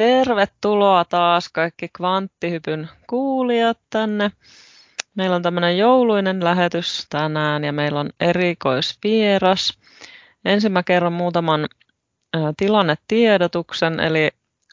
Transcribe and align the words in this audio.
Tervetuloa 0.00 1.04
taas 1.04 1.48
kaikki 1.48 1.88
kvanttihypyn 1.88 2.88
kuulijat 3.06 3.78
tänne. 3.90 4.32
Meillä 5.14 5.36
on 5.36 5.42
tämmöinen 5.42 5.78
jouluinen 5.78 6.44
lähetys 6.44 7.06
tänään 7.10 7.64
ja 7.64 7.72
meillä 7.72 8.00
on 8.00 8.10
erikoisvieras. 8.20 9.78
Ensin 10.44 10.72
mä 10.72 10.82
kerron 10.82 11.12
muutaman 11.12 11.68
tilannetiedotuksen, 12.56 14.00
eli 14.00 14.30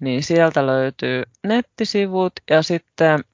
Niin 0.00 0.22
sieltä 0.22 0.66
löytyy 0.66 1.22
nettisivut 1.42 2.32
ja 2.50 2.62
sitten 2.62 3.24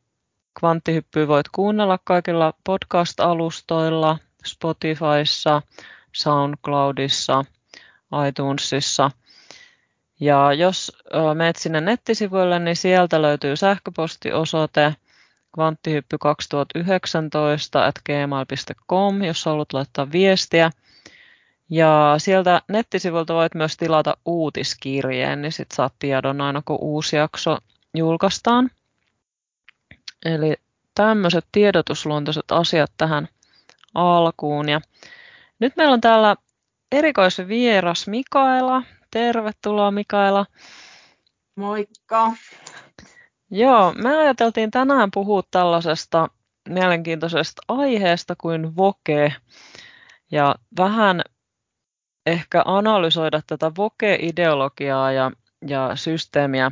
Kvanttihyppy 0.60 1.28
voit 1.28 1.48
kuunnella 1.48 1.98
kaikilla 2.04 2.54
podcast-alustoilla, 2.64 4.18
Spotifyssa, 4.46 5.62
SoundCloudissa, 6.12 7.44
iTunesissa. 8.28 9.10
Ja 10.20 10.52
jos 10.52 10.92
menet 11.34 11.56
sinne 11.56 11.80
nettisivuille, 11.80 12.58
niin 12.58 12.76
sieltä 12.76 13.22
löytyy 13.22 13.56
sähköpostiosoite 13.56 14.94
kvanttihyppy2019 15.58 17.78
at 17.86 17.94
gmail.com, 18.06 19.22
jos 19.22 19.44
haluat 19.44 19.72
laittaa 19.72 20.12
viestiä. 20.12 20.70
Ja 21.70 22.14
sieltä 22.18 22.62
nettisivuilta 22.68 23.34
voit 23.34 23.54
myös 23.54 23.76
tilata 23.76 24.16
uutiskirjeen, 24.24 25.42
niin 25.42 25.52
sitten 25.52 25.76
saat 25.76 25.94
tiedon 25.98 26.40
aina 26.40 26.62
kun 26.64 26.78
uusi 26.80 27.16
jakso 27.16 27.58
julkaistaan. 27.94 28.70
Eli 30.24 30.56
tämmöiset 30.94 31.46
tiedotusluontoiset 31.52 32.52
asiat 32.52 32.92
tähän 32.96 33.28
alkuun. 33.94 34.68
Ja 34.68 34.80
nyt 35.58 35.76
meillä 35.76 35.94
on 35.94 36.00
täällä 36.00 36.36
erikoisvieras 36.92 38.06
Mikaela. 38.06 38.82
Tervetuloa 39.10 39.90
Mikaela. 39.90 40.46
Moikka. 41.56 42.32
Joo, 43.54 43.92
me 44.02 44.16
ajateltiin 44.16 44.70
tänään 44.70 45.10
puhua 45.14 45.42
tällaisesta 45.50 46.28
mielenkiintoisesta 46.68 47.62
aiheesta 47.68 48.34
kuin 48.40 48.76
voke 48.76 49.32
ja 50.30 50.54
vähän 50.78 51.22
ehkä 52.26 52.62
analysoida 52.64 53.40
tätä 53.46 53.72
voke-ideologiaa 53.76 55.12
ja, 55.12 55.30
ja 55.68 55.96
systeemiä. 55.96 56.70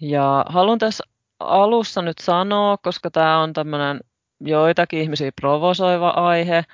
Ja 0.00 0.44
haluan 0.48 0.78
tässä 0.78 1.04
alussa 1.40 2.02
nyt 2.02 2.18
sanoa, 2.18 2.76
koska 2.76 3.10
tämä 3.10 3.38
on 3.38 3.52
tämmöinen 3.52 4.00
joitakin 4.40 5.00
ihmisiä 5.00 5.32
provosoiva 5.40 6.08
aihe. 6.08 6.64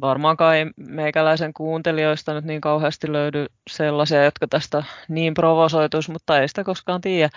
Varmaankaan 0.00 0.56
ei 0.56 0.66
meikäläisen 0.76 1.54
kuuntelijoista 1.54 2.34
nyt 2.34 2.44
niin 2.44 2.60
kauheasti 2.60 3.12
löydy 3.12 3.46
sellaisia, 3.70 4.24
jotka 4.24 4.46
tästä 4.46 4.84
niin 5.08 5.34
provosoituisi, 5.34 6.10
mutta 6.10 6.38
ei 6.38 6.48
sitä 6.48 6.64
koskaan 6.64 7.00
tiedä. 7.00 7.30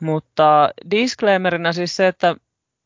Mutta 0.00 0.68
disclaimerina 0.90 1.72
siis 1.72 1.96
se, 1.96 2.06
että 2.06 2.36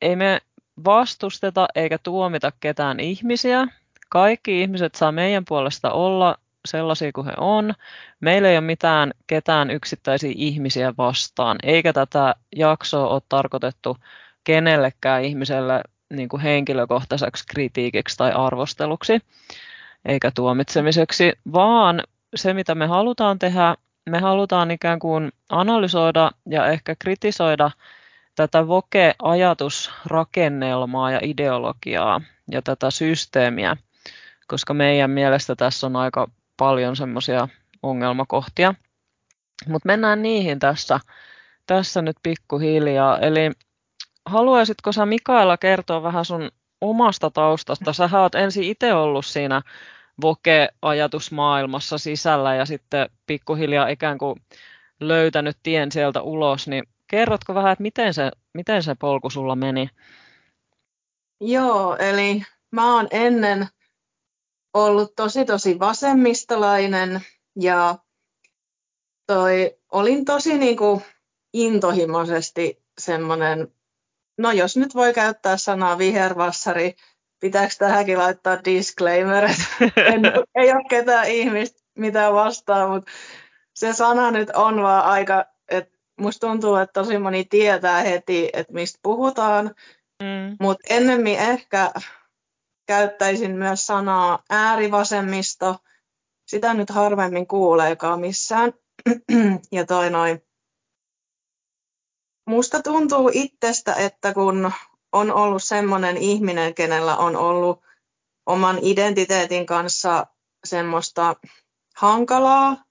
ei 0.00 0.16
me 0.16 0.40
vastusteta 0.84 1.66
eikä 1.74 1.98
tuomita 2.02 2.52
ketään 2.60 3.00
ihmisiä. 3.00 3.66
Kaikki 4.08 4.60
ihmiset 4.60 4.94
saa 4.94 5.12
meidän 5.12 5.44
puolesta 5.48 5.92
olla 5.92 6.38
sellaisia 6.68 7.12
kuin 7.12 7.26
he 7.26 7.32
on. 7.36 7.74
Meillä 8.20 8.48
ei 8.48 8.56
ole 8.56 8.66
mitään 8.66 9.12
ketään 9.26 9.70
yksittäisiä 9.70 10.32
ihmisiä 10.34 10.94
vastaan, 10.98 11.56
eikä 11.62 11.92
tätä 11.92 12.34
jaksoa 12.56 13.08
ole 13.08 13.22
tarkoitettu 13.28 13.96
kenellekään 14.44 15.24
ihmiselle 15.24 15.80
niin 16.10 16.28
kuin 16.28 16.42
henkilökohtaiseksi 16.42 17.46
kritiikiksi 17.46 18.16
tai 18.16 18.32
arvosteluksi, 18.32 19.20
eikä 20.04 20.30
tuomitsemiseksi, 20.34 21.32
vaan 21.52 22.02
se, 22.34 22.54
mitä 22.54 22.74
me 22.74 22.86
halutaan 22.86 23.38
tehdä, 23.38 23.74
me 24.08 24.18
halutaan 24.18 24.70
ikään 24.70 24.98
kuin 24.98 25.32
analysoida 25.48 26.30
ja 26.46 26.66
ehkä 26.66 26.96
kritisoida 26.98 27.70
tätä 28.34 28.68
voke-ajatusrakennelmaa 28.68 31.10
ja 31.10 31.20
ideologiaa 31.22 32.20
ja 32.50 32.62
tätä 32.62 32.90
systeemiä, 32.90 33.76
koska 34.46 34.74
meidän 34.74 35.10
mielestä 35.10 35.56
tässä 35.56 35.86
on 35.86 35.96
aika 35.96 36.30
paljon 36.56 36.96
semmoisia 36.96 37.48
ongelmakohtia. 37.82 38.74
Mutta 39.66 39.86
mennään 39.86 40.22
niihin 40.22 40.58
tässä, 40.58 41.00
tässä 41.66 42.02
nyt 42.02 42.16
pikkuhiljaa. 42.22 43.18
Eli 43.18 43.50
haluaisitko 44.26 44.92
sä 44.92 45.06
Mikaela 45.06 45.56
kertoa 45.56 46.02
vähän 46.02 46.24
sun 46.24 46.50
omasta 46.80 47.30
taustasta? 47.30 47.92
Sä 47.92 48.08
oot 48.12 48.34
ensin 48.34 48.64
itse 48.64 48.94
ollut 48.94 49.26
siinä 49.26 49.62
voke-ajatusmaailmassa 50.22 51.98
sisällä 51.98 52.54
ja 52.54 52.66
sitten 52.66 53.10
pikkuhiljaa 53.26 53.88
ikään 53.88 54.18
kuin 54.18 54.40
löytänyt 55.00 55.56
tien 55.62 55.92
sieltä 55.92 56.22
ulos, 56.22 56.68
niin 56.68 56.84
kerrotko 57.06 57.54
vähän, 57.54 57.72
että 57.72 57.82
miten 57.82 58.14
se, 58.14 58.30
miten 58.54 58.82
se 58.82 58.94
polku 58.94 59.30
sulla 59.30 59.56
meni? 59.56 59.90
Joo, 61.40 61.96
eli 61.96 62.42
mä 62.70 62.94
oon 62.94 63.08
ennen 63.10 63.68
ollut 64.74 65.12
tosi 65.16 65.44
tosi 65.44 65.78
vasemmistolainen 65.78 67.20
ja 67.60 67.98
toi, 69.26 69.78
olin 69.92 70.24
tosi 70.24 70.58
niin 70.58 70.76
kuin 70.76 71.02
intohimoisesti 71.52 72.84
semmoinen, 72.98 73.74
no 74.38 74.52
jos 74.52 74.76
nyt 74.76 74.94
voi 74.94 75.14
käyttää 75.14 75.56
sanaa 75.56 75.98
vihervassari, 75.98 76.94
pitääkö 77.40 77.74
tähänkin 77.78 78.18
laittaa 78.18 78.64
disclaimer, 78.64 79.44
että 79.44 79.64
en, 80.12 80.22
ei 80.54 80.72
ole 80.72 80.84
ketään 80.90 81.28
ihmistä 81.28 81.78
mitä 81.98 82.32
vastaa, 82.32 82.88
mutta 82.88 83.10
se 83.74 83.92
sana 83.92 84.30
nyt 84.30 84.50
on 84.50 84.82
vaan 84.82 85.04
aika, 85.04 85.44
että 85.68 85.98
musta 86.20 86.46
tuntuu, 86.46 86.76
että 86.76 86.92
tosi 86.92 87.18
moni 87.18 87.44
tietää 87.44 88.02
heti, 88.02 88.50
että 88.52 88.72
mistä 88.72 88.98
puhutaan, 89.02 89.74
mm. 90.22 90.56
mutta 90.60 90.94
ennemmin 90.94 91.38
ehkä 91.38 91.92
käyttäisin 92.86 93.56
myös 93.56 93.86
sanaa 93.86 94.42
äärivasemmisto. 94.50 95.76
Sitä 96.46 96.74
nyt 96.74 96.90
harvemmin 96.90 97.46
kuuleekaan 97.46 98.20
missään. 98.20 98.72
ja 99.72 99.86
toi 99.86 100.10
noin. 100.10 100.42
Musta 102.46 102.82
tuntuu 102.82 103.30
itsestä, 103.32 103.94
että 103.94 104.34
kun 104.34 104.72
on 105.12 105.32
ollut 105.32 105.62
semmoinen 105.62 106.16
ihminen, 106.16 106.74
kenellä 106.74 107.16
on 107.16 107.36
ollut 107.36 107.82
oman 108.46 108.78
identiteetin 108.82 109.66
kanssa 109.66 110.26
semmoista 110.64 111.36
hankalaa, 111.96 112.84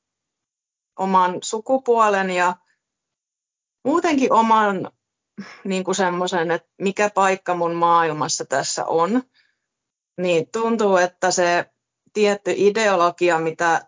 oman 1.00 1.38
sukupuolen 1.44 2.30
ja 2.30 2.56
muutenkin 3.84 4.34
oman 4.34 4.92
niin 5.64 5.84
kuin 5.84 5.96
semmoisen, 5.96 6.52
että 6.52 6.70
mikä 6.82 7.10
paikka 7.10 7.56
mun 7.56 7.74
maailmassa 7.74 8.46
tässä 8.46 8.86
on, 8.86 9.24
niin 10.18 10.52
tuntuu, 10.52 10.98
että 10.98 11.32
se 11.32 11.66
tietty 12.14 12.54
ideologia, 12.56 13.40
mitä, 13.40 13.88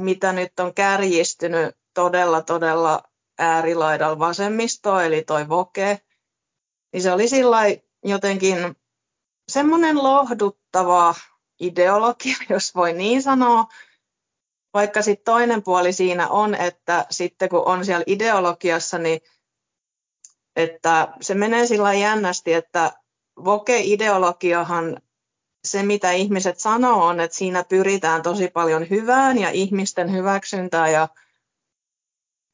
mitä 0.00 0.32
nyt 0.32 0.60
on 0.60 0.74
kärjistynyt 0.74 1.76
todella, 1.94 2.42
todella 2.42 3.02
äärilaidalla 3.38 4.18
vasemmistoa, 4.18 5.04
eli 5.04 5.22
toi 5.22 5.48
voke, 5.48 6.00
niin 6.92 7.02
se 7.02 7.12
oli 7.12 7.26
jotenkin 8.04 8.76
semmoinen 9.48 10.02
lohduttava 10.02 11.14
ideologia, 11.60 12.36
jos 12.50 12.74
voi 12.74 12.92
niin 12.92 13.22
sanoa, 13.22 13.66
vaikka 14.74 15.02
sitten 15.02 15.24
toinen 15.24 15.62
puoli 15.62 15.92
siinä 15.92 16.28
on, 16.28 16.54
että 16.54 17.06
sitten 17.10 17.48
kun 17.48 17.66
on 17.66 17.84
siellä 17.84 18.04
ideologiassa, 18.06 18.98
niin 18.98 19.20
että 20.56 21.14
se 21.20 21.34
menee 21.34 21.66
sillä 21.66 21.94
jännästi, 21.94 22.52
että 22.52 22.92
voke-ideologiahan 23.44 25.00
se, 25.64 25.82
mitä 25.82 26.12
ihmiset 26.12 26.58
sanoo, 26.58 27.06
on, 27.06 27.20
että 27.20 27.36
siinä 27.36 27.64
pyritään 27.64 28.22
tosi 28.22 28.48
paljon 28.48 28.90
hyvään 28.90 29.38
ja 29.38 29.50
ihmisten 29.50 30.12
hyväksyntään 30.12 30.92
ja, 30.92 31.08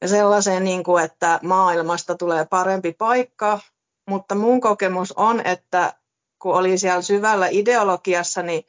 ja 0.01 0.07
sellaiseen, 0.07 0.63
niin 0.63 0.83
kuin, 0.83 1.03
että 1.03 1.39
maailmasta 1.43 2.15
tulee 2.15 2.45
parempi 2.45 2.93
paikka. 2.93 3.59
Mutta 4.09 4.35
mun 4.35 4.61
kokemus 4.61 5.11
on, 5.11 5.41
että 5.45 5.93
kun 6.41 6.55
oli 6.55 6.77
siellä 6.77 7.01
syvällä 7.01 7.47
ideologiassa, 7.51 8.41
niin 8.41 8.63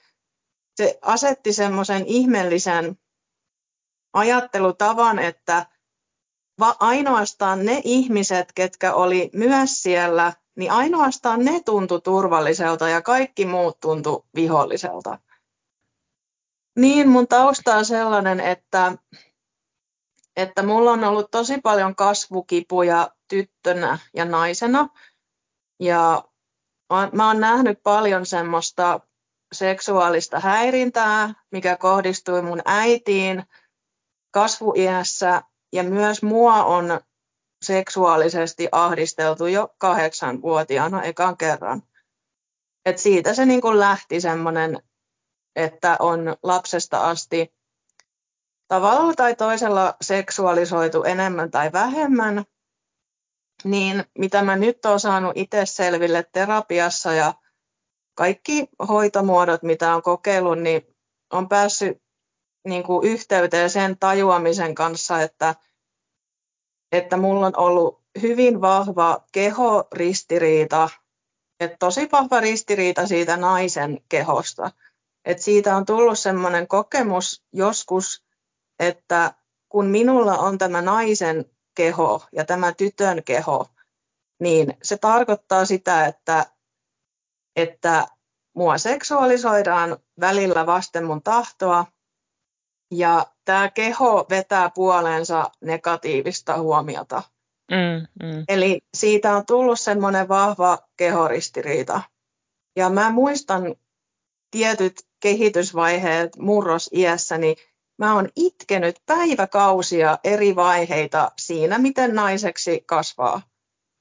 se 0.77 0.99
asetti 1.03 1.53
semmoisen 1.53 2.07
ihmeellisen 2.07 2.99
ajattelutavan, 4.13 5.19
että 5.19 5.67
ainoastaan 6.81 7.65
ne 7.65 7.81
ihmiset, 7.85 8.53
ketkä 8.55 8.95
oli 8.95 9.31
myös 9.33 9.83
siellä 9.83 10.33
niin 10.59 10.73
ainoastaan 10.73 11.45
ne 11.45 11.61
tuntui 11.65 12.01
turvalliselta 12.01 12.89
ja 12.89 13.03
kaikki 13.03 13.47
muut 13.47 13.81
tuntui 13.81 14.25
viholliselta. 14.35 15.19
Niin, 16.79 17.09
mun 17.09 17.29
tausta 17.29 17.77
on 17.77 17.85
sellainen, 17.85 18.41
että, 18.41 18.93
että 20.37 20.63
mulla 20.63 20.91
on 20.91 21.05
ollut 21.05 21.31
tosi 21.31 21.61
paljon 21.61 21.97
kasvukipuja 21.97 23.11
tyttönä 23.29 23.99
ja 24.15 24.25
naisena. 24.25 24.89
Ja 25.81 26.25
mä 27.13 27.27
oon 27.27 27.41
nähnyt 27.41 27.83
paljon 27.83 28.27
semmoista 28.27 29.01
seksuaalista 29.53 30.41
häirintää, 30.41 31.35
mikä 31.51 31.77
kohdistui 31.77 32.43
mun 32.43 32.63
äitiin 32.65 33.45
kasvuiässä 34.31 35.43
ja 35.73 35.83
myös 35.83 36.23
mua 36.23 36.65
on 36.65 37.01
seksuaalisesti 37.65 38.69
ahdisteltu 38.73 39.47
jo 39.47 39.75
kahdeksanvuotiaana 39.79 41.03
ekan 41.03 41.37
kerran. 41.37 41.83
Et 42.85 42.99
siitä 42.99 43.35
se 43.35 43.47
niin 43.47 43.61
lähti 43.75 44.21
semmoinen, 44.21 44.83
että 45.57 45.97
on 45.99 46.37
lapsesta 46.43 47.09
asti 47.09 47.55
tavalla 48.69 49.15
tai 49.15 49.35
toisella 49.35 49.95
seksuaalisoitu 50.01 51.05
enemmän 51.05 51.51
tai 51.51 51.73
vähemmän, 51.73 52.45
niin 53.65 54.05
mitä 54.19 54.43
mä 54.43 54.57
nyt 54.57 54.87
olen 54.87 55.01
saanut 55.01 55.33
itse 55.35 55.67
selville 55.67 56.25
terapiassa 56.33 57.13
ja 57.13 57.35
kaikki 58.15 58.69
hoitomuodot, 58.89 59.63
mitä 59.63 59.95
on 59.95 60.03
kokeillut, 60.03 60.59
niin 60.59 60.97
on 61.33 61.49
päässyt 61.49 62.03
niin 62.65 62.83
kuin 62.83 63.09
yhteyteen 63.09 63.71
sen 63.71 63.99
tajuamisen 63.99 64.75
kanssa, 64.75 65.23
että, 65.23 65.55
että 66.93 67.17
mulla 67.17 67.47
on 67.47 67.57
ollut 67.57 68.03
hyvin 68.23 68.61
vahva 68.61 69.25
kehoristiriita, 69.33 70.89
että 71.61 71.77
tosi 71.79 72.09
vahva 72.13 72.41
ristiriita 72.41 73.07
siitä 73.07 73.37
naisen 73.37 74.01
kehosta. 74.09 74.71
että 75.25 75.43
siitä 75.43 75.77
on 75.77 75.87
tullut 75.87 76.19
sellainen 76.19 76.69
kokemus 76.69 77.45
joskus, 77.53 78.25
että 78.79 79.35
kun 79.69 79.87
minulla 79.87 80.39
on 80.39 80.59
tämä 80.59 80.83
naisen 80.83 81.58
keho 81.79 82.23
ja 82.33 82.45
tämä 82.45 82.73
tytön 82.73 83.25
keho, 83.25 83.67
niin 84.41 84.77
se 84.83 84.97
tarkoittaa 84.97 85.65
sitä, 85.65 86.07
että 86.07 86.47
että 87.57 88.07
mua 88.57 88.79
seksuaalisoidaan 88.79 89.99
välillä 90.21 90.67
vasten 90.67 91.05
mun 91.05 91.23
tahtoa 91.23 91.87
ja 92.95 93.27
tämä 93.45 93.71
keho 93.71 94.27
vetää 94.31 94.71
puoleensa 94.75 95.51
negatiivista 95.61 96.59
huomiota. 96.59 97.23
Mm, 97.71 98.27
mm. 98.27 98.45
Eli 98.49 98.81
siitä 98.97 99.37
on 99.37 99.47
tullut 99.47 99.81
semmoinen 99.81 100.29
vahva 100.29 100.79
kehoristiriita. 100.97 102.03
Ja 102.77 102.91
mä 102.91 103.11
muistan 103.11 103.75
tietyt 104.51 104.95
kehitysvaiheet 105.21 106.37
murrosiässäni, 106.37 107.57
mä 107.99 108.15
oon 108.15 108.29
itkenyt 108.37 108.97
päiväkausia 109.07 110.19
eri 110.25 110.57
vaiheita 110.57 111.33
siinä, 111.39 111.79
miten 111.79 112.15
naiseksi 112.15 112.83
kasvaa. 112.87 113.43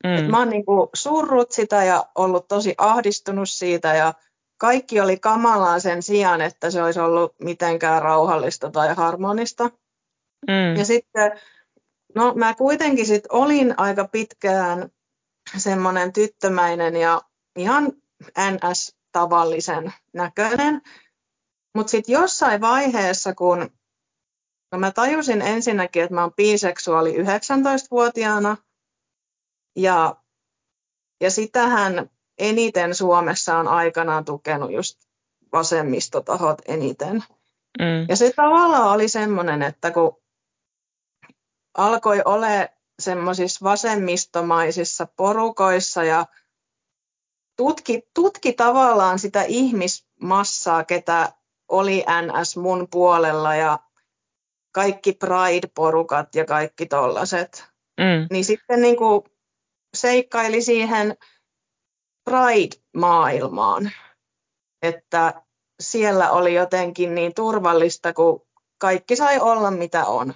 Mm. 0.03 0.15
Et 0.15 0.27
mä 0.27 0.39
oon 0.39 0.49
niinku 0.49 0.89
surrut 0.93 1.51
sitä 1.51 1.83
ja 1.83 2.05
ollut 2.15 2.47
tosi 2.47 2.75
ahdistunut 2.77 3.49
siitä 3.49 3.95
ja 3.95 4.13
kaikki 4.57 4.99
oli 4.99 5.17
kamalaa 5.19 5.79
sen 5.79 6.03
sijaan, 6.03 6.41
että 6.41 6.71
se 6.71 6.83
olisi 6.83 6.99
ollut 6.99 7.35
mitenkään 7.41 8.01
rauhallista 8.01 8.71
tai 8.71 8.95
harmonista. 8.95 9.63
Mm. 10.47 10.75
Ja 10.77 10.85
sitten, 10.85 11.39
no 12.15 12.33
mä 12.35 12.53
kuitenkin 12.53 13.05
sit 13.05 13.23
olin 13.29 13.73
aika 13.77 14.07
pitkään 14.07 14.89
semmoinen 15.57 16.13
tyttömäinen 16.13 16.95
ja 16.95 17.21
ihan 17.55 17.91
NS-tavallisen 18.39 19.93
näköinen. 20.13 20.81
Mutta 21.75 21.91
sitten 21.91 22.13
jossain 22.13 22.61
vaiheessa, 22.61 23.35
kun 23.35 23.69
mä 24.75 24.91
tajusin 24.91 25.41
ensinnäkin, 25.41 26.03
että 26.03 26.15
mä 26.15 26.21
oon 26.21 26.33
biseksuaali 26.33 27.13
19-vuotiaana, 27.17 28.57
ja, 29.75 30.15
ja 31.21 31.31
sitähän 31.31 32.09
eniten 32.37 32.95
Suomessa 32.95 33.57
on 33.57 33.67
aikanaan 33.67 34.25
tukenut 34.25 34.71
just 34.71 34.99
vasemmistotahot 35.51 36.61
eniten. 36.67 37.23
Mm. 37.79 38.05
Ja 38.09 38.15
se 38.15 38.33
tavallaan 38.35 38.93
oli 38.93 39.07
semmoinen, 39.07 39.61
että 39.61 39.91
kun 39.91 40.17
alkoi 41.77 42.21
ole 42.25 42.73
semmoisissa 42.99 43.63
vasemmistomaisissa 43.63 45.07
porukoissa 45.15 46.03
ja 46.03 46.25
tutki, 47.57 48.01
tutki 48.13 48.53
tavallaan 48.53 49.19
sitä 49.19 49.43
ihmismassaa, 49.43 50.83
ketä 50.83 51.33
oli 51.67 52.05
NS 52.21 52.57
mun 52.57 52.87
puolella 52.91 53.55
ja 53.55 53.79
kaikki 54.77 55.11
Pride-porukat 55.11 56.35
ja 56.35 56.45
kaikki 56.45 56.85
tollaset. 56.85 57.65
Mm. 57.99 58.27
Niin 58.31 58.45
sitten 58.45 58.81
niin 58.81 58.97
kuin 58.97 59.21
seikkaili 59.97 60.61
siihen 60.61 61.17
Pride-maailmaan, 62.29 63.91
että 64.81 65.41
siellä 65.79 66.31
oli 66.31 66.53
jotenkin 66.53 67.15
niin 67.15 67.33
turvallista, 67.33 68.13
kun 68.13 68.47
kaikki 68.77 69.15
sai 69.15 69.39
olla 69.39 69.71
mitä 69.71 70.05
on. 70.05 70.27
No, 70.27 70.33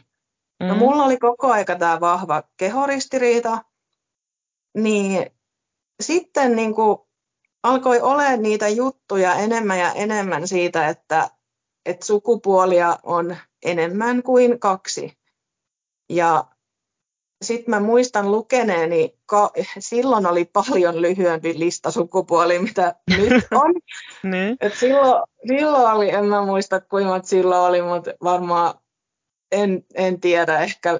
mm. 0.64 0.68
No 0.68 0.76
mulla 0.76 1.04
oli 1.04 1.18
koko 1.18 1.52
aika 1.52 1.76
tämä 1.76 2.00
vahva 2.00 2.44
kehoristiriita, 2.58 3.66
niin 4.78 5.32
sitten 6.02 6.56
niin 6.56 6.76
kuin 6.76 6.98
alkoi 7.64 8.02
olla 8.02 8.38
niitä 8.38 8.68
juttuja 8.68 9.36
enemmän 9.36 9.80
ja 9.80 9.92
enemmän 9.92 10.48
siitä, 10.48 10.88
että, 10.88 11.30
että 11.86 12.06
sukupuolia 12.06 13.00
on 13.04 13.38
enemmän 13.65 14.23
kuin 14.23 14.59
kaksi. 14.59 15.18
Ja 16.09 16.45
sitten 17.41 17.69
mä 17.69 17.80
muistan 17.80 18.31
lukeneeni, 18.31 19.18
ka- 19.25 19.51
silloin 19.80 20.25
oli 20.25 20.45
paljon 20.45 21.01
lyhyempi 21.01 21.59
lista 21.59 21.91
sukupuoli, 21.91 22.59
mitä 22.59 22.95
nyt 23.18 23.44
on. 23.51 23.73
niin. 24.31 24.57
Et 24.61 24.73
silloin, 24.73 25.23
silloin 25.47 25.95
oli, 25.95 26.09
en 26.09 26.25
mä 26.25 26.45
muista 26.45 26.81
kuinka 26.81 27.21
silloin 27.23 27.61
oli, 27.61 27.81
mutta 27.81 28.11
varmaan 28.23 28.73
en, 29.51 29.85
en 29.95 30.19
tiedä, 30.21 30.59
ehkä 30.59 30.99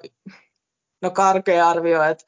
no 1.02 1.10
karkea 1.10 1.68
arvio, 1.68 2.02
että 2.02 2.24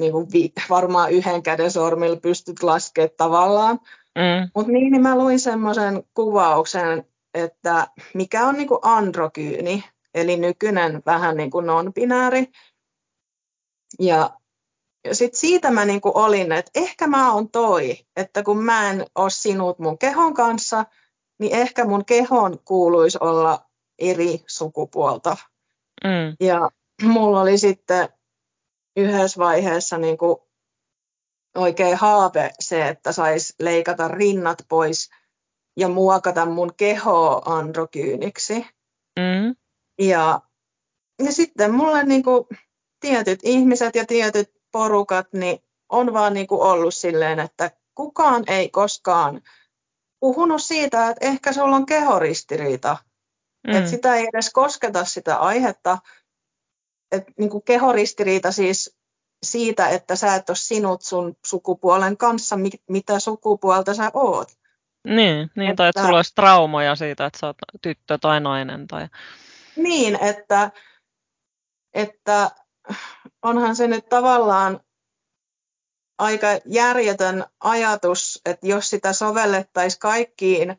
niin 0.00 0.12
kuin 0.12 0.32
vi, 0.32 0.52
varmaan 0.70 1.12
yhden 1.12 1.42
käden 1.42 1.70
sormilla 1.70 2.16
pystyt 2.16 2.62
laskemaan 2.62 3.10
tavallaan. 3.16 3.80
Mm. 4.18 4.50
Mutta 4.54 4.72
niin, 4.72 4.92
niin 4.92 5.02
mä 5.02 5.18
luin 5.18 5.40
semmoisen 5.40 6.04
kuvauksen, 6.14 7.04
että 7.34 7.86
mikä 8.14 8.46
on 8.46 8.54
niin 8.54 8.68
kuin 8.68 8.80
androkyyni, 8.82 9.84
eli 10.14 10.36
nykyinen 10.36 11.02
vähän 11.06 11.36
niin 11.36 11.50
kuin 11.50 11.66
non-binääri, 11.66 12.52
ja 14.00 14.30
sitten 15.12 15.40
siitä 15.40 15.70
mä 15.70 15.84
niinku 15.84 16.12
olin, 16.14 16.52
että 16.52 16.70
ehkä 16.74 17.06
mä 17.06 17.32
oon 17.32 17.50
toi, 17.50 17.98
että 18.16 18.42
kun 18.42 18.64
mä 18.64 18.90
en 18.90 19.06
ole 19.14 19.30
sinut 19.30 19.78
mun 19.78 19.98
kehon 19.98 20.34
kanssa, 20.34 20.84
niin 21.38 21.52
ehkä 21.52 21.84
mun 21.84 22.04
kehon 22.04 22.58
kuuluisi 22.64 23.18
olla 23.20 23.70
eri 23.98 24.44
sukupuolta. 24.46 25.36
Mm. 26.04 26.36
Ja 26.40 26.70
mulla 27.02 27.40
oli 27.40 27.58
sitten 27.58 28.08
yhdessä 28.96 29.38
vaiheessa 29.38 29.98
niinku 29.98 30.48
oikein 31.56 31.96
haave 31.96 32.50
se, 32.60 32.88
että 32.88 33.12
sais 33.12 33.54
leikata 33.60 34.08
rinnat 34.08 34.58
pois 34.68 35.10
ja 35.76 35.88
muokata 35.88 36.46
mun 36.46 36.74
kehoa 36.76 37.42
androkyyniksi. 37.44 38.66
Mm. 39.18 39.56
Ja, 39.98 40.40
ja 41.24 41.32
sitten 41.32 41.74
mulle 41.74 42.04
niinku 42.04 42.48
tietyt 43.00 43.40
ihmiset 43.42 43.94
ja 43.94 44.06
tietyt 44.06 44.52
porukat 44.72 45.32
niin 45.32 45.58
on 45.88 46.12
vaan 46.12 46.34
niin 46.34 46.46
kuin 46.46 46.60
ollut 46.60 46.94
silleen, 46.94 47.40
että 47.40 47.70
kukaan 47.94 48.44
ei 48.46 48.68
koskaan 48.68 49.42
puhunut 50.20 50.62
siitä, 50.62 51.08
että 51.08 51.26
ehkä 51.26 51.52
sulla 51.52 51.76
on 51.76 51.86
kehoristiriita. 51.86 52.96
Mm. 53.66 53.74
Että 53.74 53.90
sitä 53.90 54.14
ei 54.14 54.28
edes 54.32 54.50
kosketa 54.50 55.04
sitä 55.04 55.36
aihetta. 55.36 55.98
Että 57.12 57.32
niin 57.38 57.50
kuin 57.50 57.62
kehoristiriita 57.62 58.52
siis 58.52 58.96
siitä, 59.42 59.88
että 59.88 60.16
sä 60.16 60.34
et 60.34 60.50
ole 60.50 60.56
sinut 60.56 61.02
sun 61.02 61.36
sukupuolen 61.46 62.16
kanssa, 62.16 62.58
mitä 62.88 63.18
sukupuolta 63.18 63.94
sä 63.94 64.10
oot. 64.14 64.61
Niin, 65.04 65.50
niin 65.56 65.70
että, 65.70 65.76
tai 65.76 65.88
että 65.88 66.02
sulla 66.02 66.16
olisi 66.16 66.34
traumoja 66.34 66.96
siitä, 66.96 67.26
että 67.26 67.38
sä 67.38 67.46
oot 67.46 67.56
tyttö 67.82 68.18
tai 68.18 68.40
nainen. 68.40 68.86
Tai... 68.86 69.08
Niin, 69.76 70.18
että, 70.22 70.70
että 71.94 72.50
onhan 73.42 73.76
se 73.76 73.86
nyt 73.86 74.08
tavallaan 74.08 74.80
aika 76.18 76.46
järjetön 76.66 77.44
ajatus, 77.60 78.40
että 78.46 78.66
jos 78.66 78.90
sitä 78.90 79.12
sovellettaisiin 79.12 80.00
kaikkiin 80.00 80.76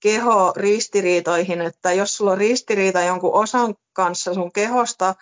keho-ristiriitoihin, 0.00 1.60
että 1.60 1.92
jos 1.92 2.16
sulla 2.16 2.32
on 2.32 2.38
ristiriita 2.38 3.00
jonkun 3.00 3.34
osan 3.34 3.74
kanssa 3.92 4.34
sun 4.34 4.52
kehosta, 4.52 5.14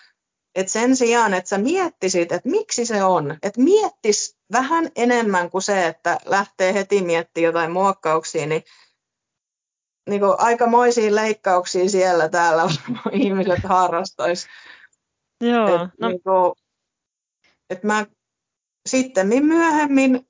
että 0.60 0.72
sen 0.72 0.96
sijaan, 0.96 1.34
että 1.34 1.48
sä 1.48 1.58
miettisit, 1.58 2.32
että 2.32 2.48
miksi 2.48 2.86
se 2.86 3.04
on, 3.04 3.38
että 3.42 3.60
miettis 3.60 4.38
vähän 4.52 4.90
enemmän 4.96 5.50
kuin 5.50 5.62
se, 5.62 5.86
että 5.86 6.18
lähtee 6.24 6.74
heti 6.74 7.02
miettimään 7.02 7.44
jotain 7.44 7.72
muokkauksia, 7.72 8.46
niin, 8.46 8.62
niin 10.08 10.20
kuin 10.20 10.34
aikamoisia 10.38 11.14
leikkauksia 11.14 11.88
siellä 11.88 12.28
täällä 12.28 12.62
ihmiset 13.12 13.64
harrastaisi. 13.64 14.46
Joo, 15.40 15.74
Et, 15.74 15.90
no. 16.00 16.08
niin 16.08 16.22
kuin, 16.22 16.52
että 17.70 17.86
mä 17.86 18.06
sitten 18.88 19.26
myöhemmin 19.44 20.28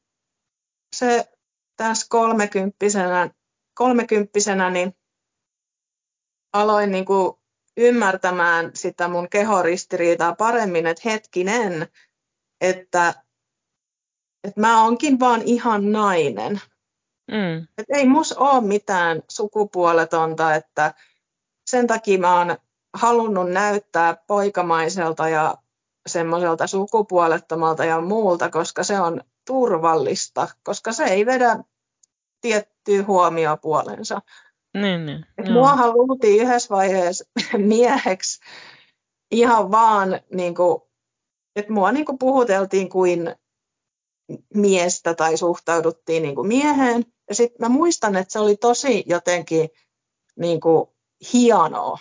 se 0.96 1.32
tässä 1.76 2.06
kolmekymppisenä, 2.10 3.30
kolmekymppisenä 3.74 4.70
niin 4.70 4.92
aloin 6.52 6.90
niin 6.90 7.04
kuin 7.04 7.37
ymmärtämään 7.78 8.70
sitä 8.74 9.08
mun 9.08 9.28
kehoristiriitaa 9.28 10.34
paremmin, 10.34 10.86
että 10.86 11.02
hetkinen, 11.04 11.88
että, 12.60 13.14
että 14.44 14.60
mä 14.60 14.84
oonkin 14.84 15.20
vaan 15.20 15.42
ihan 15.42 15.92
nainen. 15.92 16.60
Mm. 17.30 17.66
Että 17.78 17.96
ei 17.96 18.06
mus 18.06 18.32
ole 18.32 18.60
mitään 18.60 19.22
sukupuoletonta, 19.30 20.54
että 20.54 20.94
sen 21.70 21.86
takia 21.86 22.18
mä 22.18 22.38
oon 22.38 22.56
halunnut 22.94 23.50
näyttää 23.50 24.16
poikamaiselta 24.26 25.28
ja 25.28 25.54
semmoiselta 26.06 26.66
sukupuolettomalta 26.66 27.84
ja 27.84 28.00
muulta, 28.00 28.50
koska 28.50 28.82
se 28.84 29.00
on 29.00 29.20
turvallista, 29.46 30.48
koska 30.62 30.92
se 30.92 31.04
ei 31.04 31.26
vedä 31.26 31.64
tiettyä 32.40 33.04
huomiopuolensa. 33.06 34.22
Niin, 34.82 35.06
niin. 35.06 35.26
Et 35.38 35.48
muahan 35.48 35.92
luultiin 35.92 36.42
yhdessä 36.42 36.74
vaiheessa 36.74 37.24
mieheksi 37.58 38.40
ihan 39.30 39.70
vaan, 39.70 40.20
niin 40.34 40.54
kuin, 40.54 40.82
että 41.56 41.72
mua 41.72 41.92
niin 41.92 42.04
kuin 42.04 42.18
puhuteltiin 42.18 42.88
kuin 42.88 43.34
miestä 44.54 45.14
tai 45.14 45.36
suhtauduttiin 45.36 46.22
niin 46.22 46.34
kuin 46.34 46.48
mieheen. 46.48 47.04
Ja 47.28 47.34
sitten 47.34 47.56
mä 47.60 47.68
muistan, 47.68 48.16
että 48.16 48.32
se 48.32 48.38
oli 48.38 48.56
tosi 48.56 49.04
jotenkin 49.06 49.68
niin 50.36 50.60
kuin 50.60 50.88
hienoa. 51.32 51.98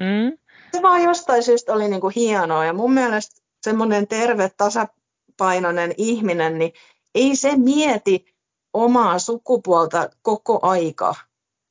Mm. 0.00 0.38
Se 0.72 0.82
vaan 0.82 1.02
jostain 1.02 1.42
syystä 1.42 1.72
oli 1.72 1.88
niin 1.88 2.00
kuin 2.00 2.12
hienoa. 2.16 2.64
Ja 2.64 2.72
mun 2.72 2.92
mielestä 2.92 3.42
semmoinen 3.62 4.08
terve, 4.08 4.50
tasapainoinen 4.56 5.94
ihminen, 5.96 6.58
niin 6.58 6.72
ei 7.14 7.36
se 7.36 7.56
mieti 7.56 8.36
omaa 8.72 9.18
sukupuolta 9.18 10.10
koko 10.22 10.58
aika. 10.62 11.14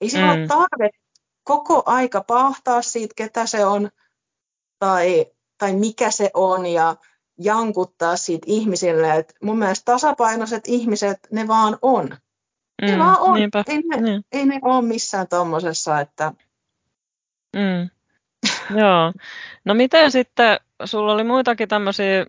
Ei 0.06 0.10
sillä 0.10 0.36
mm. 0.36 0.40
ole 0.40 0.48
tarve 0.48 0.90
koko 1.44 1.84
aika 1.86 2.22
pahtaa 2.22 2.82
siitä, 2.82 3.14
ketä 3.16 3.46
se 3.46 3.66
on 3.66 3.90
tai, 4.80 5.26
tai 5.58 5.74
mikä 5.74 6.12
se 6.12 6.32
on 6.34 6.66
ja 6.66 6.96
jankuttaa 7.40 8.16
siitä 8.16 8.46
ihmisille. 8.50 9.16
Et 9.16 9.36
mun 9.42 9.60
mielestä 9.60 9.92
tasapainoiset 9.92 10.68
ihmiset, 10.68 11.20
ne 11.32 11.48
vaan 11.48 11.78
on. 11.82 12.18
Mm, 12.82 12.88
ne 12.88 13.00
vaan 13.00 13.20
on. 13.20 13.38
Ei 13.68 13.82
ne, 13.88 14.02
niin. 14.02 14.26
ei 14.32 14.46
ne 14.46 14.60
ole 14.62 14.82
missään 14.82 15.28
tuommoisessa, 15.28 16.00
että... 16.00 16.32
Mm. 17.56 17.90
Joo. 18.80 19.14
No 19.66 19.74
miten 19.74 20.12
sitten, 20.12 20.60
sulla 20.84 21.14
oli 21.14 21.24
muitakin 21.24 21.68
tämmöisiä 21.68 22.26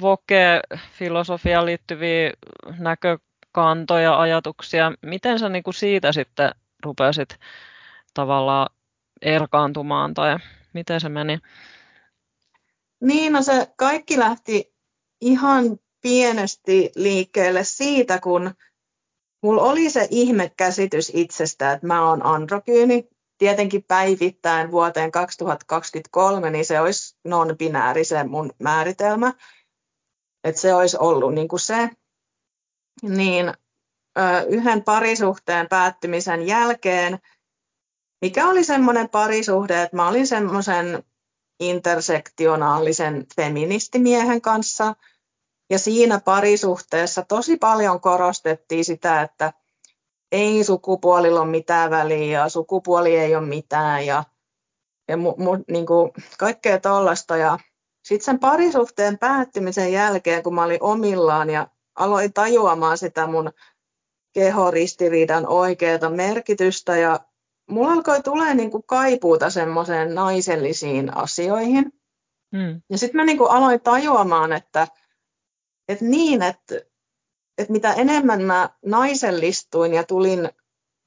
voke-filosofiaan 0.00 1.66
liittyviä 1.66 2.32
näkökantoja, 2.78 4.20
ajatuksia. 4.20 4.92
Miten 5.02 5.38
sä 5.38 5.48
niin 5.48 5.62
kuin 5.62 5.74
siitä 5.74 6.12
sitten 6.12 6.50
rupesit 6.84 7.38
tavallaan 8.14 8.66
erkaantumaan 9.22 10.14
tai 10.14 10.36
miten 10.72 11.00
se 11.00 11.08
meni? 11.08 11.38
Niin, 13.00 13.32
no 13.32 13.42
se 13.42 13.72
kaikki 13.76 14.18
lähti 14.18 14.74
ihan 15.20 15.78
pienesti 16.00 16.90
liikkeelle 16.96 17.64
siitä, 17.64 18.18
kun 18.18 18.54
mulla 19.42 19.62
oli 19.62 19.90
se 19.90 20.08
ihmekäsitys 20.10 21.12
itsestä, 21.14 21.72
että 21.72 21.86
mä 21.86 22.08
oon 22.08 22.26
androkyyni. 22.26 23.08
Tietenkin 23.38 23.82
päivittäin 23.82 24.70
vuoteen 24.70 25.10
2023, 25.10 26.50
niin 26.50 26.64
se 26.64 26.80
olisi 26.80 27.16
non-binääri 27.24 28.04
se 28.04 28.24
mun 28.24 28.52
määritelmä. 28.58 29.32
Että 30.44 30.60
se 30.60 30.74
olisi 30.74 30.96
ollut 31.00 31.34
niin 31.34 31.48
kuin 31.48 31.60
se. 31.60 31.90
Niin 33.02 33.52
yhden 34.48 34.82
parisuhteen 34.84 35.68
päättymisen 35.68 36.46
jälkeen, 36.46 37.18
mikä 38.22 38.48
oli 38.48 38.64
semmoinen 38.64 39.08
parisuhde, 39.08 39.82
että 39.82 39.96
mä 39.96 40.08
olin 40.08 40.26
semmoisen 40.26 41.02
intersektionaalisen 41.60 43.26
feministimiehen 43.36 44.40
kanssa. 44.40 44.94
Ja 45.70 45.78
siinä 45.78 46.20
parisuhteessa 46.20 47.22
tosi 47.22 47.56
paljon 47.56 48.00
korostettiin 48.00 48.84
sitä, 48.84 49.22
että 49.22 49.52
ei 50.32 50.64
sukupuolilla 50.64 51.40
ole 51.40 51.50
mitään 51.50 51.90
väliä 51.90 52.40
ja 52.40 52.48
sukupuoli 52.48 53.16
ei 53.16 53.36
ole 53.36 53.46
mitään 53.46 54.06
ja, 54.06 54.24
ja 55.08 55.16
mu, 55.16 55.34
mu, 55.38 55.58
niin 55.68 55.86
kuin 55.86 56.10
kaikkea 56.38 56.80
tollasta. 56.80 57.36
Ja 57.36 57.58
sitten 58.04 58.24
sen 58.24 58.38
parisuhteen 58.38 59.18
päättymisen 59.18 59.92
jälkeen, 59.92 60.42
kun 60.42 60.54
mä 60.54 60.64
olin 60.64 60.82
omillaan 60.82 61.50
ja 61.50 61.66
aloin 61.94 62.32
tajuamaan 62.32 62.98
sitä 62.98 63.26
mun 63.26 63.52
kehoristiriidan 64.32 65.46
oikeaa 65.46 66.10
merkitystä 66.10 66.96
ja 66.96 67.20
mulla 67.70 67.92
alkoi 67.92 68.22
tulee 68.22 68.54
niin 68.54 68.70
kuin 68.70 68.82
kaipuuta 68.86 69.50
semmoiseen 69.50 70.14
naisellisiin 70.14 71.16
asioihin. 71.16 71.92
Mm. 72.52 72.82
Ja 72.90 72.98
sitten 72.98 73.20
mä 73.20 73.24
niin 73.24 73.38
kuin 73.38 73.50
aloin 73.50 73.80
tajuamaan, 73.80 74.52
että, 74.52 74.88
että 75.88 76.04
niin, 76.04 76.42
että, 76.42 76.74
että 77.58 77.72
mitä 77.72 77.92
enemmän 77.92 78.42
mä 78.42 78.70
naisellistuin 78.86 79.94
ja 79.94 80.04
tulin 80.04 80.48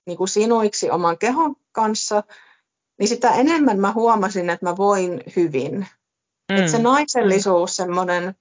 niin 0.07 0.17
kuin 0.17 0.27
sinuiksi 0.27 0.91
oman 0.91 1.17
kehon 1.17 1.55
kanssa, 1.71 2.23
niin 2.99 3.07
sitä 3.07 3.31
enemmän 3.31 3.79
mä 3.79 3.91
huomasin, 3.91 4.49
että 4.49 4.65
mä 4.65 4.77
voin 4.77 5.23
hyvin. 5.35 5.87
Mm. 6.51 6.57
Että 6.57 6.71
se 6.71 6.79
naisellisuus, 6.79 7.75
semmoinen 7.75 8.35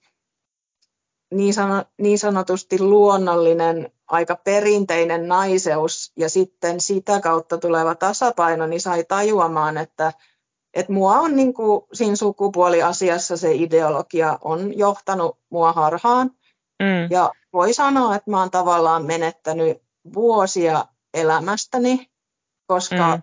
niin, 1.32 1.54
sano, 1.54 1.84
niin 1.98 2.18
sanotusti 2.18 2.80
luonnollinen, 2.80 3.92
aika 4.06 4.36
perinteinen 4.36 5.28
naiseus 5.28 6.12
ja 6.16 6.28
sitten 6.28 6.80
sitä 6.80 7.20
kautta 7.20 7.58
tuleva 7.58 7.94
tasapaino, 7.94 8.66
niin 8.66 8.80
sai 8.80 9.04
tajuamaan, 9.04 9.78
että, 9.78 10.12
että 10.74 10.92
mua 10.92 11.12
on 11.12 11.36
niin 11.36 11.54
kuin 11.54 11.84
siinä 11.92 12.16
sukupuoliasiassa 12.16 13.36
se 13.36 13.52
ideologia 13.52 14.38
on 14.40 14.78
johtanut 14.78 15.38
mua 15.50 15.72
harhaan. 15.72 16.30
Mm. 16.82 17.10
Ja 17.10 17.30
voi 17.52 17.72
sanoa, 17.72 18.16
että 18.16 18.30
mä 18.30 18.40
oon 18.40 18.50
tavallaan 18.50 19.04
menettänyt 19.04 19.82
vuosia 20.14 20.84
elämästäni, 21.14 22.10
koska 22.66 23.16
mm. 23.16 23.22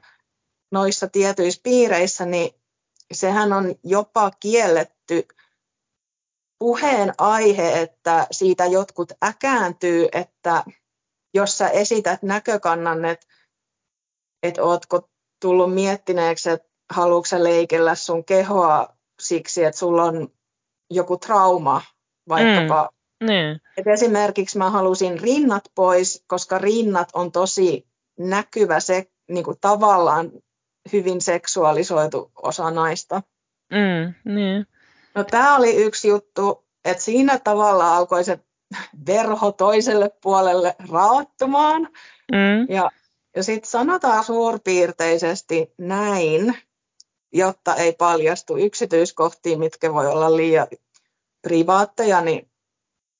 noissa 0.71 1.07
tietyissä 1.07 1.61
piireissä, 1.63 2.25
niin 2.25 2.51
sehän 3.11 3.53
on 3.53 3.75
jopa 3.83 4.31
kielletty 4.39 5.27
puheen 6.59 7.13
aihe, 7.17 7.81
että 7.81 8.27
siitä 8.31 8.65
jotkut 8.65 9.11
äkääntyy, 9.23 10.07
että 10.11 10.63
jos 11.33 11.57
sä 11.57 11.69
esität 11.69 12.23
näkökannan, 12.23 13.05
että, 13.05 13.27
että 14.43 14.63
ootko 14.63 15.09
tullut 15.41 15.73
miettineeksi, 15.73 16.49
että 16.49 16.69
haluatko 16.89 17.43
leikellä 17.43 17.95
sun 17.95 18.25
kehoa 18.25 18.97
siksi, 19.21 19.63
että 19.63 19.79
sulla 19.79 20.03
on 20.03 20.27
joku 20.89 21.17
trauma 21.17 21.81
vaikkapa. 22.29 22.89
Mm, 23.21 23.27
niin. 23.27 23.61
Et 23.77 23.87
esimerkiksi 23.87 24.57
mä 24.57 24.69
halusin 24.69 25.19
rinnat 25.19 25.63
pois, 25.75 26.23
koska 26.27 26.57
rinnat 26.57 27.09
on 27.13 27.31
tosi 27.31 27.87
näkyvä 28.19 28.79
se 28.79 29.11
niin 29.29 29.45
kuin 29.45 29.57
tavallaan 29.61 30.31
hyvin 30.93 31.21
seksuaalisoitu 31.21 32.31
osa 32.43 32.71
naista. 32.71 33.21
Mm, 33.71 34.33
niin. 34.33 34.65
No 35.15 35.23
tämä 35.23 35.55
oli 35.55 35.75
yksi 35.75 36.07
juttu, 36.07 36.65
että 36.85 37.03
siinä 37.03 37.39
tavalla 37.39 37.97
alkoi 37.97 38.23
se 38.23 38.39
verho 39.07 39.51
toiselle 39.51 40.11
puolelle 40.21 40.75
raottumaan. 40.91 41.81
Mm. 42.31 42.75
Ja, 42.75 42.91
ja 43.35 43.43
sitten 43.43 43.69
sanotaan 43.69 44.23
suurpiirteisesti 44.23 45.73
näin, 45.77 46.57
jotta 47.33 47.75
ei 47.75 47.93
paljastu 47.93 48.57
yksityiskohtiin, 48.57 49.59
mitkä 49.59 49.93
voi 49.93 50.07
olla 50.07 50.35
liian 50.35 50.67
privaatteja, 51.41 52.21
niin 52.21 52.51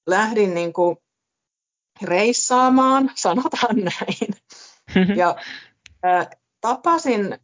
lähdin 0.08 0.54
niin 0.54 0.74
kuin 0.74 0.98
reissaamaan, 2.02 3.12
sanotaan 3.16 3.76
näin. 3.76 4.36
Ja 5.16 5.36
ä, 6.06 6.30
tapasin 6.62 7.40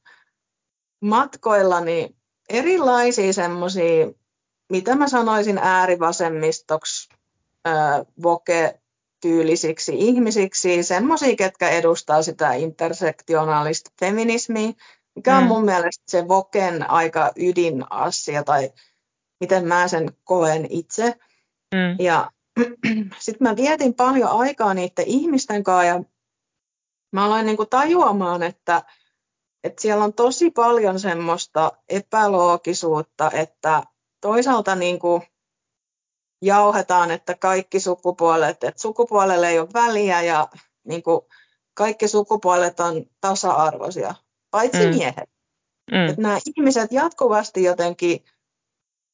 matkoillani 1.02 2.16
erilaisia 2.50 3.34
semmoisia 3.34 4.08
mitä 4.72 4.96
mä 4.96 5.08
sanoisin 5.08 5.58
äärivasemmistoksi, 5.58 7.10
voke-tyylisiksi 8.24 9.92
ihmisiksi, 9.96 10.84
semmoisia, 10.84 11.36
ketkä 11.36 11.70
edustaa 11.70 12.22
sitä 12.22 12.54
intersektionaalista 12.54 13.92
feminismiä, 14.00 14.74
mikä 15.16 15.38
on 15.38 15.44
mm. 15.44 15.48
mun 15.48 15.66
mielestä 15.66 16.04
se 16.08 16.28
voken 16.28 16.90
aika 16.90 17.32
ydinasia 17.36 18.44
tai 18.44 18.72
miten 19.40 19.68
mä 19.68 19.88
sen 19.88 20.12
koen 20.24 20.68
itse. 20.70 21.16
Mm. 21.76 22.06
Ja 22.06 22.32
sitten 23.20 23.48
mä 23.48 23.56
vietin 23.56 23.94
paljon 23.94 24.30
aikaa 24.30 24.74
niiden 24.74 25.06
ihmisten 25.08 25.64
kanssa 25.64 25.84
ja 25.84 26.04
mä 27.12 27.26
aloin 27.26 27.46
niin 27.46 27.58
kuin 27.58 27.70
tajuamaan, 27.70 28.44
että, 28.44 28.84
että 29.64 29.82
siellä 29.82 30.04
on 30.04 30.14
tosi 30.14 30.52
paljon 30.52 31.00
semmoista 31.00 31.72
epäloogisuutta, 31.90 33.32
että 33.32 33.84
toisaalta 34.26 34.76
niin 34.76 35.00
kuin 35.00 35.22
jauhetaan, 36.42 37.12
että 37.12 37.36
kaikki 37.36 37.80
sukupuolet, 37.80 38.64
että 38.64 38.82
sukupuolelle 38.82 39.50
ei 39.50 39.60
ole 39.60 39.68
väliä 39.74 40.22
ja 40.22 40.48
niin 40.88 41.04
kuin 41.04 41.22
kaikki 41.74 42.08
sukupuolet 42.08 42.80
on 42.80 43.06
tasa-arvoisia, 43.22 44.16
paitsi 44.52 44.86
mm. 44.86 44.96
miehet. 44.96 45.30
Mm. 45.92 46.10
Että 46.10 46.22
nämä 46.22 46.40
ihmiset 46.58 46.92
jatkuvasti 46.92 47.64
jotenkin 47.64 48.26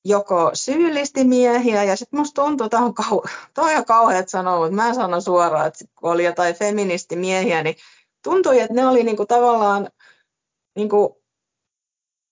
joko 0.05 0.51
syyllisti 0.53 1.23
miehiä, 1.23 1.83
ja 1.83 1.95
sitten 1.95 2.19
musta 2.19 2.41
tuntuu, 2.41 2.65
että 2.65 2.77
on, 2.77 2.93
kau- 3.01 3.29
toi 3.53 3.75
on 3.75 3.85
kauheat 3.85 4.29
sanoa, 4.29 4.59
mutta 4.59 4.75
mä 4.75 4.93
sanon 4.93 5.21
suoraan, 5.21 5.67
että 5.67 5.85
kun 5.95 6.11
oli 6.11 6.25
jotain 6.25 6.55
feministimiehiä, 6.55 7.63
niin 7.63 7.75
tuntui, 8.23 8.59
että 8.59 8.73
ne 8.73 8.87
oli 8.87 9.03
niinku 9.03 9.25
tavallaan 9.25 9.89
niinku 10.75 11.23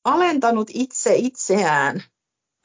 alentanut 0.04 0.68
itse 0.74 1.16
itseään 1.16 2.04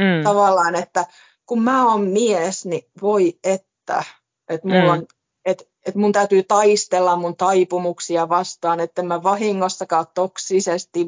mm. 0.02 0.24
tavallaan, 0.24 0.74
että 0.74 1.06
kun 1.46 1.62
mä 1.62 1.92
oon 1.92 2.06
mies, 2.06 2.66
niin 2.66 2.82
voi 3.02 3.38
että, 3.44 4.04
että 4.48 4.68
mulla 4.68 4.82
mm. 4.82 5.00
on 5.00 5.06
että 5.44 5.64
että 5.86 5.98
mun 5.98 6.12
täytyy 6.12 6.42
taistella 6.42 7.16
mun 7.16 7.36
taipumuksia 7.36 8.28
vastaan, 8.28 8.80
että 8.80 9.02
mä 9.02 9.22
vahingossakaan 9.22 10.06
toksisesti 10.14 11.06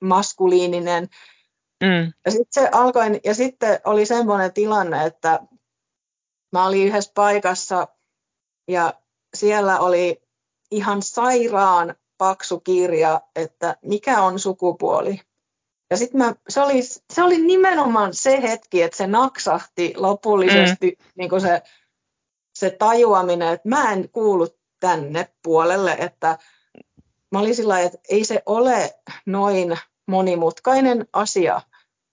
maskuliininen. 0.00 1.08
Mm. 1.82 2.12
Ja 2.24 2.30
sitten 2.30 2.62
se 2.62 2.68
alkoi, 2.72 3.20
ja 3.24 3.34
sitten 3.34 3.80
oli 3.84 4.06
semmoinen 4.06 4.52
tilanne, 4.52 5.06
että 5.06 5.40
mä 6.52 6.66
olin 6.66 6.86
yhdessä 6.86 7.12
paikassa 7.14 7.88
ja 8.68 8.94
siellä 9.34 9.80
oli 9.80 10.22
ihan 10.70 11.02
sairaan 11.02 11.94
paksu 12.18 12.60
kirja, 12.60 13.20
että 13.36 13.76
mikä 13.82 14.22
on 14.22 14.38
sukupuoli. 14.38 15.20
Ja 15.92 15.96
sitten 15.96 16.34
se 16.48 16.60
oli, 16.60 16.82
se 17.12 17.22
oli 17.22 17.38
nimenomaan 17.38 18.14
se 18.14 18.42
hetki, 18.42 18.82
että 18.82 18.96
se 18.96 19.06
naksahti 19.06 19.94
lopullisesti 19.96 20.96
mm. 20.98 21.06
niin 21.16 21.40
se, 21.40 21.62
se 22.54 22.70
tajuaminen, 22.70 23.52
että 23.52 23.68
mä 23.68 23.92
en 23.92 24.08
kuulu 24.08 24.48
tänne 24.80 25.28
puolelle, 25.42 25.92
että 25.92 26.38
mä 27.32 27.38
olin 27.38 27.54
sillä 27.54 27.80
että 27.80 27.98
ei 28.08 28.24
se 28.24 28.42
ole 28.46 28.94
noin 29.26 29.78
monimutkainen 30.06 31.06
asia. 31.12 31.60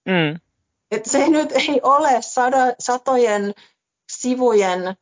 Mm. 0.06 0.40
Et 0.92 1.06
se 1.06 1.30
nyt 1.30 1.52
ei 1.52 1.80
ole 1.84 2.22
sada, 2.22 2.76
satojen 2.80 3.54
sivujen 4.12 4.96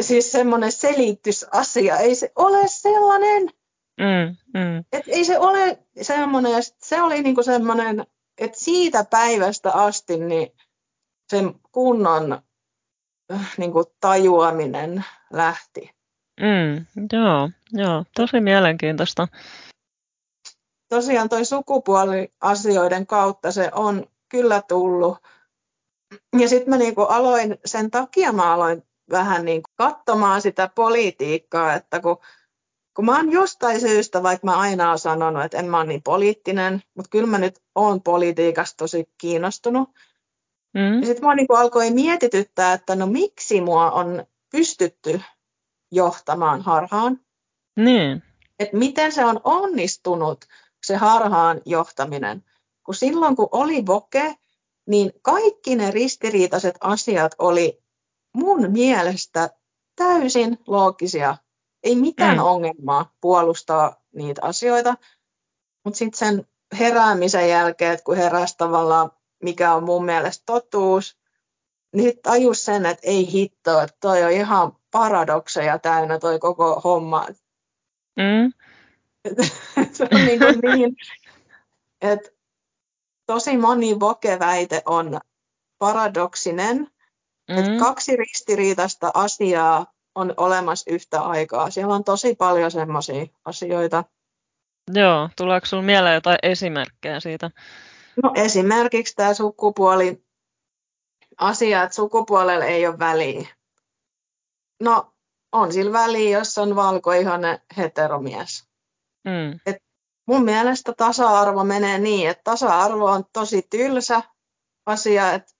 siis 0.00 0.32
semmoinen 0.32 0.72
selitysasia. 0.72 1.96
Ei 1.96 2.14
se 2.14 2.32
ole 2.36 2.68
sellainen. 2.68 3.50
Mm, 4.00 4.36
mm. 4.60 4.84
Et 4.92 5.08
ei 5.08 5.24
se 5.24 5.38
ole 5.38 5.78
semmoinen. 6.02 6.52
Se 6.78 7.02
oli 7.02 7.22
niinku 7.22 7.42
semmoinen, 7.42 8.06
että 8.38 8.58
siitä 8.58 9.04
päivästä 9.10 9.72
asti 9.72 10.16
niin 10.16 10.48
sen 11.30 11.54
kunnon 11.72 12.32
äh, 13.32 13.54
niinku 13.58 13.84
tajuaminen 14.00 15.04
lähti. 15.32 15.90
Mm, 16.40 16.86
joo, 17.12 17.50
joo, 17.72 18.04
tosi 18.14 18.40
mielenkiintoista 18.40 19.28
tosiaan 20.88 21.28
toi 21.28 21.44
sukupuoliasioiden 21.44 23.06
kautta 23.06 23.52
se 23.52 23.70
on 23.74 24.06
kyllä 24.28 24.62
tullut. 24.68 25.18
Ja 26.38 26.48
sitten 26.48 26.70
mä 26.70 26.76
niinku 26.78 27.02
aloin, 27.02 27.58
sen 27.64 27.90
takia 27.90 28.32
mä 28.32 28.54
aloin 28.54 28.82
vähän 29.10 29.44
niinku 29.44 29.70
katsomaan 29.74 30.42
sitä 30.42 30.70
politiikkaa, 30.74 31.74
että 31.74 32.00
kun, 32.00 32.18
kun 32.96 33.04
mä 33.04 33.16
oon 33.16 33.32
jostain 33.32 33.80
syystä, 33.80 34.22
vaikka 34.22 34.46
mä 34.46 34.56
aina 34.56 34.88
oon 34.88 34.98
sanonut, 34.98 35.44
että 35.44 35.58
en 35.58 35.70
mä 35.70 35.78
ole 35.78 35.86
niin 35.86 36.02
poliittinen, 36.02 36.82
mutta 36.94 37.08
kyllä 37.08 37.26
mä 37.26 37.38
nyt 37.38 37.60
oon 37.74 38.02
politiikasta 38.02 38.76
tosi 38.76 39.08
kiinnostunut. 39.18 39.88
Mm. 40.74 41.00
Ja 41.00 41.06
sitten 41.06 41.24
mua 41.24 41.34
niinku 41.34 41.54
alkoi 41.54 41.90
mietityttää, 41.90 42.72
että 42.72 42.96
no 42.96 43.06
miksi 43.06 43.60
mua 43.60 43.90
on 43.90 44.26
pystytty 44.52 45.20
johtamaan 45.92 46.62
harhaan. 46.62 47.20
Niin. 47.76 48.22
Että 48.58 48.76
miten 48.76 49.12
se 49.12 49.24
on 49.24 49.40
onnistunut 49.44 50.44
se 50.82 50.96
harhaan 50.96 51.60
johtaminen. 51.64 52.44
Kun 52.84 52.94
silloin 52.94 53.36
kun 53.36 53.48
oli 53.52 53.86
voke, 53.86 54.34
niin 54.86 55.12
kaikki 55.22 55.76
ne 55.76 55.90
ristiriitaiset 55.90 56.74
asiat 56.80 57.34
oli 57.38 57.82
mun 58.36 58.72
mielestä 58.72 59.50
täysin 59.96 60.58
loogisia. 60.66 61.36
Ei 61.86 61.96
mitään 61.96 62.36
mm. 62.36 62.44
ongelmaa 62.44 63.14
puolustaa 63.20 63.96
niitä 64.14 64.40
asioita. 64.44 64.94
Mutta 65.84 65.98
sitten 65.98 66.18
sen 66.18 66.46
heräämisen 66.78 67.48
jälkeen, 67.48 67.92
että 67.92 68.04
kun 68.04 68.16
heräsi 68.16 68.54
tavallaan, 68.58 69.10
mikä 69.42 69.74
on 69.74 69.84
mun 69.84 70.04
mielestä 70.04 70.42
totuus, 70.46 71.18
niin 71.94 72.12
tajus 72.22 72.64
sen, 72.64 72.86
että 72.86 73.06
ei 73.06 73.32
hitto, 73.32 73.80
että 73.80 73.96
toi 74.00 74.24
on 74.24 74.30
ihan 74.30 74.76
paradokseja 74.90 75.78
täynnä 75.78 76.18
toi 76.18 76.38
koko 76.38 76.80
homma. 76.84 77.26
Mm. 78.16 78.52
se 79.92 80.08
on 80.12 80.26
niin, 80.26 80.38
kuin 80.38 80.58
niin 80.60 80.96
että 82.00 82.30
tosi 83.26 83.56
moni 83.56 84.00
vokeväite 84.00 84.82
on 84.86 85.20
paradoksinen, 85.78 86.76
mm. 87.48 87.58
että 87.58 87.78
kaksi 87.78 88.16
ristiriitaista 88.16 89.10
asiaa 89.14 89.95
on 90.16 90.34
olemassa 90.36 90.90
yhtä 90.90 91.20
aikaa. 91.20 91.70
Siellä 91.70 91.94
on 91.94 92.04
tosi 92.04 92.34
paljon 92.34 92.70
semmoisia 92.70 93.26
asioita. 93.44 94.04
Joo, 94.94 95.28
tuleeko 95.36 95.66
sinulle 95.66 95.86
mieleen 95.86 96.14
jotain 96.14 96.38
esimerkkejä 96.42 97.20
siitä? 97.20 97.50
No 98.22 98.32
esimerkiksi 98.34 99.14
tämä 99.14 99.34
sukupuoli 99.34 100.24
asia, 101.38 101.82
että 101.82 101.94
sukupuolella 101.94 102.64
ei 102.64 102.86
ole 102.86 102.98
väliä. 102.98 103.48
No 104.82 105.12
on 105.52 105.72
sillä 105.72 105.92
väliä, 105.92 106.38
jos 106.38 106.58
on 106.58 106.76
valkoihoinen 106.76 107.58
heteromies. 107.76 108.68
Mm. 109.24 109.60
Et 109.66 109.76
mun 110.26 110.44
mielestä 110.44 110.92
tasa-arvo 110.96 111.64
menee 111.64 111.98
niin, 111.98 112.30
että 112.30 112.42
tasa-arvo 112.44 113.04
on 113.04 113.24
tosi 113.32 113.66
tylsä 113.70 114.22
asia, 114.86 115.32
että 115.32 115.52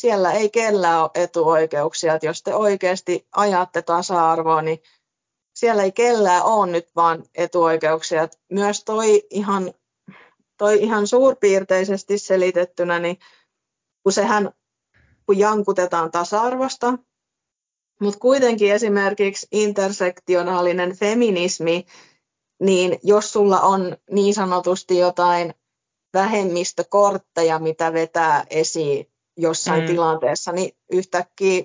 siellä 0.00 0.32
ei 0.32 0.50
kellään 0.50 1.02
ole 1.02 1.10
etuoikeuksia. 1.14 2.14
Että 2.14 2.26
jos 2.26 2.42
te 2.42 2.54
oikeasti 2.54 3.26
ajatte 3.32 3.82
tasa-arvoa, 3.82 4.62
niin 4.62 4.82
siellä 5.54 5.82
ei 5.82 5.92
kellään 5.92 6.42
ole 6.42 6.70
nyt 6.70 6.88
vaan 6.96 7.24
etuoikeuksia. 7.34 8.22
Että 8.22 8.38
myös 8.52 8.84
toi 8.84 9.22
ihan, 9.30 9.74
toi 10.58 10.82
ihan 10.82 11.06
suurpiirteisesti 11.06 12.18
selitettynä, 12.18 12.98
niin 12.98 13.18
kun 14.02 14.12
sehän 14.12 14.52
kun 15.26 15.38
jankutetaan 15.38 16.10
tasa-arvosta, 16.10 16.98
mutta 18.00 18.18
kuitenkin 18.20 18.72
esimerkiksi 18.72 19.46
intersektionaalinen 19.52 20.96
feminismi 20.96 21.86
niin 22.60 22.98
jos 23.02 23.32
sulla 23.32 23.60
on 23.60 23.96
niin 24.10 24.34
sanotusti 24.34 24.98
jotain 24.98 25.54
vähemmistökortteja, 26.14 27.58
mitä 27.58 27.92
vetää 27.92 28.44
esiin 28.50 29.10
jossain 29.36 29.80
mm. 29.80 29.86
tilanteessa, 29.86 30.52
niin 30.52 30.76
yhtäkkiä 30.92 31.62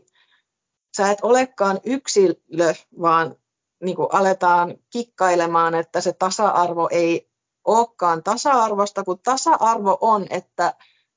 sä 0.97 1.11
et 1.11 1.19
olekaan 1.21 1.79
yksilö, 1.83 2.73
vaan 3.01 3.35
niin 3.83 3.95
kuin 3.95 4.07
aletaan 4.11 4.77
kikkailemaan, 4.89 5.75
että 5.75 6.01
se 6.01 6.13
tasa-arvo 6.13 6.89
ei 6.91 7.29
olekaan 7.65 8.23
tasa-arvosta, 8.23 9.03
kun 9.03 9.19
tasa-arvo 9.23 9.97
on, 10.01 10.25
että 10.29 10.73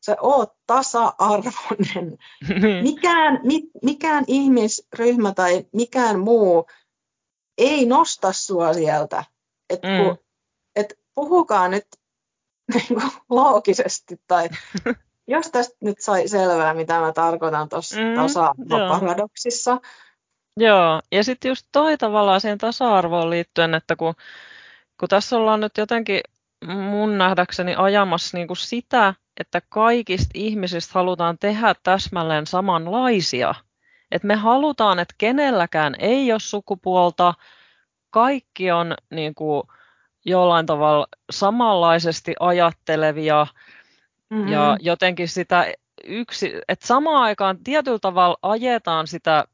sä 0.07 0.17
oot 0.21 0.53
tasa-arvoinen. 0.67 2.19
Mikään, 2.91 3.41
mi, 3.45 3.63
mikään 3.83 4.25
ihmisryhmä 4.27 5.35
tai 5.35 5.67
mikään 5.73 6.21
muu 6.21 6.67
ei 7.59 7.87
nosta 7.87 8.33
sua 8.33 8.75
sieltä 8.75 9.25
et 9.71 9.83
mm. 9.83 10.05
kun, 10.05 10.19
et 10.77 10.99
puhukaa 11.15 11.69
nyt 11.69 11.87
niin 12.75 12.87
kuin, 12.87 13.13
loogisesti 13.31 14.21
tai 14.27 14.49
jos 15.29 15.51
tästä 15.51 15.77
nyt 15.81 16.01
sai 16.01 16.29
selvää, 16.29 16.75
mitä 16.75 17.01
mä 17.01 17.13
tarkoitan 17.13 17.69
tuossa 17.69 18.01
mm, 18.01 18.17
tasa-arvoparadoksissa. 18.17 19.71
Joo. 20.57 20.79
joo, 20.79 21.01
ja 21.13 21.25
sitten 21.25 21.49
just 21.49 21.67
toi 21.73 21.99
tavallaan 21.99 22.41
siihen 22.41 22.59
tasa-arvoon 22.59 23.31
liittyen, 23.31 23.75
että 23.75 23.97
kun, 23.97 24.15
kun 25.01 25.09
tässä 25.09 25.37
ollaan 25.37 25.61
nyt 25.61 25.79
jotenkin 25.79 26.21
mun 26.67 27.19
nähdäkseni 27.19 27.75
ajamassa 27.77 28.37
niin 28.37 28.47
kuin 28.47 28.57
sitä, 28.57 29.15
että 29.41 29.63
kaikista 29.69 30.31
ihmisistä 30.35 30.93
halutaan 30.95 31.39
tehdä 31.39 31.75
täsmälleen 31.83 32.47
samanlaisia. 32.47 33.55
Että 34.11 34.29
me 34.29 34.37
halutaan, 34.37 34.99
että 34.99 35.15
kenelläkään 35.19 35.95
ei 35.99 36.33
ole 36.33 36.41
sukupuolta, 36.41 37.35
kaikki 38.11 38.71
on 38.71 38.95
niin 39.11 39.35
kuin, 39.35 39.63
jollain 40.25 40.67
tavalla 40.67 41.07
samanlaisesti 41.31 42.35
ajattelevia 42.41 43.47
mm-hmm. 44.31 44.49
ja 44.49 44.77
jotenkin 44.81 45.29
sitä 45.29 45.73
yksi, 46.05 46.53
että 46.69 46.87
samaan 46.87 47.23
aikaan 47.23 47.59
tietyllä 47.65 47.99
tavalla 47.99 48.39
ajetaan 48.43 49.07
sitä 49.07 49.45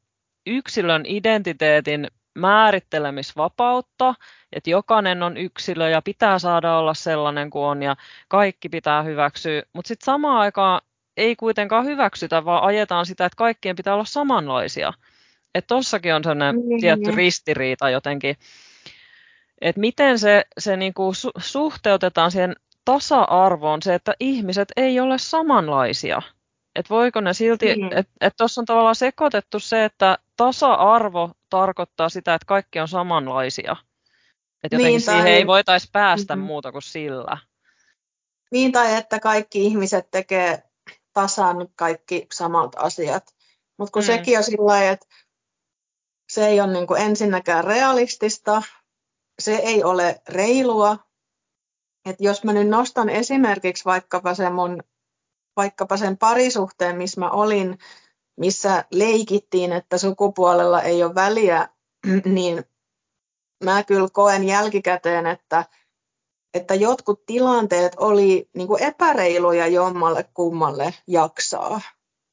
yksilön 0.47 1.03
identiteetin 1.05 2.07
määrittelemisvapautta, 2.35 4.15
että 4.53 4.69
jokainen 4.69 5.23
on 5.23 5.37
yksilö 5.37 5.89
ja 5.89 6.01
pitää 6.01 6.39
saada 6.39 6.77
olla 6.77 6.93
sellainen 6.93 7.49
kuin 7.49 7.63
on 7.63 7.83
ja 7.83 7.95
kaikki 8.27 8.69
pitää 8.69 9.03
hyväksyä, 9.03 9.63
mutta 9.73 9.87
sitten 9.87 10.05
samaan 10.05 10.37
aikaan 10.37 10.81
ei 11.17 11.35
kuitenkaan 11.35 11.85
hyväksytä, 11.85 12.45
vaan 12.45 12.63
ajetaan 12.63 13.05
sitä, 13.05 13.25
että 13.25 13.37
kaikkien 13.37 13.75
pitää 13.75 13.93
olla 13.93 14.05
samanlaisia. 14.05 14.93
Että 15.55 15.67
tossakin 15.67 16.15
on 16.15 16.23
sellainen 16.23 16.55
mm-hmm. 16.55 16.79
tietty 16.79 17.11
ristiriita 17.11 17.89
jotenkin, 17.89 18.35
että 19.61 19.79
miten 19.79 20.19
se, 20.19 20.43
se 20.57 20.77
niinku 20.77 21.11
su- 21.11 21.41
suhteutetaan 21.41 22.31
siihen 22.31 22.55
tasa-arvoon, 22.85 23.81
se, 23.81 23.95
että 23.95 24.13
ihmiset 24.19 24.67
ei 24.75 24.99
ole 24.99 25.17
samanlaisia. 25.17 26.21
Että 26.75 26.89
voiko 26.89 27.21
ne 27.21 27.33
silti, 27.33 27.75
mm. 27.75 27.89
että 27.91 28.13
et 28.21 28.33
tuossa 28.37 28.61
on 28.61 28.65
tavallaan 28.65 28.95
sekoitettu 28.95 29.59
se, 29.59 29.85
että 29.85 30.17
tasa-arvo 30.37 31.31
tarkoittaa 31.49 32.09
sitä, 32.09 32.33
että 32.33 32.45
kaikki 32.45 32.79
on 32.79 32.87
samanlaisia. 32.87 33.75
Että 34.63 34.75
jotenkin 34.75 34.87
niin, 34.87 35.05
tai... 35.05 35.15
siihen 35.15 35.33
ei 35.33 35.47
voitaisi 35.47 35.89
päästä 35.91 36.35
mm-hmm. 36.35 36.47
muuta 36.47 36.71
kuin 36.71 36.81
sillä. 36.81 37.37
Niin, 38.51 38.71
tai 38.71 38.95
että 38.95 39.19
kaikki 39.19 39.65
ihmiset 39.65 40.11
tekee 40.11 40.63
tasan 41.13 41.67
kaikki 41.75 42.27
samat 42.33 42.71
asiat. 42.75 43.35
Mutta 43.77 43.91
kun 43.91 44.01
mm. 44.01 44.05
sekin 44.05 44.37
on 44.37 44.43
sillä 44.43 44.91
että 44.91 45.05
se 46.29 46.47
ei 46.47 46.61
ole 46.61 46.73
niin 46.73 46.87
kuin 46.87 47.01
ensinnäkään 47.01 47.63
realistista, 47.63 48.63
se 49.39 49.55
ei 49.55 49.83
ole 49.83 50.21
reilua. 50.29 50.97
Et 52.05 52.15
jos 52.19 52.43
mä 52.43 52.53
nyt 52.53 52.67
nostan 52.67 53.09
esimerkiksi 53.09 53.85
vaikkapa 53.85 54.33
sen 54.33 54.53
mun 54.53 54.83
vaikkapa 55.57 55.97
sen 55.97 56.17
parisuhteen, 56.17 56.97
missä 56.97 57.21
mä 57.21 57.31
olin, 57.31 57.77
missä 58.39 58.85
leikittiin, 58.91 59.71
että 59.71 59.97
sukupuolella 59.97 60.81
ei 60.81 61.03
ole 61.03 61.15
väliä, 61.15 61.69
niin 62.35 62.63
mä 63.63 63.83
kyllä 63.83 64.07
koen 64.13 64.43
jälkikäteen, 64.43 65.25
että, 65.25 65.65
että 66.53 66.75
jotkut 66.75 67.25
tilanteet 67.25 67.95
oli 67.99 68.49
niin 68.55 68.67
kuin 68.67 68.83
epäreiluja 68.83 69.67
jommalle 69.67 70.29
kummalle 70.33 70.93
jaksaa. 71.07 71.81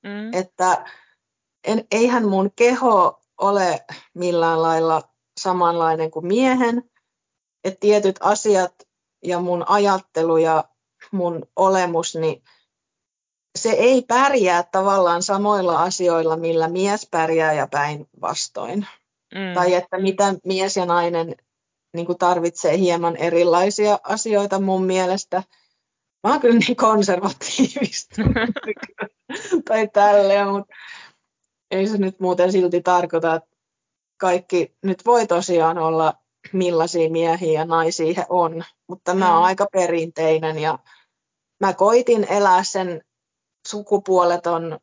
Mm. 0.02 0.34
Että 0.34 0.84
en, 1.66 1.86
eihän 1.90 2.28
mun 2.28 2.50
keho 2.56 3.20
ole 3.40 3.84
millään 4.14 4.62
lailla 4.62 5.02
samanlainen 5.40 6.10
kuin 6.10 6.26
miehen, 6.26 6.90
että 7.64 7.80
tietyt 7.80 8.16
asiat 8.20 8.74
ja 9.22 9.40
mun 9.40 9.64
ajattelu 9.68 10.36
ja 10.36 10.64
mun 11.12 11.42
olemus, 11.56 12.14
niin 12.14 12.42
se 13.58 13.70
ei 13.70 14.02
pärjää 14.02 14.62
tavallaan 14.62 15.22
samoilla 15.22 15.82
asioilla, 15.82 16.36
millä 16.36 16.68
mies 16.68 17.08
pärjää 17.10 17.52
ja 17.52 17.66
päinvastoin. 17.66 18.86
Mm. 19.34 19.54
Tai 19.54 19.74
että 19.74 19.98
mitä 19.98 20.34
mies 20.44 20.76
ja 20.76 20.86
nainen 20.86 21.34
niin 21.92 22.06
kuin 22.06 22.18
tarvitsee 22.18 22.78
hieman 22.78 23.16
erilaisia 23.16 23.98
asioita 24.02 24.60
mun 24.60 24.84
mielestä. 24.84 25.42
Mä 26.24 26.30
oon 26.30 26.40
kyllä 26.40 26.58
niin 26.58 26.76
konservatiivista 26.76 28.22
tai 29.68 29.88
tälleen, 29.88 30.48
mutta 30.48 30.74
ei 31.70 31.86
se 31.86 31.98
nyt 31.98 32.20
muuten 32.20 32.52
silti 32.52 32.80
tarkoita, 32.82 33.34
että 33.34 33.56
kaikki 34.16 34.76
nyt 34.82 35.06
voi 35.06 35.26
tosiaan 35.26 35.78
olla 35.78 36.21
millaisia 36.52 37.10
miehiä 37.10 37.60
ja 37.60 37.64
naisia 37.64 38.14
he 38.16 38.26
on, 38.28 38.64
mutta 38.88 39.14
mä 39.14 39.32
oon 39.32 39.42
mm. 39.42 39.44
aika 39.44 39.66
perinteinen 39.72 40.58
ja 40.58 40.78
mä 41.60 41.72
koitin 41.72 42.26
elää 42.30 42.64
sen 42.64 43.02
sukupuoleton 43.68 44.78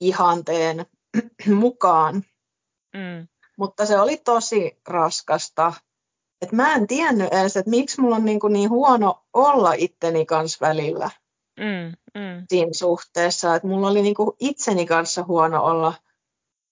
ihanteen 0.00 0.86
mukaan. 1.62 2.14
Mm. 2.94 3.28
Mutta 3.58 3.86
se 3.86 4.00
oli 4.00 4.16
tosi 4.16 4.80
raskasta. 4.88 5.72
Et 6.42 6.52
mä 6.52 6.74
en 6.74 6.86
tiennyt 6.86 7.32
edes, 7.32 7.56
että 7.56 7.70
miksi 7.70 8.00
mulla 8.00 8.16
on 8.16 8.24
niin, 8.24 8.40
kuin 8.40 8.52
niin 8.52 8.70
huono 8.70 9.24
olla 9.32 9.72
itteni 9.72 10.26
kanssa 10.26 10.66
välillä 10.66 11.10
mm, 11.60 12.20
mm. 12.20 12.46
siinä 12.48 12.72
suhteessa. 12.72 13.54
Että 13.54 13.68
mulla 13.68 13.88
oli 13.88 14.02
niin 14.02 14.14
kuin 14.14 14.30
itseni 14.40 14.86
kanssa 14.86 15.24
huono 15.24 15.64
olla. 15.64 15.94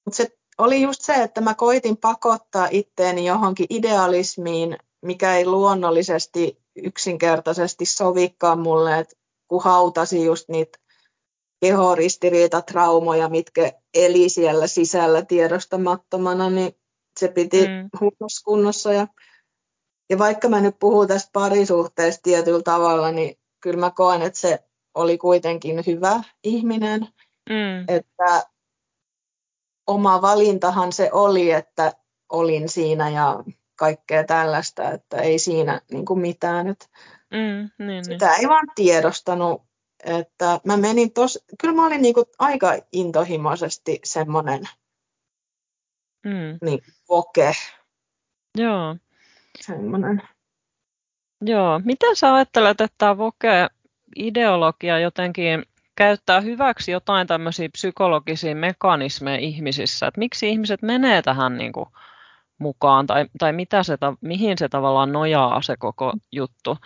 Mutta 0.04 0.16
se 0.16 0.38
oli 0.60 0.82
just 0.82 1.00
se, 1.00 1.14
että 1.14 1.40
mä 1.40 1.54
koitin 1.54 1.96
pakottaa 1.96 2.68
itteeni 2.70 3.26
johonkin 3.26 3.66
idealismiin, 3.70 4.78
mikä 5.02 5.36
ei 5.36 5.46
luonnollisesti 5.46 6.62
yksinkertaisesti 6.76 7.86
sovikaan 7.86 8.58
mulle, 8.58 8.98
että 8.98 9.16
kun 9.48 9.62
hautasi 9.64 10.24
just 10.24 10.48
niitä 10.48 10.78
kehoristiriitatraumoja, 11.60 13.28
mitkä 13.28 13.72
eli 13.94 14.28
siellä 14.28 14.66
sisällä 14.66 15.22
tiedostamattomana, 15.22 16.50
niin 16.50 16.72
se 17.20 17.28
piti 17.28 17.60
mm. 17.60 17.88
huonossa 18.00 18.44
kunnossa. 18.44 18.92
Ja, 18.92 19.06
ja 20.10 20.18
vaikka 20.18 20.48
mä 20.48 20.60
nyt 20.60 20.78
puhun 20.78 21.08
tästä 21.08 21.30
parisuhteesta 21.32 22.22
tietyllä 22.22 22.62
tavalla, 22.62 23.12
niin 23.12 23.38
kyllä 23.60 23.80
mä 23.80 23.90
koen, 23.90 24.22
että 24.22 24.38
se 24.38 24.58
oli 24.94 25.18
kuitenkin 25.18 25.82
hyvä 25.86 26.22
ihminen. 26.44 27.08
Mm. 27.50 27.84
Että 27.88 28.50
oma 29.90 30.22
valintahan 30.22 30.92
se 30.92 31.10
oli, 31.12 31.50
että 31.50 31.92
olin 32.28 32.68
siinä 32.68 33.10
ja 33.10 33.44
kaikkea 33.76 34.24
tällaista, 34.24 34.90
että 34.90 35.16
ei 35.16 35.38
siinä 35.38 35.80
niin 35.90 36.04
kuin 36.04 36.20
mitään. 36.20 36.68
Että 36.68 36.86
mm, 37.30 37.86
niin, 37.86 38.04
sitä 38.04 38.26
niin. 38.26 38.40
ei 38.40 38.48
vaan 38.48 38.66
tiedostanut 38.74 39.62
että 40.04 40.60
mä 40.64 40.76
menin 40.76 41.12
tos, 41.12 41.44
kyllä 41.60 41.74
mä 41.74 41.86
olin 41.86 42.02
niinku 42.02 42.24
aika 42.38 42.72
intohimoisesti 42.92 44.00
semmoinen 44.04 44.62
mm. 46.24 46.58
niin, 46.62 46.80
voke. 47.08 47.52
Joo. 48.58 48.96
Semmoinen. 49.60 50.22
Joo. 51.40 51.80
Miten 51.84 52.16
sä 52.16 52.34
ajattelet, 52.34 52.80
että 52.80 52.94
tämä 52.98 53.18
voke-ideologia 53.18 54.98
jotenkin 54.98 55.66
käyttää 56.00 56.40
hyväksi 56.40 56.92
jotain 56.92 57.26
tämmöisiä 57.26 57.68
psykologisia 57.72 58.54
mekanismeja 58.54 59.38
ihmisissä? 59.38 60.06
Että 60.06 60.18
miksi 60.18 60.48
ihmiset 60.48 60.82
menee 60.82 61.22
tähän 61.22 61.58
niin 61.58 61.72
kuin 61.72 61.86
mukaan 62.58 63.06
tai, 63.06 63.26
tai 63.38 63.52
mitä 63.52 63.82
se, 63.82 63.98
mihin 64.20 64.58
se 64.58 64.68
tavallaan 64.68 65.12
nojaa 65.12 65.62
se 65.62 65.76
koko 65.76 66.12
juttu? 66.32 66.76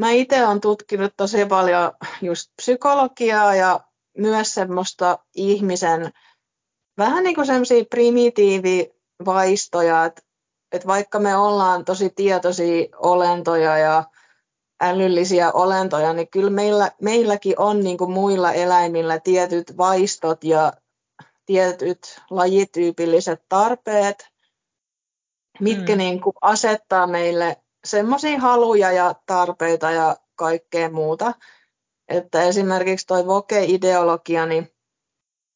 mä 0.00 0.10
itse 0.10 0.46
olen 0.46 0.60
tutkinut 0.60 1.12
tosi 1.16 1.46
paljon 1.46 1.92
just 2.22 2.52
psykologiaa 2.56 3.54
ja 3.54 3.80
myös 4.18 4.54
semmoista 4.54 5.18
ihmisen 5.34 6.10
vähän 6.98 7.24
niin 7.24 7.34
kuin 7.34 7.46
semmoisia 7.46 7.84
primitiivivaistoja, 7.90 10.04
että, 10.04 10.22
että 10.72 10.86
vaikka 10.86 11.18
me 11.18 11.36
ollaan 11.36 11.84
tosi 11.84 12.10
tietoisia 12.16 12.86
olentoja 12.96 13.78
ja 13.78 14.04
älyllisiä 14.80 15.52
olentoja, 15.52 16.12
niin 16.12 16.28
kyllä 16.28 16.50
meillä, 16.50 16.90
meilläkin 17.02 17.54
on 17.60 17.80
niin 17.80 17.98
kuin 17.98 18.10
muilla 18.10 18.52
eläimillä 18.52 19.20
tietyt 19.20 19.76
vaistot 19.76 20.44
ja 20.44 20.72
tietyt 21.46 22.20
lajityypilliset 22.30 23.42
tarpeet, 23.48 24.28
mitkä 25.60 25.92
mm. 25.92 25.98
niin 25.98 26.20
kuin 26.20 26.34
asettaa 26.42 27.06
meille 27.06 27.56
semmoisia 27.84 28.40
haluja 28.40 28.92
ja 28.92 29.14
tarpeita 29.26 29.90
ja 29.90 30.16
kaikkea 30.34 30.90
muuta. 30.90 31.34
Että 32.08 32.42
esimerkiksi 32.42 33.06
tuo 33.06 33.26
voke-ideologia, 33.26 34.46
niin 34.46 34.72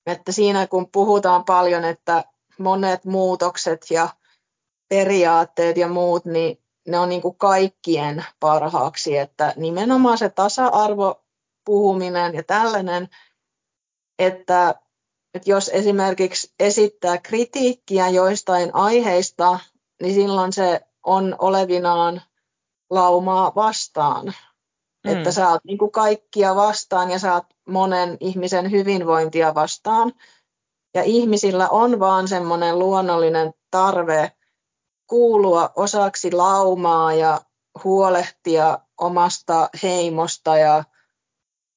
että 0.07 0.33
siinä 0.33 0.67
kun 0.67 0.91
puhutaan 0.91 1.45
paljon, 1.45 1.85
että 1.85 2.25
monet 2.59 3.05
muutokset 3.05 3.87
ja 3.91 4.09
periaatteet 4.89 5.77
ja 5.77 5.89
muut, 5.89 6.25
niin 6.25 6.63
ne 6.89 6.99
on 6.99 7.09
niin 7.09 7.23
kuin 7.23 7.37
kaikkien 7.37 8.25
parhaaksi, 8.41 9.17
että 9.17 9.55
nimenomaan 9.57 10.19
se 10.19 10.29
tasa-arvo 10.29 11.25
puhuminen 11.65 12.35
ja 12.35 12.43
tällainen, 12.43 13.09
että, 14.19 14.75
että 15.35 15.51
jos 15.51 15.69
esimerkiksi 15.69 16.55
esittää 16.61 17.19
kritiikkiä 17.19 18.09
joistain 18.09 18.75
aiheista, 18.75 19.59
niin 20.03 20.15
silloin 20.15 20.53
se 20.53 20.81
on 21.07 21.37
olevinaan 21.39 22.23
laumaa 22.91 23.53
vastaan. 23.55 24.27
Mm. 24.27 25.13
Että 25.13 25.33
sä 25.33 25.49
oot 25.49 25.65
niin 25.65 25.79
kuin 25.79 25.93
kaikkia 25.93 26.55
vastaan 26.55 27.11
ja 27.11 27.19
sä 27.19 27.35
oot 27.35 27.47
monen 27.69 28.17
ihmisen 28.21 28.71
hyvinvointia 28.71 29.55
vastaan. 29.55 30.13
Ja 30.95 31.03
ihmisillä 31.03 31.69
on 31.69 32.01
vaan 32.01 32.29
semmoinen 32.29 32.79
luonnollinen 32.79 33.55
tarve 33.71 34.33
kuulua 35.11 35.71
osaksi 35.77 36.33
laumaa 36.33 37.15
ja 37.15 37.41
huolehtia 37.85 38.79
omasta 39.01 39.69
heimosta 39.83 40.57
ja 40.57 40.85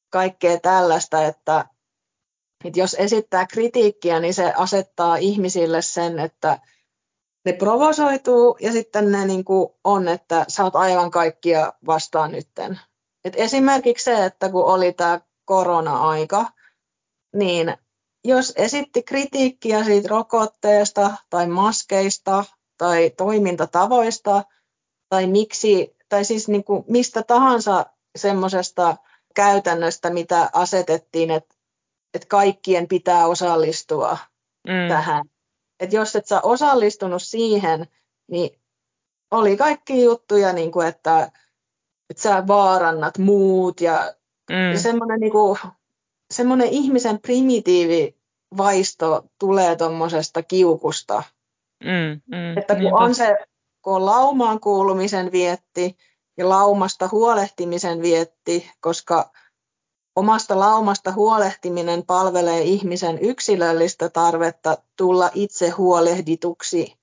kaikkea 0.10 0.60
tällaista, 0.60 1.26
että, 1.26 1.66
että 2.66 2.80
jos 2.80 2.96
esittää 3.00 3.46
kritiikkiä, 3.48 4.20
niin 4.20 4.34
se 4.34 4.54
asettaa 4.58 5.16
ihmisille 5.16 5.82
sen, 5.82 6.20
että 6.20 6.60
ne 7.46 7.54
provosoituu 7.54 8.58
ja 8.62 8.72
sitten 8.72 9.12
ne 9.12 9.26
niin 9.26 9.46
kuin 9.46 9.70
on, 9.84 10.08
että 10.08 10.46
sä 10.48 10.64
oot 10.64 10.76
aivan 10.76 11.12
kaikkia 11.12 11.74
vastaan 11.86 12.32
nytten. 12.32 12.80
Et 13.26 13.34
esimerkiksi 13.38 14.06
se, 14.06 14.26
että 14.26 14.50
kun 14.50 14.66
oli 14.66 14.94
tämä 14.94 15.22
korona-aika, 15.46 16.46
niin 17.36 17.78
jos 18.24 18.54
esitti 18.56 19.04
kritiikkiä 19.04 19.84
siitä 19.84 20.08
rokotteesta 20.08 21.18
tai 21.30 21.48
maskeista 21.48 22.46
tai 22.78 23.10
toimintatavoista 23.18 24.44
tai 25.10 25.28
miksi, 25.28 25.96
tai 26.10 26.26
siis 26.26 26.48
niin 26.48 26.64
kuin 26.64 26.84
mistä 26.88 27.24
tahansa 27.24 27.86
semmoisesta 28.16 28.98
käytännöstä, 29.36 30.10
mitä 30.10 30.50
asetettiin, 30.54 31.32
että, 31.32 31.56
että 32.14 32.28
kaikkien 32.28 32.88
pitää 32.88 33.28
osallistua 33.28 34.18
mm. 34.68 34.90
tähän. 34.90 35.26
Että 35.80 35.96
jos 35.96 36.16
et 36.16 36.28
sä 36.28 36.42
osallistunut 36.42 37.24
siihen, 37.24 37.88
niin 38.32 38.60
oli 39.32 39.58
kaikki 39.58 40.04
juttuja, 40.04 40.54
niin 40.54 40.72
kuin, 40.72 40.88
että, 40.88 41.32
että 42.10 42.24
sä 42.24 42.48
vaarannat 42.48 43.18
muut 43.18 43.82
ja, 43.82 44.14
mm. 44.50 44.72
ja 44.74 44.80
semmoinen, 44.80 45.20
niin 45.20 45.32
kuin, 45.32 45.60
semmoinen 46.34 46.68
ihmisen 46.68 47.20
primitiivi 47.20 48.18
vaisto 48.58 49.26
tulee 49.40 49.76
tuommoisesta 49.76 50.44
kiukusta. 50.44 51.24
Mm, 51.84 52.22
mm, 52.38 52.58
että 52.58 52.74
kun 52.74 52.84
niinpä. 52.84 52.98
on 52.98 53.16
se, 53.16 53.38
kun 53.82 53.96
on 53.96 54.06
laumaan 54.06 54.60
kuulumisen 54.60 55.32
vietti 55.32 55.98
ja 56.38 56.50
laumasta 56.50 57.10
huolehtimisen 57.12 58.02
vietti, 58.02 58.72
koska 58.80 59.32
omasta 60.16 60.60
laumasta 60.60 61.12
huolehtiminen 61.12 62.06
palvelee 62.06 62.62
ihmisen 62.62 63.20
yksilöllistä 63.20 64.10
tarvetta 64.10 64.78
tulla 64.98 65.30
itse 65.34 65.70
huolehdituksi. 65.70 66.98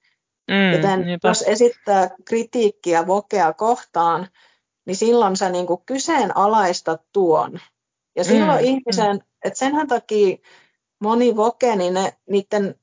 Mm, 0.50 0.72
Joten 0.72 1.00
niinpä. 1.00 1.28
jos 1.28 1.44
esittää 1.46 2.10
kritiikkiä 2.24 3.06
vokea 3.06 3.52
kohtaan, 3.52 4.28
niin 4.86 4.96
silloin 4.96 5.36
sä 5.36 5.48
niin 5.48 5.66
kuin 5.66 5.82
kyseenalaistat 5.86 7.02
tuon. 7.12 7.60
Ja 8.16 8.24
silloin 8.24 8.58
mm, 8.58 8.64
ihmisen, 8.64 9.16
mm. 9.16 9.22
että 9.44 9.58
senhän 9.58 9.88
takia 9.88 10.36
moni 11.00 11.36
voke, 11.36 11.76
niin 11.76 11.94
ne, 11.94 12.12
niiden 12.30 12.74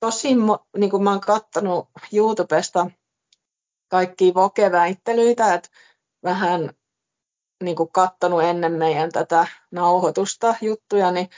tosi, 0.00 0.28
niin 0.76 0.90
kuin 0.90 1.02
mä 1.02 1.10
oon 1.10 1.20
kattonut 1.20 1.88
YouTubesta 2.12 2.90
kaikkia 3.88 4.34
vokeväittelyitä, 4.34 5.54
että 5.54 5.68
vähän 6.24 6.70
niin 7.62 7.76
kuin 7.76 7.92
kattonut 7.92 8.42
ennen 8.42 8.72
meidän 8.72 9.12
tätä 9.12 9.46
nauhoitusta 9.70 10.54
juttuja, 10.60 11.10
niin 11.10 11.30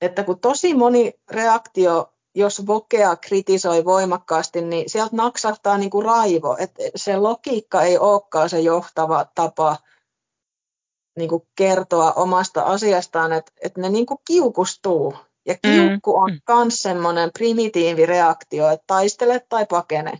että 0.00 0.24
kun 0.24 0.40
tosi 0.40 0.74
moni 0.74 1.12
reaktio, 1.30 2.14
jos 2.34 2.66
vokea 2.66 3.16
kritisoi 3.16 3.84
voimakkaasti, 3.84 4.62
niin 4.62 4.90
sieltä 4.90 5.16
naksahtaa 5.16 5.78
niin 5.78 5.90
kuin 5.90 6.04
raivo. 6.04 6.56
Että 6.58 6.82
se 6.96 7.16
logiikka 7.16 7.82
ei 7.82 7.98
olekaan 7.98 8.48
se 8.48 8.60
johtava 8.60 9.26
tapa 9.34 9.76
niin 11.18 11.28
kuin 11.28 11.48
kertoa 11.56 12.12
omasta 12.12 12.62
asiastaan, 12.62 13.32
että, 13.32 13.52
että 13.60 13.80
ne 13.80 13.88
niin 13.88 14.06
kuin 14.06 14.18
kiukustuu. 14.26 15.14
Ja 15.46 15.54
kiukku 15.62 16.12
mm. 16.12 16.22
on 16.22 16.64
myös 16.64 16.82
semmoinen 16.82 17.30
primitiivireaktio, 17.32 18.70
että 18.70 18.84
taistele 18.86 19.46
tai 19.48 19.66
pakene. 19.66 20.12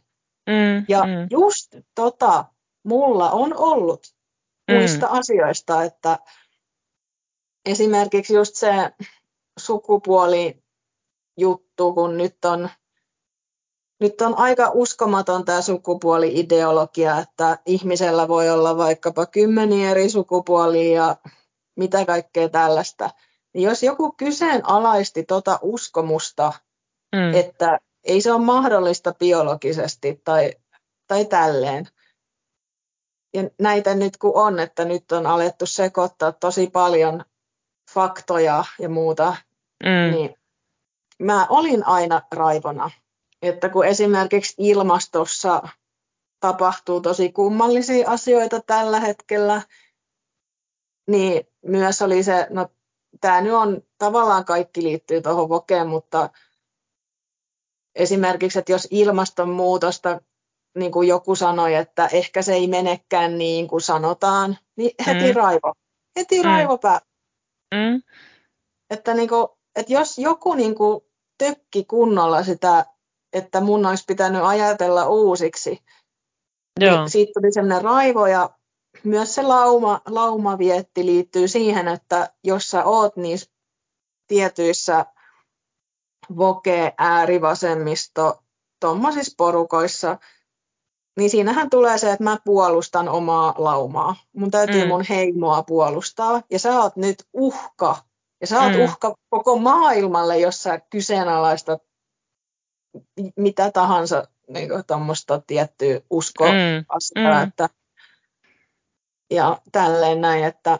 Mm. 0.46 0.84
Ja 0.88 1.02
mm. 1.02 1.26
just 1.30 1.74
tota 1.94 2.44
mulla 2.84 3.30
on 3.30 3.56
ollut 3.56 4.06
mm. 4.70 4.76
muista 4.76 5.06
asioista, 5.06 5.82
että 5.82 6.18
esimerkiksi 7.66 8.34
just 8.34 8.54
se 8.54 8.72
sukupuoli 9.58 10.62
juttu, 11.38 11.94
kun 11.94 12.16
nyt 12.16 12.44
on 12.44 12.70
nyt 14.02 14.20
on 14.20 14.38
aika 14.38 14.70
uskomaton 14.74 15.44
tämä 15.44 15.62
sukupuoli-ideologia, 15.62 17.18
että 17.18 17.58
ihmisellä 17.66 18.28
voi 18.28 18.50
olla 18.50 18.76
vaikkapa 18.76 19.26
kymmeniä 19.26 19.90
eri 19.90 20.10
sukupuolia 20.10 20.94
ja 20.94 21.16
mitä 21.76 22.04
kaikkea 22.04 22.48
tällaista. 22.48 23.10
Niin 23.54 23.68
jos 23.68 23.82
joku 23.82 24.12
kyseenalaisti 24.12 25.24
tuota 25.24 25.58
uskomusta, 25.62 26.52
mm. 27.14 27.34
että 27.34 27.78
ei 28.04 28.20
se 28.20 28.32
ole 28.32 28.44
mahdollista 28.44 29.14
biologisesti 29.14 30.20
tai, 30.24 30.52
tai 31.06 31.24
tälleen, 31.24 31.88
ja 33.34 33.42
näitä 33.58 33.94
nyt 33.94 34.16
kun 34.16 34.32
on, 34.34 34.58
että 34.58 34.84
nyt 34.84 35.12
on 35.12 35.26
alettu 35.26 35.66
sekoittaa 35.66 36.32
tosi 36.32 36.66
paljon 36.66 37.24
faktoja 37.94 38.64
ja 38.78 38.88
muuta, 38.88 39.36
mm. 39.82 40.14
niin 40.16 40.34
mä 41.18 41.46
olin 41.50 41.86
aina 41.86 42.22
raivona 42.32 42.90
että 43.42 43.68
kun 43.68 43.86
esimerkiksi 43.86 44.54
ilmastossa 44.58 45.68
tapahtuu 46.40 47.00
tosi 47.00 47.32
kummallisia 47.32 48.10
asioita 48.10 48.60
tällä 48.60 49.00
hetkellä, 49.00 49.62
niin 51.08 51.46
myös 51.66 52.02
oli 52.02 52.22
se, 52.22 52.46
no 52.50 52.68
tämä 53.22 53.40
nyt 53.40 53.52
on 53.52 53.82
tavallaan 53.98 54.44
kaikki 54.44 54.82
liittyy 54.82 55.22
tuohon 55.22 55.48
vokeen, 55.48 55.86
mutta 55.86 56.30
esimerkiksi, 57.94 58.58
että 58.58 58.72
jos 58.72 58.88
ilmastonmuutosta, 58.90 60.20
niin 60.78 60.92
kuin 60.92 61.08
joku 61.08 61.34
sanoi, 61.34 61.74
että 61.74 62.06
ehkä 62.06 62.42
se 62.42 62.52
ei 62.52 62.66
menekään 62.66 63.38
niin 63.38 63.68
kuin 63.68 63.80
sanotaan, 63.80 64.58
niin 64.76 64.90
heti 65.06 65.32
mm. 65.32 65.36
raivo. 65.36 65.72
Heti 66.18 66.38
mm. 66.38 66.44
raivo 66.44 66.78
pää. 66.78 67.00
Mm. 67.74 68.02
Että, 68.90 69.14
niin 69.14 69.28
kuin, 69.28 69.48
että 69.76 69.92
jos 69.92 70.18
joku 70.18 70.54
niin 70.54 70.74
kuin 70.74 71.00
tökki 71.38 71.84
kunnolla 71.84 72.42
sitä 72.42 72.84
että 73.32 73.60
mun 73.60 73.86
olisi 73.86 74.04
pitänyt 74.06 74.42
ajatella 74.44 75.08
uusiksi. 75.08 75.70
Niin 75.70 76.88
Joo. 76.88 77.00
Niin 77.00 77.10
siitä 77.10 77.32
tuli 77.40 77.52
sellainen 77.52 77.84
raivo 77.84 78.26
ja 78.26 78.50
myös 79.04 79.34
se 79.34 79.42
lauma, 79.42 80.00
laumavietti 80.06 81.06
liittyy 81.06 81.48
siihen, 81.48 81.88
että 81.88 82.32
jos 82.44 82.70
sä 82.70 82.84
oot 82.84 83.16
niissä 83.16 83.50
tietyissä 84.26 85.06
voke, 86.36 86.94
äärivasemmisto, 86.98 88.42
tuommoisissa 88.80 89.34
porukoissa, 89.36 90.18
niin 91.18 91.30
siinähän 91.30 91.70
tulee 91.70 91.98
se, 91.98 92.12
että 92.12 92.24
mä 92.24 92.36
puolustan 92.44 93.08
omaa 93.08 93.54
laumaa. 93.58 94.16
Mun 94.32 94.50
täytyy 94.50 94.82
mm. 94.82 94.88
mun 94.88 95.04
heimoa 95.08 95.62
puolustaa. 95.62 96.42
Ja 96.50 96.58
sä 96.58 96.80
oot 96.80 96.96
nyt 96.96 97.28
uhka. 97.32 97.96
Ja 98.40 98.46
sä 98.46 98.62
oot 98.62 98.72
mm. 98.72 98.84
uhka 98.84 99.14
koko 99.30 99.58
maailmalle, 99.58 100.38
jos 100.38 100.62
sä 100.62 100.80
kyseenalaistat 100.90 101.82
mitä 103.36 103.70
tahansa 103.70 104.28
niin 104.48 104.68
tuommoista 104.86 105.42
tiettyä 105.46 106.00
uskoasiaa, 106.10 106.84
mm, 107.16 107.22
mm. 107.22 107.48
että 107.48 107.68
ja 109.34 109.58
tälleen 109.72 110.20
näin, 110.20 110.44
että 110.44 110.78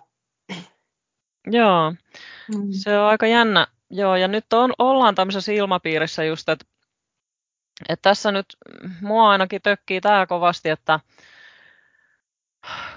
Joo, 1.47 1.91
mm. 2.55 2.69
se 2.71 2.99
on 2.99 3.09
aika 3.09 3.27
jännä. 3.27 3.67
Joo, 3.91 4.17
ja 4.17 4.29
nyt 4.29 4.53
on, 4.53 4.73
ollaan 4.79 5.15
tämmöisessä 5.15 5.53
ilmapiirissä 5.53 6.25
just, 6.25 6.49
että, 6.49 6.65
että 7.89 8.03
tässä 8.03 8.33
nyt 8.33 8.47
mua 9.01 9.31
ainakin 9.31 9.63
tökkii 9.63 10.01
tämä 10.01 10.27
kovasti, 10.27 10.69
että 10.69 11.01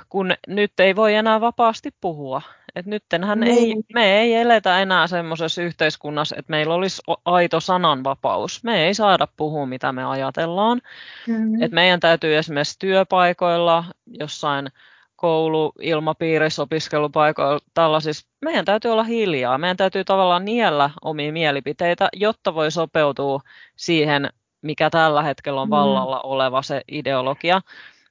kun 0.10 0.34
nyt 0.48 0.80
ei 0.80 0.96
voi 0.96 1.16
enää 1.16 1.42
vapaasti 1.42 1.90
puhua. 2.02 2.42
Et 2.76 2.86
nyttenhän 2.86 3.40
niin. 3.40 3.58
ei, 3.58 3.76
me 3.94 4.20
ei 4.20 4.36
eletä 4.36 4.82
enää 4.82 5.08
semmoisessa 5.08 5.62
yhteiskunnassa, 5.62 6.36
että 6.40 6.52
meillä 6.52 6.74
olisi 6.74 7.02
aito 7.26 7.60
sananvapaus. 7.60 8.64
Me 8.64 8.86
ei 8.86 8.94
saada 8.94 9.28
puhua, 9.38 9.66
mitä 9.66 9.92
me 9.92 10.06
ajatellaan. 10.06 10.82
Mm-hmm. 11.28 11.62
Et 11.62 11.72
meidän 11.72 12.00
täytyy 12.00 12.38
esimerkiksi 12.38 12.80
työpaikoilla, 12.80 13.84
jossain 14.20 14.70
kouluilmapiirissä, 15.16 16.62
opiskelupaikoilla, 16.62 17.60
tällaisissa, 17.74 18.28
meidän 18.42 18.66
täytyy 18.66 18.92
olla 18.92 19.04
hiljaa. 19.04 19.58
Meidän 19.58 19.78
täytyy 19.78 20.04
tavallaan 20.04 20.46
niellä 20.46 20.90
omia 21.02 21.32
mielipiteitä, 21.32 22.10
jotta 22.14 22.56
voi 22.56 22.72
sopeutua 22.72 23.40
siihen, 23.76 24.30
mikä 24.62 24.90
tällä 24.90 25.24
hetkellä 25.24 25.62
on 25.62 25.68
mm. 25.68 25.72
vallalla 25.72 26.22
oleva 26.22 26.62
se 26.62 26.82
ideologia. 26.92 27.62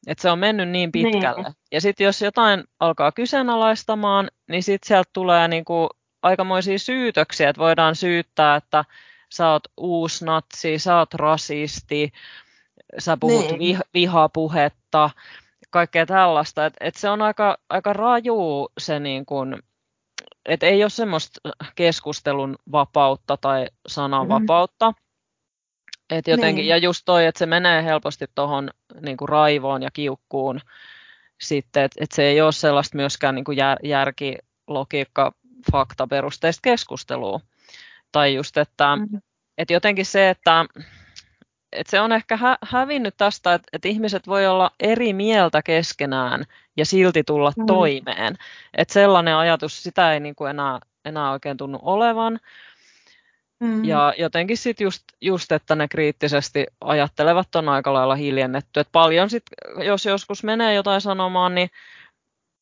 Et 0.07 0.19
se 0.19 0.31
on 0.31 0.39
mennyt 0.39 0.69
niin 0.69 0.93
pitkälle. 0.93 1.43
Niin. 1.43 1.55
Ja 1.73 1.81
sitten 1.81 2.05
jos 2.05 2.23
jotain 2.23 2.65
alkaa 2.81 3.13
kyseenalaistamaan, 3.13 4.31
niin 4.49 4.63
sitten 4.63 4.89
sieltä 4.89 5.11
tulee 5.13 5.49
niinku 5.49 5.89
aikamoisia 6.23 6.79
syytöksiä, 6.79 7.49
että 7.49 7.61
voidaan 7.61 7.97
syyttää, 7.97 8.57
että 8.57 8.85
sä 9.33 9.51
oot 9.51 9.63
uusnatsi, 9.77 10.79
sä 10.79 10.99
oot 10.99 11.15
rasisti, 11.15 12.13
sä 12.99 13.17
puhut 13.17 13.59
niin. 13.59 13.77
vih- 13.77 13.89
vihapuhetta, 13.95 15.11
kaikkea 15.75 16.07
tällaista. 16.07 16.67
Et, 16.67 16.75
et 16.81 16.95
se 16.95 17.11
on 17.11 17.23
aika, 17.23 17.59
aika 17.69 17.93
raju 17.93 18.69
se, 18.79 19.01
niin 19.01 19.27
kun, 19.27 19.63
et 20.47 20.63
ei 20.63 20.85
ole 20.85 20.91
semmoista 20.91 21.41
keskustelun 21.75 22.57
vapautta 22.73 23.37
tai 23.37 23.67
sananvapautta. 23.87 24.91
Mm-hmm. 24.91 26.19
Et 26.19 26.29
jotenkin, 26.29 26.63
niin. 26.63 26.69
Ja 26.69 26.77
just 26.77 27.03
toi, 27.05 27.27
että 27.27 27.39
se 27.39 27.47
menee 27.47 27.85
helposti 27.85 28.27
tuohon 28.35 28.71
niin 29.01 29.17
raivoon 29.29 29.83
ja 29.83 29.91
kiukkuun 29.91 30.61
sitten, 31.41 31.83
että 31.83 32.05
et 32.05 32.13
se 32.13 32.23
ei 32.23 32.41
ole 32.41 32.53
sellaista 32.53 32.97
myöskään 32.97 33.35
niin 33.35 33.45
kuin 33.45 33.59
jär, 33.59 33.79
järki, 33.83 34.39
logiikka, 34.67 35.33
faktaperusteista 35.73 36.61
keskustelua. 36.63 37.41
Tai 38.13 38.35
just, 38.35 38.57
että 38.57 38.97
mm-hmm. 38.97 39.21
et 39.59 39.71
jotenkin 39.71 40.07
se, 40.07 40.31
että 40.31 40.65
et 41.75 41.87
se 41.87 42.01
on 42.01 42.13
ehkä 42.13 42.37
hä, 42.37 42.59
hävinnyt 42.63 43.15
tästä, 43.17 43.55
että 43.55 43.69
et 43.73 43.85
ihmiset 43.85 44.27
voi 44.27 44.47
olla 44.47 44.71
eri 44.81 45.13
mieltä 45.13 45.63
keskenään 45.63 46.45
ja 46.77 46.87
silti 46.87 47.25
tulla 47.25 47.53
mm. 47.57 47.67
toimeen. 47.67 48.37
Et 48.77 48.91
sellainen 48.91 49.37
ajatus, 49.37 49.83
sitä 49.83 50.13
ei 50.13 50.21
niinku 50.21 50.45
enää, 50.45 50.81
enää 51.05 51.33
oikein 51.33 51.57
tunnu 51.57 51.79
olevan. 51.83 52.41
Mm. 53.61 53.85
Ja 53.85 54.15
jotenkin 54.19 54.57
sitten 54.57 54.85
just, 54.85 55.05
just, 55.21 55.53
että 55.53 55.75
ne 55.75 55.89
kriittisesti 55.89 56.67
ajattelevat 56.81 57.57
on 57.57 57.69
aika 57.69 57.93
lailla 57.93 58.15
hiljennetty. 58.15 58.81
Et 58.81 58.89
paljon 58.93 59.31
sit, 59.31 59.43
jos 59.85 60.05
joskus 60.05 60.45
menee 60.45 60.75
jotain 60.75 61.01
sanomaan, 61.01 61.55
niin, 61.55 61.71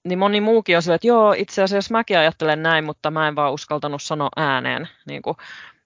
niin 0.05 0.18
moni 0.18 0.40
muukin 0.40 0.77
on 0.77 0.83
sille, 0.83 0.94
että 0.94 1.07
joo, 1.07 1.35
itse 1.37 1.62
asiassa 1.62 1.92
mäkin 1.92 2.18
ajattelen 2.18 2.62
näin, 2.62 2.85
mutta 2.85 3.11
mä 3.11 3.29
en 3.29 3.37
vaan 3.37 3.53
uskaltanut 3.53 4.03
sanoa 4.03 4.29
ääneen. 4.37 4.88
Niin 5.07 5.22
kuin, 5.22 5.37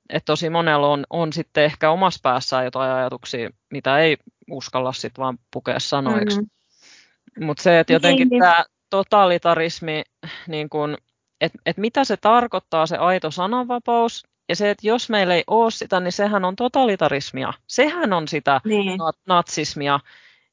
että 0.09 0.27
tosi 0.27 0.51
monella 0.51 0.89
on, 0.89 1.05
on 1.11 1.33
sitten 1.33 1.65
ehkä 1.65 1.91
omassa 1.91 2.21
päässään 2.23 2.65
jotain 2.65 2.93
ajatuksia, 2.93 3.51
mitä 3.71 3.99
ei 3.99 4.17
uskalla 4.51 4.93
sitten 4.93 5.23
vaan 5.23 5.39
pukea 5.51 5.81
sanoiksi. 5.81 6.41
Mm-hmm. 6.41 7.47
Mutta 7.47 7.63
se, 7.63 7.81
että 7.81 7.93
jotenkin 7.93 8.29
niin. 8.29 8.43
tämä 8.43 8.65
totalitarismi, 8.91 10.03
niin 10.49 10.69
kun, 10.69 10.97
että 11.41 11.59
et 11.67 11.77
mitä 11.77 12.05
se 12.05 12.17
tarkoittaa, 12.17 12.87
se 12.87 12.97
aito 12.97 13.31
sananvapaus, 13.31 14.25
ja 14.49 14.57
se, 14.57 14.71
että 14.71 14.87
jos 14.87 15.11
meillä 15.11 15.35
ei 15.35 15.45
ole 15.47 15.71
sitä, 15.71 16.01
niin 16.01 16.13
sehän 16.13 16.45
on 16.45 16.57
totalitarismia. 16.57 17.53
Sehän 17.67 18.13
on 18.13 18.29
sitä 18.29 18.61
niin. 18.65 18.99
natsismia. 19.27 20.01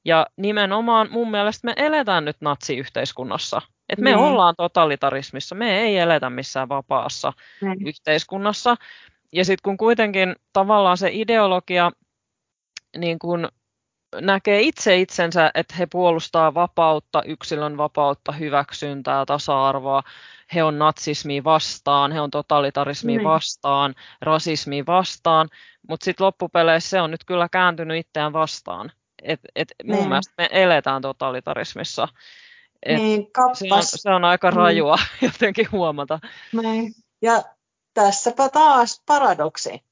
Ja 0.05 0.27
nimenomaan 0.37 1.07
mun 1.11 1.31
mielestä 1.31 1.65
me 1.67 1.73
eletään 1.77 2.25
nyt 2.25 2.37
natsiyhteiskunnassa. 2.41 3.61
Et 3.89 3.99
me 3.99 4.09
niin. 4.09 4.19
ollaan 4.19 4.55
totalitarismissa, 4.57 5.55
me 5.55 5.79
ei 5.79 5.97
eletä 5.97 6.29
missään 6.29 6.69
vapaassa 6.69 7.33
niin. 7.61 7.87
yhteiskunnassa. 7.87 8.75
Ja 9.33 9.45
sitten 9.45 9.63
kun 9.63 9.77
kuitenkin 9.77 10.35
tavallaan 10.53 10.97
se 10.97 11.09
ideologia 11.11 11.91
niin 12.97 13.19
kun 13.19 13.47
näkee 14.21 14.61
itse 14.61 14.97
itsensä, 14.97 15.51
että 15.53 15.75
he 15.79 15.85
puolustaa 15.85 16.53
vapautta, 16.53 17.23
yksilön 17.25 17.77
vapautta, 17.77 18.31
hyväksyntää, 18.31 19.25
tasa-arvoa, 19.25 20.03
he 20.53 20.63
on 20.63 20.79
natsismia 20.79 21.43
vastaan, 21.43 22.11
he 22.11 22.21
on 22.21 22.31
totalitarismia 22.31 23.17
niin. 23.17 23.27
vastaan, 23.27 23.95
rasismia 24.21 24.83
vastaan, 24.87 25.49
mutta 25.89 26.03
sitten 26.03 26.25
loppupeleissä 26.25 26.89
se 26.89 27.01
on 27.01 27.11
nyt 27.11 27.23
kyllä 27.25 27.49
kääntynyt 27.49 27.97
itseään 27.97 28.33
vastaan. 28.33 28.91
Et, 29.23 29.39
et 29.55 29.67
mun 29.83 29.95
niin. 29.95 30.09
mielestä 30.09 30.33
me 30.37 30.49
eletään 30.51 31.01
totalitarismissa. 31.01 32.07
Et 32.85 32.97
niin, 32.97 33.27
se, 33.53 33.65
on, 33.71 33.83
se 33.83 34.09
on 34.09 34.25
aika 34.25 34.49
niin. 34.49 34.57
rajua 34.57 34.95
niin. 34.95 35.31
jotenkin 35.33 35.71
huomata. 35.71 36.19
Niin. 36.61 36.93
Ja 37.21 37.43
tässäpä 37.93 38.49
taas 38.49 39.01
paradoksi. 39.05 39.83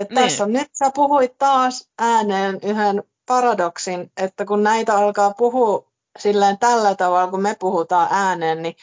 Et 0.00 0.10
niin. 0.10 0.22
Tässä 0.22 0.44
on 0.44 0.52
nyt 0.52 0.68
sä 0.72 0.90
puhuit 0.94 1.38
taas 1.38 1.90
ääneen 1.98 2.58
yhden 2.62 3.04
paradoksin, 3.26 4.12
että 4.16 4.44
kun 4.44 4.62
näitä 4.62 4.94
alkaa 4.94 5.34
puhua 5.34 5.92
silleen 6.18 6.58
tällä 6.58 6.94
tavalla, 6.94 7.30
kun 7.30 7.42
me 7.42 7.56
puhutaan 7.58 8.08
ääneen, 8.10 8.62
niin 8.62 8.76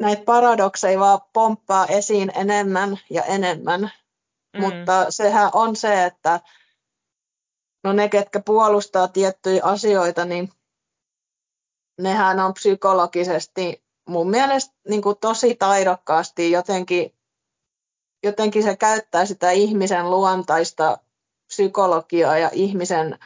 näitä 0.00 0.22
paradokseja 0.24 1.00
vaan 1.00 1.20
pomppaa 1.32 1.86
esiin 1.86 2.32
enemmän 2.34 2.98
ja 3.10 3.22
enemmän. 3.22 3.80
Mm. 3.80 4.60
Mutta 4.60 5.10
sehän 5.10 5.50
on 5.52 5.76
se, 5.76 6.04
että 6.04 6.40
no 7.84 7.92
ne, 7.92 8.08
ketkä 8.08 8.40
puolustaa 8.40 9.08
tiettyjä 9.08 9.64
asioita, 9.64 10.24
niin 10.24 10.52
nehän 12.00 12.40
on 12.40 12.54
psykologisesti 12.54 13.87
mun 14.08 14.30
mielestä 14.30 14.74
niin 14.88 15.02
kuin 15.02 15.16
tosi 15.20 15.54
taidokkaasti 15.54 16.50
jotenkin, 16.50 17.14
jotenkin 18.22 18.62
se 18.62 18.76
käyttää 18.76 19.26
sitä 19.26 19.50
ihmisen 19.50 20.10
luontaista 20.10 20.98
psykologiaa 21.46 22.38
ja 22.38 22.50
ihmisen 22.52 23.18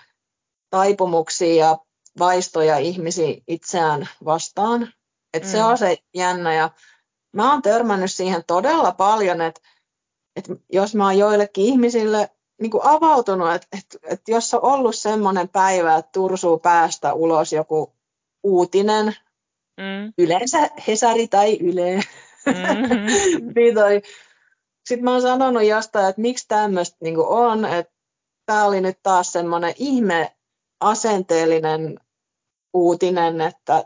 taipumuksia 0.71 1.67
ja 1.67 1.79
vaistoja 2.19 2.79
ihmisiä 2.79 3.35
itseään 3.49 4.09
vastaan. 4.25 4.93
Et 5.35 5.43
mm. 5.43 5.49
Se 5.49 5.65
on 5.65 5.79
se 5.79 5.99
jännä 6.15 6.55
ja 6.55 6.71
mä 7.33 7.53
oon 7.53 7.63
törmännyt 7.63 8.13
siihen 8.13 8.45
todella 8.47 8.93
paljon, 8.93 9.41
että 9.41 9.61
et 10.37 10.47
jos 10.73 10.95
mä 10.95 11.05
oon 11.05 11.19
joillekin 11.19 11.65
ihmisille 11.65 12.31
niin 12.61 12.71
kuin 12.71 12.85
avautunut, 12.85 13.53
että 13.53 13.67
et, 13.79 13.97
et 14.03 14.21
jos 14.29 14.55
on 14.55 14.63
ollut 14.63 14.97
semmoinen 14.97 15.49
päivä, 15.49 15.97
että 15.97 16.13
tursuu 16.13 16.59
päästä 16.59 17.13
ulos 17.15 17.53
joku 17.53 17.93
uutinen, 18.43 19.17
mm. 19.77 20.13
yleensä 20.19 20.71
Hesari 20.89 21.29
tai 21.29 21.57
Yle, 21.61 21.95
mm-hmm. 22.47 23.53
niin 23.57 23.75
sitten 24.89 25.05
mä 25.05 25.13
oon 25.13 25.23
sanonut 25.23 25.65
jostain, 25.65 26.09
että 26.09 26.21
miksi 26.21 26.49
tämmöistä 26.49 26.97
niin 27.01 27.19
on, 27.19 27.65
että 27.65 27.93
tämä 28.47 28.65
oli 28.65 28.81
nyt 28.81 28.99
taas 29.03 29.33
semmoinen 29.33 29.75
ihme 29.77 30.37
asenteellinen 30.81 32.01
uutinen, 32.73 33.41
että 33.41 33.85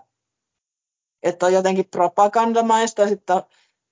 että 1.22 1.46
on 1.46 1.52
jotenkin 1.52 1.88
propagandamaista. 1.90 3.08
Sitten 3.08 3.42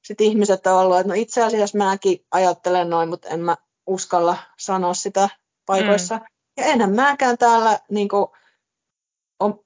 sit 0.04 0.20
ihmiset 0.20 0.66
on 0.66 0.72
ollut, 0.72 0.98
että 0.98 1.08
no 1.08 1.14
itse 1.14 1.42
asiassa 1.42 1.78
mäkin 1.78 2.26
ajattelen 2.30 2.90
noin, 2.90 3.08
mutta 3.08 3.28
en 3.28 3.40
mä 3.40 3.56
uskalla 3.86 4.36
sanoa 4.58 4.94
sitä 4.94 5.28
paikoissa. 5.66 6.16
Mm. 6.16 6.24
Ja 6.56 6.64
enhän 6.64 6.94
mäkään 6.94 7.38
täällä 7.38 7.78
niin 7.90 8.08
kuin, 8.08 8.26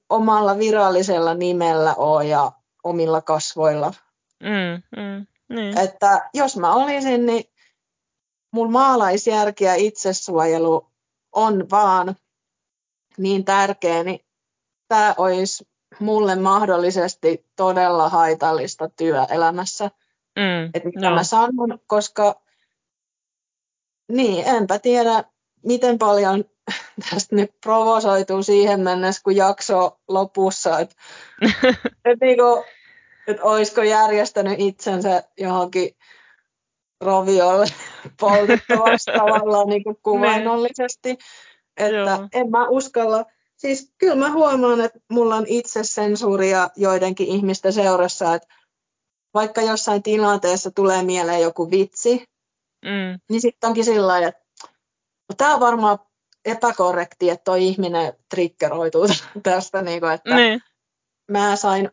omalla 0.09 0.57
virallisella 0.57 1.33
nimellä 1.33 1.95
ole 1.95 2.25
ja 2.25 2.51
omilla 2.83 3.21
kasvoilla. 3.21 3.93
Mm, 4.43 5.01
mm, 5.01 5.27
niin. 5.55 5.77
Että 5.77 6.29
jos 6.33 6.57
mä 6.57 6.73
olisin, 6.73 7.25
niin 7.25 7.43
mun 8.51 8.71
maalaisjärki 8.71 9.63
ja 9.63 9.75
itsesuojelu 9.75 10.87
on 11.31 11.69
vaan 11.71 12.15
niin 13.17 13.45
tärkeä, 13.45 14.03
niin 14.03 14.19
tämä 14.87 15.15
olisi 15.17 15.67
mulle 15.99 16.35
mahdollisesti 16.35 17.45
todella 17.55 18.09
haitallista 18.09 18.89
työelämässä. 18.89 19.91
Mm, 20.35 20.65
että 20.73 20.89
mitä 20.89 21.09
no. 21.09 21.15
mä 21.15 21.23
sanon, 21.23 21.79
koska 21.87 22.41
niin, 24.11 24.47
enpä 24.47 24.79
tiedä, 24.79 25.23
miten 25.65 25.97
paljon 25.97 26.45
tästä 26.99 27.35
nyt 27.35 27.51
provosoituu 27.61 28.43
siihen 28.43 28.79
mennessä, 28.79 29.21
kun 29.23 29.35
jakso 29.35 29.99
lopussa, 30.07 30.79
että 30.79 30.95
et 32.05 32.19
niinku, 32.21 32.63
et 33.27 33.37
olisiko 33.41 33.81
järjestänyt 33.81 34.59
itsensä 34.59 35.23
johonkin 35.37 35.95
roviolle 37.01 37.65
poltettavasti 38.19 39.11
tavallaan 39.17 39.67
niin 39.67 39.83
kuin 39.83 39.97
kuvainnollisesti. 40.03 41.17
Että 41.77 41.95
Joo. 41.95 42.27
en 42.33 42.49
mä 42.49 42.67
uskalla 42.67 43.25
siis 43.59 43.93
kyllä 43.97 44.15
mä 44.15 44.31
huomaan, 44.31 44.81
että 44.81 44.99
mulla 45.11 45.35
on 45.35 45.45
itse 45.47 45.83
sensuuria 45.83 46.69
joidenkin 46.75 47.27
ihmisten 47.27 47.73
seurassa, 47.73 48.35
että 48.35 48.47
vaikka 49.33 49.61
jossain 49.61 50.03
tilanteessa 50.03 50.71
tulee 50.71 51.03
mieleen 51.03 51.41
joku 51.41 51.71
vitsi, 51.71 52.23
mm. 52.85 53.19
niin 53.29 53.41
sitten 53.41 53.67
onkin 53.67 53.85
sillä 53.85 54.27
että 54.27 54.41
no, 55.29 55.35
tämä 55.37 55.53
on 55.53 55.59
varmaan 55.59 55.99
epäkorrekti, 56.45 57.29
että 57.29 57.43
toi 57.43 57.67
ihminen 57.67 58.13
triggeroituu 58.29 59.05
tästä, 59.43 59.81
niin 59.81 59.99
kuin, 59.99 60.11
että 60.11 60.35
niin. 60.35 60.61
mä 61.31 61.55
sain 61.55 61.91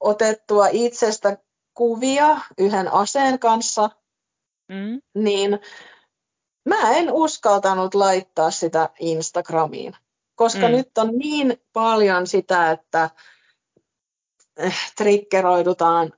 otettua 0.00 0.66
itsestä 0.72 1.38
kuvia 1.74 2.40
yhden 2.58 2.92
aseen 2.92 3.38
kanssa, 3.38 3.90
mm. 4.68 5.22
niin 5.22 5.58
mä 6.68 6.90
en 6.90 7.12
uskaltanut 7.12 7.94
laittaa 7.94 8.50
sitä 8.50 8.88
Instagramiin 8.98 9.96
koska 10.34 10.68
mm. 10.68 10.72
nyt 10.72 10.98
on 10.98 11.18
niin 11.18 11.62
paljon 11.72 12.26
sitä, 12.26 12.70
että 12.70 13.10
eh, 14.56 14.92
triggeroidutaan 14.96 16.12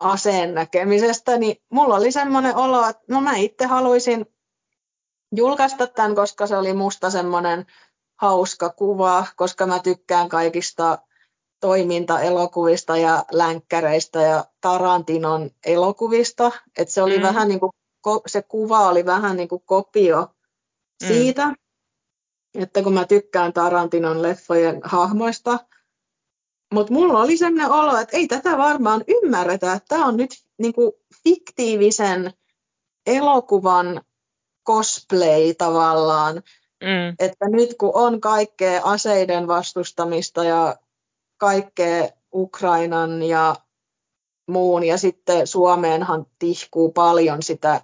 aseen 0.00 0.54
näkemisestä, 0.54 1.38
niin 1.38 1.56
mulla 1.70 1.94
oli 1.94 2.12
semmoinen 2.12 2.56
olo, 2.56 2.88
että 2.88 3.02
no 3.08 3.20
mä 3.20 3.36
itse 3.36 3.66
haluaisin 3.66 4.26
julkaista 5.36 5.86
tämän, 5.86 6.14
koska 6.14 6.46
se 6.46 6.56
oli 6.56 6.72
musta 6.72 7.10
semmoinen 7.10 7.66
hauska 8.20 8.70
kuva, 8.70 9.26
koska 9.36 9.66
mä 9.66 9.78
tykkään 9.78 10.28
kaikista 10.28 10.98
toimintaelokuvista 11.60 12.96
ja 12.96 13.24
länkkäreistä 13.32 14.22
ja 14.22 14.44
Tarantinon 14.60 15.50
elokuvista. 15.66 16.52
Et 16.78 16.88
se, 16.88 17.02
oli 17.02 17.16
mm. 17.16 17.22
vähän 17.22 17.48
niin 17.48 17.60
kuin, 17.60 17.72
se 18.26 18.42
kuva 18.42 18.88
oli 18.88 19.06
vähän 19.06 19.36
niin 19.36 19.48
kuin 19.48 19.62
kopio 19.66 20.20
mm. 21.02 21.06
siitä 21.06 21.54
että 22.54 22.82
kun 22.82 22.94
mä 22.94 23.04
tykkään 23.06 23.52
Tarantinon 23.52 24.22
leffojen 24.22 24.80
hahmoista, 24.84 25.58
mutta 26.74 26.92
mulla 26.92 27.20
oli 27.20 27.36
sellainen 27.36 27.70
olo, 27.70 27.96
että 27.96 28.16
ei 28.16 28.26
tätä 28.26 28.58
varmaan 28.58 29.04
ymmärretä, 29.08 29.72
että 29.72 29.88
tämä 29.88 30.06
on 30.06 30.16
nyt 30.16 30.30
niinku 30.58 31.00
fiktiivisen 31.24 32.32
elokuvan 33.06 34.02
cosplay 34.66 35.54
tavallaan. 35.58 36.34
Mm. 36.80 37.16
Että 37.18 37.48
nyt 37.48 37.74
kun 37.78 37.90
on 37.94 38.20
kaikkea 38.20 38.80
aseiden 38.84 39.46
vastustamista 39.46 40.44
ja 40.44 40.76
kaikkea 41.36 42.08
Ukrainan 42.34 43.22
ja 43.22 43.56
muun, 44.48 44.84
ja 44.84 44.98
sitten 44.98 45.46
Suomeenhan 45.46 46.26
tihkuu 46.38 46.92
paljon 46.92 47.42
sitä 47.42 47.80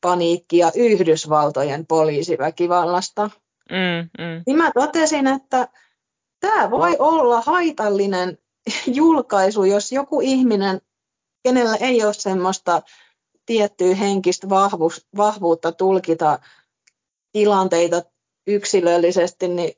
paniikkia 0.00 0.70
Yhdysvaltojen 0.76 1.86
poliisiväkivallasta. 1.86 3.30
Mm, 3.70 4.24
mm. 4.24 4.42
Niin 4.46 4.56
mä 4.56 4.70
totesin, 4.74 5.26
että 5.26 5.68
tämä 6.40 6.70
voi 6.70 6.96
olla 6.98 7.40
haitallinen 7.40 8.38
julkaisu, 8.86 9.64
jos 9.64 9.92
joku 9.92 10.20
ihminen, 10.20 10.80
kenellä 11.42 11.76
ei 11.76 12.04
ole 12.04 12.14
semmoista 12.14 12.82
tiettyä 13.46 13.94
henkistä 13.94 14.48
vahvuus, 14.48 15.06
vahvuutta 15.16 15.72
tulkita 15.72 16.38
tilanteita 17.32 18.02
yksilöllisesti, 18.46 19.48
niin 19.48 19.74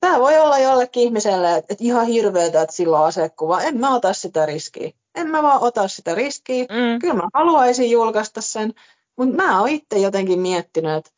tämä 0.00 0.20
voi 0.20 0.38
olla 0.38 0.58
jollekin 0.58 1.02
ihmiselle, 1.02 1.56
että, 1.56 1.74
ihan 1.80 2.06
hirveätä, 2.06 2.62
että 2.62 2.76
sillä 2.76 3.00
on 3.00 3.06
asekuva. 3.06 3.62
En 3.62 3.80
mä 3.80 3.94
ota 3.94 4.12
sitä 4.12 4.46
riskiä. 4.46 4.90
En 5.14 5.26
mä 5.26 5.42
vaan 5.42 5.62
ota 5.62 5.88
sitä 5.88 6.14
riskiä. 6.14 6.62
Mm. 6.62 6.98
Kyllä 7.00 7.14
mä 7.14 7.28
haluaisin 7.34 7.90
julkaista 7.90 8.40
sen, 8.40 8.74
mutta 9.16 9.36
mä 9.36 9.60
oon 9.60 9.68
itse 9.68 9.98
jotenkin 9.98 10.40
miettinyt, 10.40 10.92
että, 10.96 11.10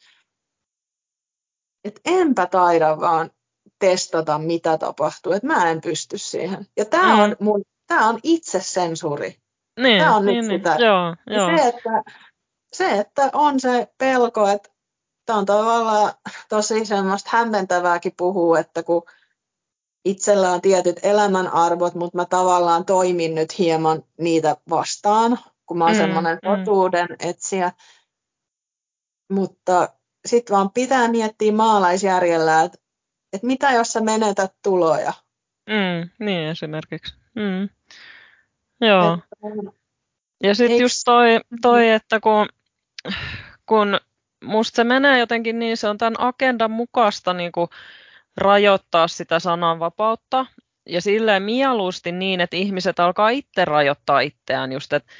että 1.84 2.00
enpä 2.04 2.46
taida 2.46 3.00
vaan 3.00 3.30
testata, 3.78 4.38
mitä 4.38 4.78
tapahtuu. 4.78 5.32
Että 5.32 5.46
mä 5.46 5.70
en 5.70 5.80
pysty 5.80 6.18
siihen. 6.18 6.66
Ja 6.76 6.84
tämä 6.84 7.16
mm. 7.16 7.22
on, 7.22 7.36
mun, 7.40 7.62
tää 7.86 8.08
on 8.08 8.20
itsesensuuri. 8.22 9.43
Niin, 9.80 10.02
tämä 10.02 10.16
on 10.16 10.26
niin, 10.26 10.36
nyt 10.36 10.48
niin. 10.48 10.58
sitä. 10.60 10.76
Joo, 10.78 11.16
joo. 11.26 11.56
Se, 11.56 11.68
että, 11.68 12.02
se, 12.72 12.98
että 12.98 13.30
on 13.32 13.60
se 13.60 13.88
pelko, 13.98 14.48
että 14.48 14.70
tämä 15.26 15.38
on 15.38 15.46
tavallaan 15.46 16.12
tosi 16.48 16.84
semmoista 16.84 17.30
hämmentävääkin 17.32 18.12
puhua, 18.16 18.58
että 18.58 18.82
kun 18.82 19.02
itsellä 20.04 20.50
on 20.50 20.60
tietyt 20.60 21.00
elämänarvot, 21.02 21.94
mutta 21.94 22.18
mä 22.18 22.24
tavallaan 22.24 22.84
toimin 22.84 23.34
nyt 23.34 23.58
hieman 23.58 24.02
niitä 24.20 24.56
vastaan, 24.70 25.38
kun 25.66 25.78
mä 25.78 25.84
oon 25.84 25.92
mm, 25.92 25.98
semmoinen 25.98 26.38
mm. 26.42 26.58
totuuden 26.58 27.08
etsiä. 27.20 27.72
Mutta 29.32 29.88
sitten 30.26 30.56
vaan 30.56 30.70
pitää 30.70 31.08
miettiä 31.08 31.52
maalaisjärjellä, 31.52 32.62
että, 32.62 32.78
että 33.32 33.46
mitä 33.46 33.72
jos 33.72 33.88
sä 33.88 34.00
menetät 34.00 34.54
tuloja. 34.62 35.12
Mm, 35.70 36.26
niin 36.26 36.48
esimerkiksi. 36.48 37.14
Mm. 37.34 37.68
Joo. 38.80 39.14
Että, 39.14 39.72
ja 40.42 40.54
sitten 40.54 40.78
just 40.78 41.02
toi, 41.04 41.40
toi, 41.62 41.90
että 41.90 42.20
kun, 42.20 42.46
kun 43.66 44.00
musta 44.44 44.76
se 44.76 44.84
menee 44.84 45.18
jotenkin 45.18 45.58
niin, 45.58 45.76
se 45.76 45.88
on 45.88 45.98
tämän 45.98 46.20
agendan 46.20 46.70
mukaista 46.70 47.34
niin 47.34 47.52
kuin 47.52 47.68
rajoittaa 48.36 49.08
sitä 49.08 49.38
sananvapautta. 49.38 50.46
Ja 50.88 51.00
silleen 51.00 51.42
mieluusti 51.42 52.12
niin, 52.12 52.40
että 52.40 52.56
ihmiset 52.56 53.00
alkaa 53.00 53.28
itse 53.28 53.64
rajoittaa 53.64 54.20
itseään 54.20 54.72
just, 54.72 54.92
että 54.92 55.12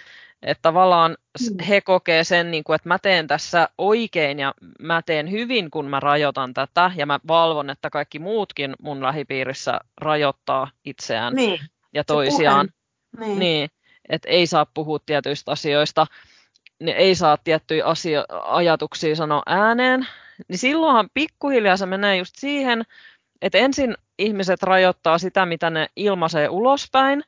että 0.45 0.63
tavallaan 0.63 1.17
mm. 1.51 1.65
he 1.65 1.81
kokee 1.81 2.25
sen, 2.25 2.51
niin 2.51 2.65
kuin, 2.65 2.75
että 2.75 2.89
mä 2.89 2.99
teen 2.99 3.27
tässä 3.27 3.69
oikein 3.79 4.39
ja 4.39 4.55
mä 4.81 5.03
teen 5.03 5.31
hyvin, 5.31 5.71
kun 5.71 5.87
mä 5.87 6.01
rajoitan 6.01 6.55
tätä 6.55 6.91
ja 6.97 7.07
mä 7.07 7.21
valvon, 7.29 7.71
että 7.71 7.91
kaikki 7.91 8.19
muutkin 8.19 8.75
mun 8.83 9.03
lähipiirissä 9.03 9.81
rajoittaa 10.01 10.71
itseään 10.85 11.35
niin. 11.35 11.61
ja 11.95 12.05
toisiaan. 12.05 12.69
Niin. 13.19 13.39
niin, 13.39 13.71
että 14.09 14.29
ei 14.29 14.47
saa 14.47 14.67
puhua 14.67 14.99
tietyistä 15.07 15.53
asioista 15.53 16.07
niin 16.81 16.97
ei 16.97 17.15
saa 17.15 17.37
tiettyjä 17.37 17.85
asio- 17.85 18.25
ajatuksia 18.45 19.17
sanoa 19.17 19.43
ääneen, 19.47 20.07
niin 20.49 20.59
silloinhan 20.59 21.09
pikkuhiljaa 21.15 21.77
se 21.77 21.87
menee 21.87 22.17
just 22.17 22.35
siihen, 22.39 22.83
että 23.43 23.59
ensin 23.59 23.95
ihmiset 24.19 24.63
rajoittaa 24.63 25.19
sitä, 25.19 25.47
mitä 25.47 25.71
ne 25.71 25.89
ilmaisee 25.97 26.49
ulospäin, 26.49 27.23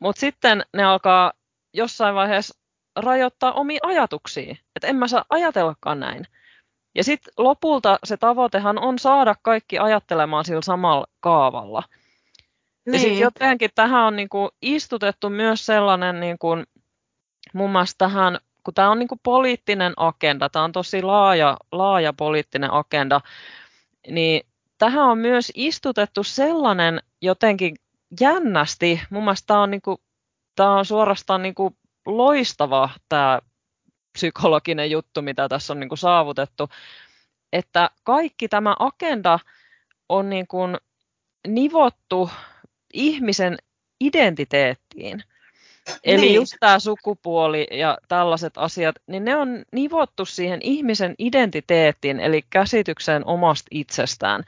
mutta 0.00 0.20
sitten 0.20 0.64
ne 0.76 0.84
alkaa 0.84 1.32
jossain 1.74 2.14
vaiheessa 2.14 2.58
rajoittaa 2.96 3.52
omia 3.52 3.80
ajatuksia, 3.82 4.56
että 4.76 4.86
en 4.86 4.96
mä 4.96 5.08
saa 5.08 5.24
ajatellakaan 5.30 6.00
näin. 6.00 6.26
Ja 6.94 7.04
sitten 7.04 7.34
lopulta 7.36 7.98
se 8.04 8.16
tavoitehan 8.16 8.78
on 8.78 8.98
saada 8.98 9.34
kaikki 9.42 9.78
ajattelemaan 9.78 10.44
sillä 10.44 10.62
samalla 10.62 11.06
kaavalla. 11.20 11.82
Niin. 12.88 12.94
Ja 12.94 12.98
sitten 12.98 13.18
jotenkin 13.18 13.70
tähän 13.74 14.04
on 14.04 14.16
niinku 14.16 14.48
istutettu 14.62 15.30
myös 15.30 15.66
sellainen, 15.66 16.20
niinku, 16.20 16.48
muun 17.54 17.70
muassa 17.70 17.98
tähän 17.98 18.38
kun 18.68 18.74
tämä 18.74 18.90
on 18.90 18.98
niin 18.98 19.08
kuin 19.08 19.20
poliittinen 19.22 19.92
agenda, 19.96 20.48
tämä 20.48 20.64
on 20.64 20.72
tosi 20.72 21.02
laaja, 21.02 21.56
laaja 21.72 22.12
poliittinen 22.12 22.72
agenda, 22.72 23.20
niin 24.08 24.46
tähän 24.78 25.04
on 25.04 25.18
myös 25.18 25.52
istutettu 25.54 26.22
sellainen 26.22 27.02
jotenkin 27.22 27.76
jännästi, 28.20 29.00
mun 29.10 29.24
mielestä 29.24 29.46
tämä 29.46 29.62
on, 29.62 29.70
niin 29.70 29.82
kuin, 29.82 29.98
tämä 30.54 30.72
on 30.72 30.84
suorastaan 30.84 31.42
niin 31.42 31.54
kuin 31.54 31.76
loistava 32.06 32.90
tämä 33.08 33.40
psykologinen 34.12 34.90
juttu, 34.90 35.22
mitä 35.22 35.48
tässä 35.48 35.72
on 35.72 35.80
niin 35.80 35.88
kuin 35.88 35.98
saavutettu, 35.98 36.68
että 37.52 37.90
kaikki 38.04 38.48
tämä 38.48 38.76
agenda 38.78 39.38
on 40.08 40.30
niin 40.30 40.46
kuin 40.46 40.76
nivottu 41.46 42.30
ihmisen 42.92 43.56
identiteettiin. 44.00 45.22
Eli 46.04 46.20
niin. 46.20 46.34
just 46.34 46.54
tämä 46.60 46.78
sukupuoli 46.78 47.66
ja 47.70 47.98
tällaiset 48.08 48.52
asiat, 48.56 48.96
niin 49.06 49.24
ne 49.24 49.36
on 49.36 49.64
nivottu 49.72 50.24
siihen 50.24 50.60
ihmisen 50.62 51.14
identiteettiin, 51.18 52.20
eli 52.20 52.44
käsitykseen 52.50 53.26
omasta 53.26 53.68
itsestään. 53.70 54.44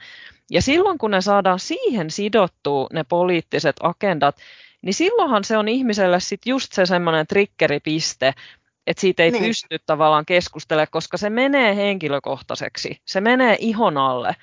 Ja 0.51 0.61
silloin 0.61 0.97
kun 0.97 1.11
ne 1.11 1.21
saadaan 1.21 1.59
siihen 1.59 2.11
sidottua 2.11 2.87
ne 2.93 3.03
poliittiset 3.03 3.75
agendat, 3.79 4.35
niin 4.81 4.93
silloinhan 4.93 5.43
se 5.43 5.57
on 5.57 5.67
ihmiselle 5.67 6.19
sit 6.19 6.41
just 6.45 6.73
se 6.73 6.85
semmoinen 6.85 7.27
triggeripiste, 7.27 8.33
että 8.87 9.01
siitä 9.01 9.23
ei 9.23 9.31
niin. 9.31 9.43
pysty 9.43 9.79
tavallaan 9.85 10.25
keskustelemaan, 10.25 10.87
koska 10.91 11.17
se 11.17 11.29
menee 11.29 11.75
henkilökohtaiseksi, 11.75 13.01
se 13.05 13.21
menee 13.21 13.57
ihon 13.59 13.97
alle 13.97 14.35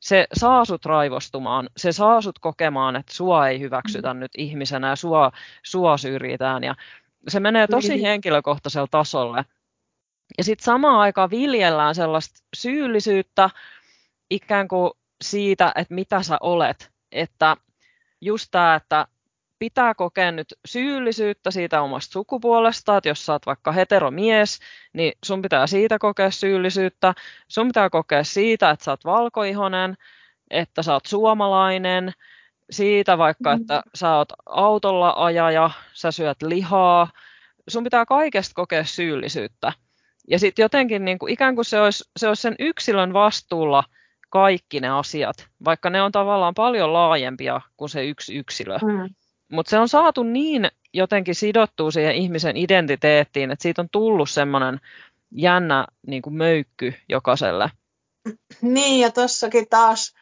se 0.00 0.26
saa 0.32 0.64
sut 0.64 0.84
raivostumaan, 0.84 1.68
se 1.76 1.92
saa 1.92 2.20
sut 2.20 2.38
kokemaan, 2.38 2.96
että 2.96 3.14
sua 3.14 3.48
ei 3.48 3.60
hyväksytä 3.60 4.14
mm. 4.14 4.20
nyt 4.20 4.32
ihmisenä 4.36 4.88
ja 4.88 4.96
sua, 4.96 5.32
sua 5.62 5.96
syrjitään. 5.96 6.64
Ja 6.64 6.74
se 7.28 7.40
menee 7.40 7.66
tosi 7.66 8.02
henkilökohtaisella 8.02 8.88
tasolle. 8.90 9.44
Ja 10.38 10.44
sitten 10.44 10.64
samaan 10.64 11.00
aikaan 11.00 11.30
viljellään 11.30 11.94
sellaista 11.94 12.44
syyllisyyttä 12.56 13.50
ikään 14.30 14.68
kuin 14.68 14.90
siitä, 15.22 15.72
että 15.74 15.94
mitä 15.94 16.22
sä 16.22 16.36
olet. 16.40 16.90
Että 17.12 17.56
just 18.20 18.48
tämä, 18.50 18.74
että 18.74 19.06
pitää 19.58 19.94
kokea 19.94 20.32
nyt 20.32 20.54
syyllisyyttä 20.66 21.50
siitä 21.50 21.82
omasta 21.82 22.12
sukupuolesta, 22.12 22.96
että 22.96 23.08
jos 23.08 23.26
sä 23.26 23.32
oot 23.32 23.46
vaikka 23.46 23.72
heteromies, 23.72 24.58
niin 24.92 25.12
sun 25.24 25.42
pitää 25.42 25.66
siitä 25.66 25.98
kokea 25.98 26.30
syyllisyyttä. 26.30 27.14
Sun 27.48 27.66
pitää 27.66 27.90
kokea 27.90 28.24
siitä, 28.24 28.70
että 28.70 28.84
sä 28.84 28.90
oot 28.90 29.04
valkoihonen, 29.04 29.96
että 30.50 30.82
sä 30.82 30.92
oot 30.92 31.06
suomalainen, 31.06 32.12
siitä 32.70 33.18
vaikka, 33.18 33.52
että 33.52 33.82
mm. 33.86 33.90
sä 33.94 34.16
oot 34.16 34.28
autolla 34.46 35.14
ajaja, 35.16 35.70
sä 35.92 36.10
syöt 36.10 36.42
lihaa. 36.42 37.08
Sun 37.68 37.84
pitää 37.84 38.06
kaikesta 38.06 38.54
kokea 38.54 38.84
syyllisyyttä. 38.84 39.72
Ja 40.28 40.38
sitten 40.38 40.62
jotenkin 40.62 41.04
niin 41.04 41.18
kuin, 41.18 41.32
ikään 41.32 41.54
kuin 41.54 41.64
se 41.64 41.80
olisi, 41.80 42.04
se 42.16 42.28
olisi 42.28 42.42
sen 42.42 42.54
yksilön 42.58 43.12
vastuulla 43.12 43.84
kaikki 44.30 44.80
ne 44.80 44.88
asiat, 44.88 45.48
vaikka 45.64 45.90
ne 45.90 46.02
on 46.02 46.12
tavallaan 46.12 46.54
paljon 46.54 46.92
laajempia 46.92 47.60
kuin 47.76 47.88
se 47.88 48.06
yksi 48.06 48.36
yksilö. 48.36 48.78
Mm. 48.78 49.14
Mutta 49.52 49.70
se 49.70 49.78
on 49.78 49.88
saatu 49.88 50.22
niin 50.22 50.70
jotenkin 50.94 51.34
sidottua 51.34 51.90
siihen 51.90 52.14
ihmisen 52.14 52.56
identiteettiin, 52.56 53.50
että 53.50 53.62
siitä 53.62 53.82
on 53.82 53.88
tullut 53.92 54.30
semmoinen 54.30 54.80
jännä 55.30 55.86
niin 56.06 56.22
kuin 56.22 56.34
möykky 56.34 56.94
jokaiselle. 57.08 57.70
Niin, 58.62 59.00
ja 59.00 59.10
tuossakin 59.10 59.66
taas 59.70 60.14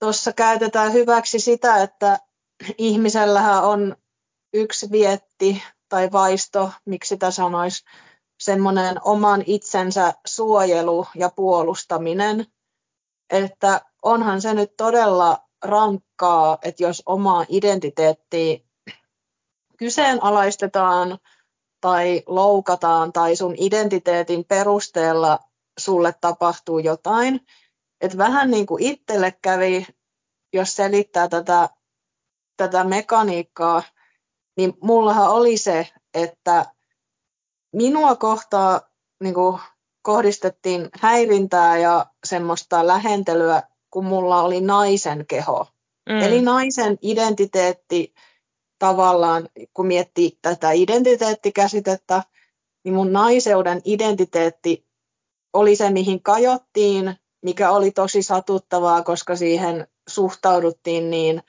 tuossa 0.00 0.32
käytetään 0.32 0.92
hyväksi 0.92 1.38
sitä, 1.38 1.82
että 1.82 2.18
ihmisellähän 2.78 3.64
on 3.64 3.96
yksi 4.54 4.90
vietti 4.90 5.62
tai 5.88 6.12
vaisto, 6.12 6.70
miksi 6.84 7.08
sitä 7.08 7.30
sanoisi, 7.30 7.84
semmoinen 8.40 8.96
oman 9.04 9.42
itsensä 9.46 10.12
suojelu 10.26 11.06
ja 11.14 11.30
puolustaminen. 11.36 12.46
Että 13.30 13.80
onhan 14.02 14.40
se 14.40 14.54
nyt 14.54 14.76
todella 14.76 15.38
rankkaa, 15.62 16.58
että 16.62 16.82
jos 16.82 17.02
omaa 17.06 17.46
identiteettiä 17.48 18.58
kyseenalaistetaan 19.76 21.18
tai 21.80 22.22
loukataan 22.26 23.12
tai 23.12 23.36
sun 23.36 23.54
identiteetin 23.58 24.44
perusteella 24.44 25.38
sulle 25.78 26.14
tapahtuu 26.20 26.78
jotain. 26.78 27.46
Että 28.00 28.18
vähän 28.18 28.50
niin 28.50 28.66
kuin 28.66 28.82
itselle 28.82 29.32
kävi, 29.42 29.86
jos 30.52 30.76
selittää 30.76 31.28
tätä, 31.28 31.68
tätä 32.56 32.84
mekaniikkaa, 32.84 33.82
niin 34.56 34.74
mullahan 34.80 35.30
oli 35.30 35.56
se, 35.56 35.88
että 36.14 36.66
minua 37.72 38.16
kohtaa 38.16 38.80
niin 39.22 39.34
kuin 39.34 39.58
kohdistettiin 40.02 40.88
häirintää 41.00 41.78
ja 41.78 42.06
semmoista 42.24 42.86
lähentelyä 42.86 43.62
kun 43.92 44.04
mulla 44.04 44.42
oli 44.42 44.60
naisen 44.60 45.26
keho. 45.26 45.66
Mm. 46.10 46.18
Eli 46.22 46.42
naisen 46.42 46.98
identiteetti 47.02 48.14
tavallaan, 48.78 49.48
kun 49.74 49.86
miettii 49.86 50.38
tätä 50.42 50.70
identiteettikäsitettä, 50.70 52.22
niin 52.84 52.94
mun 52.94 53.12
naiseuden 53.12 53.80
identiteetti 53.84 54.86
oli 55.52 55.76
se, 55.76 55.90
mihin 55.90 56.22
kajottiin, 56.22 57.14
mikä 57.42 57.70
oli 57.70 57.90
tosi 57.90 58.22
satuttavaa, 58.22 59.02
koska 59.02 59.36
siihen 59.36 59.86
suhtauduttiin 60.08 61.10
niin, 61.10 61.42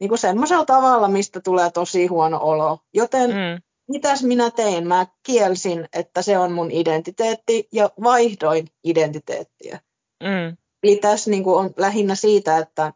niin 0.00 0.08
kuin 0.08 0.18
semmoisella 0.18 0.64
tavalla, 0.64 1.08
mistä 1.08 1.40
tulee 1.40 1.70
tosi 1.70 2.06
huono 2.06 2.38
olo. 2.42 2.78
Joten 2.94 3.30
mm. 3.30 3.62
mitäs 3.88 4.22
minä 4.22 4.50
tein? 4.50 4.88
Mä 4.88 5.06
kielsin, 5.22 5.88
että 5.92 6.22
se 6.22 6.38
on 6.38 6.52
mun 6.52 6.70
identiteetti 6.70 7.68
ja 7.72 7.90
vaihdoin 8.02 8.68
identiteettiä. 8.84 9.80
Mm. 10.22 10.56
Eli 10.82 10.96
tässä 10.96 11.30
niin 11.30 11.44
kuin 11.44 11.58
on 11.58 11.70
lähinnä 11.76 12.14
siitä, 12.14 12.58
että, 12.58 12.92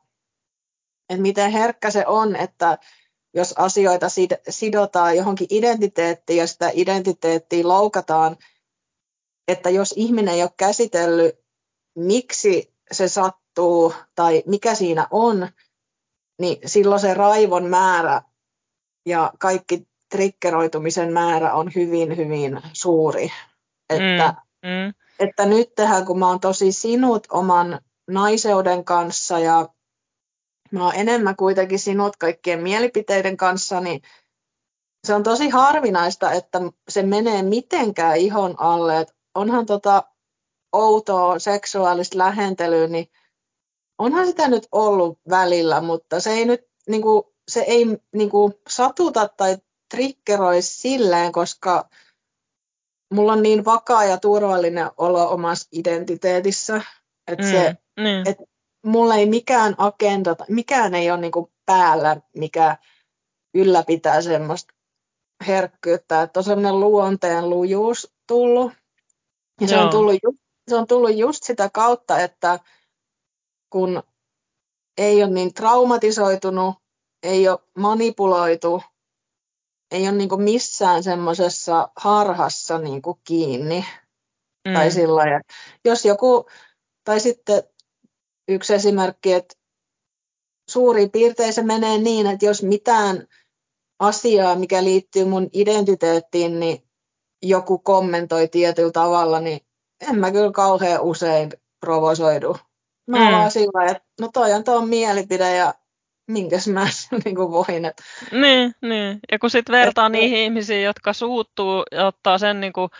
että 1.10 1.22
miten 1.22 1.50
herkkä 1.50 1.90
se 1.90 2.06
on, 2.06 2.36
että 2.36 2.78
jos 3.34 3.52
asioita 3.52 4.06
sidotaan 4.48 5.16
johonkin 5.16 5.46
identiteettiin 5.50 6.36
ja 6.36 6.46
sitä 6.46 6.70
identiteettiä 6.74 7.68
loukataan, 7.68 8.36
että 9.48 9.70
jos 9.70 9.94
ihminen 9.96 10.34
ei 10.34 10.42
ole 10.42 10.50
käsitellyt, 10.56 11.38
miksi 11.96 12.74
se 12.92 13.08
sattuu 13.08 13.94
tai 14.14 14.42
mikä 14.46 14.74
siinä 14.74 15.06
on, 15.10 15.48
niin 16.40 16.56
silloin 16.66 17.00
se 17.00 17.14
raivon 17.14 17.66
määrä 17.66 18.22
ja 19.06 19.32
kaikki 19.38 19.88
triggeroitumisen 20.10 21.12
määrä 21.12 21.54
on 21.54 21.70
hyvin, 21.74 22.16
hyvin 22.16 22.60
suuri. 22.72 23.32
Että, 23.90 24.34
mm, 24.62 24.68
mm. 24.68 25.05
Että 25.18 25.46
nyt 25.46 25.74
tehdään, 25.74 26.06
kun 26.06 26.18
mä 26.18 26.28
oon 26.28 26.40
tosi 26.40 26.72
sinut 26.72 27.26
oman 27.30 27.80
naiseuden 28.10 28.84
kanssa 28.84 29.38
ja 29.38 29.68
mä 30.72 30.84
oon 30.84 30.94
enemmän 30.94 31.36
kuitenkin 31.36 31.78
sinut 31.78 32.16
kaikkien 32.16 32.62
mielipiteiden 32.62 33.36
kanssa, 33.36 33.80
niin 33.80 34.02
se 35.06 35.14
on 35.14 35.22
tosi 35.22 35.48
harvinaista, 35.48 36.32
että 36.32 36.60
se 36.88 37.02
menee 37.02 37.42
mitenkään 37.42 38.16
ihon 38.16 38.54
alle. 38.58 39.00
Et 39.00 39.14
onhan 39.34 39.66
tota 39.66 40.02
outoa 40.72 41.38
seksuaalista 41.38 42.18
lähentelyä, 42.18 42.86
niin 42.86 43.06
onhan 43.98 44.26
sitä 44.26 44.48
nyt 44.48 44.68
ollut 44.72 45.18
välillä, 45.30 45.80
mutta 45.80 46.20
se 46.20 46.30
ei 46.30 46.44
nyt 46.44 46.68
niin 46.88 47.02
kuin, 47.02 47.22
se 47.48 47.60
ei 47.60 47.84
niin 48.12 48.30
kuin, 48.30 48.54
satuta 48.68 49.28
tai 49.28 49.56
triggeroi 49.90 50.62
silleen, 50.62 51.32
koska 51.32 51.88
mulla 53.14 53.32
on 53.32 53.42
niin 53.42 53.64
vakaa 53.64 54.04
ja 54.04 54.16
turvallinen 54.18 54.90
olo 54.96 55.30
omassa 55.30 55.68
identiteetissä, 55.72 56.80
että 57.26 57.44
mm, 57.44 57.50
se, 57.50 57.76
mm. 58.00 58.26
että 58.26 58.44
mulla 58.86 59.14
ei 59.14 59.26
mikään 59.26 59.74
agenda, 59.78 60.36
mikään 60.48 60.94
ei 60.94 61.10
ole 61.10 61.20
niin 61.20 61.32
kuin 61.32 61.52
päällä, 61.66 62.16
mikä 62.36 62.76
ylläpitää 63.54 64.22
semmoista 64.22 64.74
herkkyyttä, 65.46 66.22
että 66.22 66.40
on 66.40 66.44
semmoinen 66.44 66.80
luonteen 66.80 67.50
lujuus 67.50 68.14
tullut. 68.26 68.72
Ja 69.60 69.68
se 69.68 69.78
on, 69.78 69.90
tullut 69.90 70.14
just, 70.22 70.38
se 70.68 70.76
on 70.76 70.86
tullut 70.86 71.16
just 71.16 71.42
sitä 71.42 71.70
kautta, 71.72 72.18
että 72.18 72.60
kun 73.70 74.02
ei 74.98 75.22
ole 75.22 75.32
niin 75.32 75.54
traumatisoitunut, 75.54 76.74
ei 77.22 77.48
ole 77.48 77.58
manipuloitu, 77.78 78.82
ei 79.90 80.08
ole 80.08 80.12
niin 80.12 80.42
missään 80.42 81.02
semmoisessa 81.02 81.88
harhassa 81.96 82.78
niin 82.78 83.02
kiinni. 83.24 83.84
Mm. 84.68 84.74
Tai 84.74 84.90
sillä 84.90 85.22
jos 85.84 86.04
joku, 86.04 86.46
tai 87.04 87.20
sitten 87.20 87.62
yksi 88.48 88.74
esimerkki, 88.74 89.32
että 89.32 89.54
suurin 90.70 91.10
piirtein 91.10 91.52
se 91.52 91.62
menee 91.62 91.98
niin, 91.98 92.26
että 92.26 92.46
jos 92.46 92.62
mitään 92.62 93.26
asiaa, 93.98 94.56
mikä 94.56 94.84
liittyy 94.84 95.24
mun 95.24 95.50
identiteettiin, 95.52 96.60
niin 96.60 96.82
joku 97.42 97.78
kommentoi 97.78 98.48
tietyllä 98.48 98.92
tavalla, 98.92 99.40
niin 99.40 99.60
en 100.08 100.18
mä 100.18 100.30
kyllä 100.30 100.52
kauhean 100.52 101.02
usein 101.02 101.52
provosoidu. 101.80 102.56
Mä 103.06 103.18
mm. 103.18 103.36
vaan 103.36 103.50
sillä 103.50 103.90
että 103.90 104.04
no 104.20 104.30
toi 104.32 104.52
on 104.52 104.64
tuo 104.64 104.80
mielipide 104.80 105.56
ja 105.56 105.74
minkäs 106.26 106.68
mä 106.68 106.86
niin 107.24 107.36
kuin 107.36 107.50
voin. 107.50 107.84
Että... 107.84 108.02
Niin, 108.32 108.74
niin, 108.82 109.18
ja 109.32 109.38
kun 109.38 109.50
sitten 109.50 109.72
vertaa 109.72 110.06
että... 110.06 110.18
niihin 110.18 110.38
ihmisiin, 110.38 110.84
jotka 110.84 111.12
suuttuu 111.12 111.82
ja 111.92 112.06
ottaa 112.06 112.38
sen 112.38 112.60
niin 112.60 112.72
kuin 112.72 112.90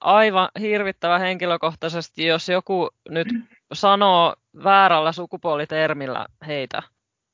aivan 0.00 0.48
hirvittävän 0.60 1.20
henkilökohtaisesti, 1.20 2.26
jos 2.26 2.48
joku 2.48 2.88
nyt 3.08 3.28
sanoo 3.72 4.34
väärällä 4.64 5.12
sukupuolitermillä 5.12 6.26
heitä, 6.46 6.82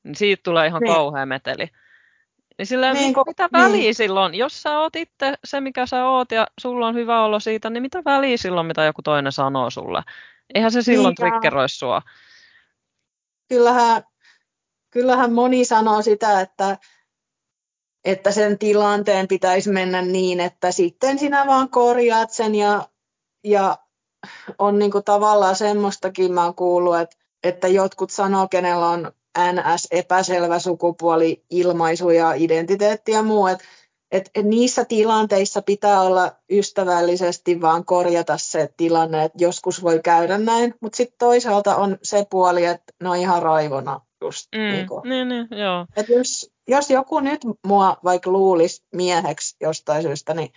niin 0.03 0.15
siitä 0.15 0.43
tulee 0.43 0.67
ihan 0.67 0.81
niin. 0.81 0.93
kauhea 0.93 1.25
meteli. 1.25 1.69
Niin 2.57 2.65
sillä 2.67 2.93
niin, 2.93 3.15
mitä 3.27 3.49
väliä 3.51 3.81
niin. 3.81 3.95
silloin, 3.95 4.35
jos 4.35 4.61
sä 4.61 4.79
oot 4.79 4.95
itse 4.95 5.33
se, 5.43 5.61
mikä 5.61 5.85
sä 5.85 6.05
oot 6.05 6.31
ja 6.31 6.47
sulla 6.61 6.87
on 6.87 6.95
hyvä 6.95 7.23
olo 7.23 7.39
siitä, 7.39 7.69
niin 7.69 7.83
mitä 7.83 8.01
väliä 8.05 8.37
silloin, 8.37 8.67
mitä 8.67 8.83
joku 8.83 9.01
toinen 9.01 9.31
sanoo 9.31 9.69
sulle? 9.69 10.03
Eihän 10.53 10.71
se 10.71 10.81
silloin 10.81 11.15
niin, 11.19 11.31
triggeroi 11.31 11.69
sua. 11.69 12.01
Kyllähän, 13.49 14.03
kyllähän 14.91 15.33
moni 15.33 15.65
sanoo 15.65 16.01
sitä, 16.01 16.41
että, 16.41 16.77
että 18.05 18.31
sen 18.31 18.57
tilanteen 18.57 19.27
pitäisi 19.27 19.69
mennä 19.69 20.01
niin, 20.01 20.39
että 20.39 20.71
sitten 20.71 21.19
sinä 21.19 21.47
vaan 21.47 21.69
korjaat 21.69 22.31
sen 22.31 22.55
ja, 22.55 22.89
ja 23.43 23.77
on 24.59 24.79
niin 24.79 24.91
kuin 24.91 25.03
tavallaan 25.03 25.55
semmoistakin 25.55 26.33
mä 26.33 26.43
oon 26.43 26.55
kuullut, 26.55 26.97
että, 26.99 27.15
että 27.43 27.67
jotkut 27.67 28.09
sanoo, 28.09 28.47
kenellä 28.47 28.89
on 28.89 29.11
NS-epäselvä 29.37 30.59
sukupuoli, 30.59 31.45
ilmaisu 31.49 32.09
ja 32.09 32.33
identiteetti 32.33 33.11
ja 33.11 33.23
muu, 33.23 33.47
että 33.47 33.63
et, 34.11 34.29
et 34.35 34.45
niissä 34.45 34.85
tilanteissa 34.85 35.61
pitää 35.61 36.01
olla 36.01 36.31
ystävällisesti 36.51 37.61
vaan 37.61 37.85
korjata 37.85 38.37
se 38.37 38.73
tilanne, 38.77 39.23
että 39.23 39.43
joskus 39.43 39.83
voi 39.83 39.99
käydä 40.03 40.37
näin, 40.37 40.75
mutta 40.81 40.97
sitten 40.97 41.17
toisaalta 41.17 41.75
on 41.75 41.97
se 42.03 42.25
puoli, 42.29 42.65
että 42.65 42.93
ne 43.03 43.09
on 43.09 43.15
ihan 43.15 43.41
raivona 43.41 44.01
just. 44.21 44.47
Mm, 44.55 44.61
niin, 44.61 44.87
niin, 45.03 45.27
niin, 45.29 45.59
joo. 45.59 45.85
Et 45.95 46.09
jos, 46.09 46.51
jos 46.67 46.89
joku 46.89 47.19
nyt 47.19 47.41
mua 47.67 47.97
vaikka 48.03 48.29
luulisi 48.31 48.83
mieheksi 48.95 49.55
jostain 49.61 50.01
syystä, 50.01 50.33
niin, 50.33 50.53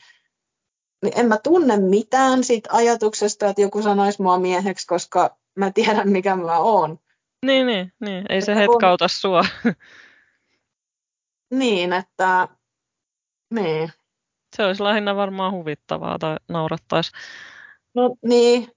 niin 1.02 1.18
en 1.18 1.28
mä 1.28 1.38
tunne 1.42 1.76
mitään 1.76 2.44
siitä 2.44 2.68
ajatuksesta, 2.72 3.48
että 3.48 3.62
joku 3.62 3.82
sanoisi 3.82 4.22
mua 4.22 4.38
mieheksi, 4.38 4.86
koska 4.86 5.36
mä 5.58 5.70
tiedän 5.70 6.08
mikä 6.08 6.36
mä 6.36 6.58
oon. 6.58 6.98
Niin, 7.46 7.66
niin, 7.66 7.92
niin. 8.00 8.24
ei 8.28 8.42
se 8.42 8.56
hetkauta 8.56 9.04
kun... 9.04 9.10
sua. 9.10 9.44
niin, 11.60 11.92
että 11.92 12.48
niin. 13.54 13.92
Se 14.56 14.64
olisi 14.64 14.82
lähinnä 14.82 15.16
varmaan 15.16 15.52
huvittavaa 15.52 16.18
tai 16.18 16.36
naurattaisi. 16.48 17.10
No 17.94 18.16
niin. 18.24 18.68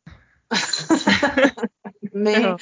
niin. 2.24 2.44
Joo, 2.44 2.58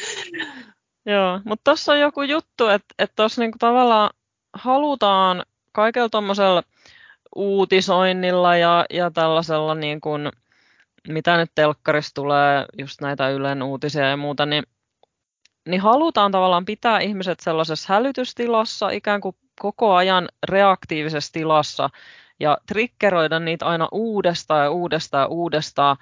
Joo. 1.05 1.41
mutta 1.45 1.63
tuossa 1.63 1.91
on 1.91 1.99
joku 1.99 2.21
juttu, 2.21 2.67
että, 2.67 2.95
että 2.99 3.15
tuossa 3.15 3.41
niinku 3.41 3.57
tavallaan 3.57 4.09
halutaan 4.53 5.43
kaikella 5.71 6.09
tuommoisella 6.09 6.63
uutisoinnilla 7.35 8.55
ja, 8.55 8.85
ja 8.89 9.11
tällaisella, 9.11 9.75
niin 9.75 9.99
mitä 11.07 11.37
nyt 11.37 11.51
telkkarissa 11.55 12.15
tulee, 12.15 12.65
just 12.77 13.01
näitä 13.01 13.29
Ylen 13.29 13.63
uutisia 13.63 14.09
ja 14.09 14.17
muuta, 14.17 14.45
niin, 14.45 14.63
niin 15.67 15.81
halutaan 15.81 16.31
tavallaan 16.31 16.65
pitää 16.65 16.99
ihmiset 16.99 17.39
sellaisessa 17.39 17.93
hälytystilassa, 17.93 18.89
ikään 18.89 19.21
kuin 19.21 19.35
koko 19.59 19.93
ajan 19.93 20.29
reaktiivisessa 20.49 21.33
tilassa 21.33 21.89
ja 22.39 22.57
triggeroida 22.67 23.39
niitä 23.39 23.65
aina 23.65 23.87
uudestaan 23.91 24.63
ja 24.63 24.71
uudestaan 24.71 25.21
ja 25.21 25.27
uudestaan, 25.27 25.97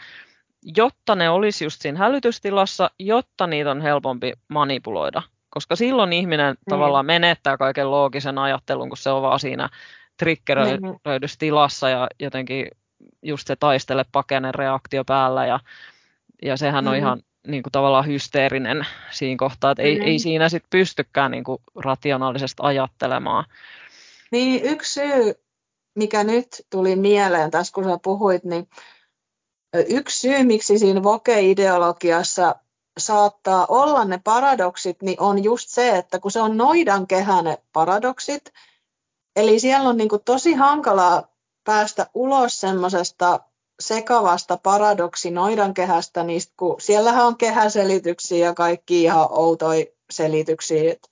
jotta 0.63 1.15
ne 1.15 1.29
olisi 1.29 1.65
just 1.65 1.81
siinä 1.81 1.99
hälytystilassa, 1.99 2.91
jotta 2.99 3.47
niitä 3.47 3.71
on 3.71 3.81
helpompi 3.81 4.33
manipuloida. 4.47 5.21
Koska 5.49 5.75
silloin 5.75 6.13
ihminen 6.13 6.53
mm. 6.53 6.69
tavallaan 6.69 7.05
menettää 7.05 7.57
kaiken 7.57 7.91
loogisen 7.91 8.37
ajattelun, 8.37 8.89
kun 8.89 8.97
se 8.97 9.09
on 9.09 9.21
vaan 9.21 9.39
siinä 9.39 9.69
triggeröidyssä 10.17 11.39
tilassa 11.39 11.89
ja 11.89 12.07
jotenkin 12.19 12.67
just 13.21 13.47
se 13.47 13.55
taistele 13.55 14.05
pakenen 14.11 14.55
reaktio 14.55 15.05
päällä 15.05 15.45
ja, 15.45 15.59
ja 16.41 16.57
sehän 16.57 16.83
mm. 16.83 16.89
on 16.89 16.95
ihan 16.95 17.21
niin 17.47 17.63
kuin 17.63 17.71
tavallaan 17.71 18.07
hysteerinen 18.07 18.87
siinä 19.11 19.37
kohtaa, 19.37 19.71
että 19.71 19.83
ei, 19.83 19.99
mm. 19.99 20.05
ei 20.05 20.19
siinä 20.19 20.49
sit 20.49 20.63
pystykään 20.69 21.31
niin 21.31 21.43
kuin 21.43 21.61
rationaalisesti 21.75 22.63
ajattelemaan. 22.65 23.45
Niin 24.31 24.63
yksi 24.63 24.93
syy, 24.93 25.33
mikä 25.95 26.23
nyt 26.23 26.47
tuli 26.69 26.95
mieleen 26.95 27.51
tässä, 27.51 27.73
kun 27.73 27.83
sä 27.83 27.99
puhuit, 28.03 28.43
niin 28.43 28.67
yksi 29.89 30.19
syy, 30.19 30.43
miksi 30.43 30.79
siinä 30.79 31.03
voke-ideologiassa 31.03 32.55
saattaa 32.97 33.65
olla 33.69 34.05
ne 34.05 34.21
paradoksit, 34.23 35.01
niin 35.01 35.19
on 35.19 35.43
just 35.43 35.69
se, 35.69 35.97
että 35.97 36.19
kun 36.19 36.31
se 36.31 36.41
on 36.41 36.57
noidan 36.57 37.07
kehä 37.07 37.41
ne 37.41 37.57
paradoksit, 37.73 38.53
eli 39.35 39.59
siellä 39.59 39.89
on 39.89 39.97
niin 39.97 40.09
tosi 40.25 40.53
hankalaa 40.53 41.27
päästä 41.63 42.07
ulos 42.13 42.61
semmoisesta 42.61 43.39
sekavasta 43.81 44.57
paradoksi 44.57 45.31
noidankehästä, 45.31 46.23
niin 46.23 46.41
kun 46.57 46.81
siellähän 46.81 47.25
on 47.25 47.37
kehäselityksiä 47.37 48.45
ja 48.45 48.53
kaikki 48.53 49.03
ihan 49.03 49.27
outoja 49.29 49.85
selityksiä. 50.11 50.91
Et, 50.91 51.09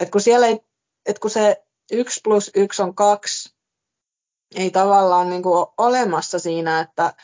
et 0.00 0.10
kun 0.10 0.20
siellä 0.20 0.46
ei, 0.46 0.60
et 1.06 1.18
kun 1.18 1.30
se 1.30 1.64
1 1.92 2.20
plus 2.24 2.50
1 2.54 2.82
on 2.82 2.94
2, 2.94 3.54
ei 4.54 4.70
tavallaan 4.70 5.30
niin 5.30 5.46
ole 5.46 5.66
olemassa 5.78 6.38
siinä, 6.38 6.80
että, 6.80 7.14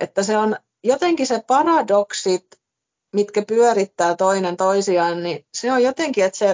että 0.00 0.22
se 0.22 0.38
on 0.38 0.56
jotenkin 0.84 1.26
se 1.26 1.44
paradoksit, 1.46 2.46
mitkä 3.14 3.42
pyörittää 3.42 4.16
toinen 4.16 4.56
toisiaan, 4.56 5.22
niin 5.22 5.46
se 5.54 5.72
on 5.72 5.82
jotenkin, 5.82 6.24
että 6.24 6.38
se, 6.38 6.50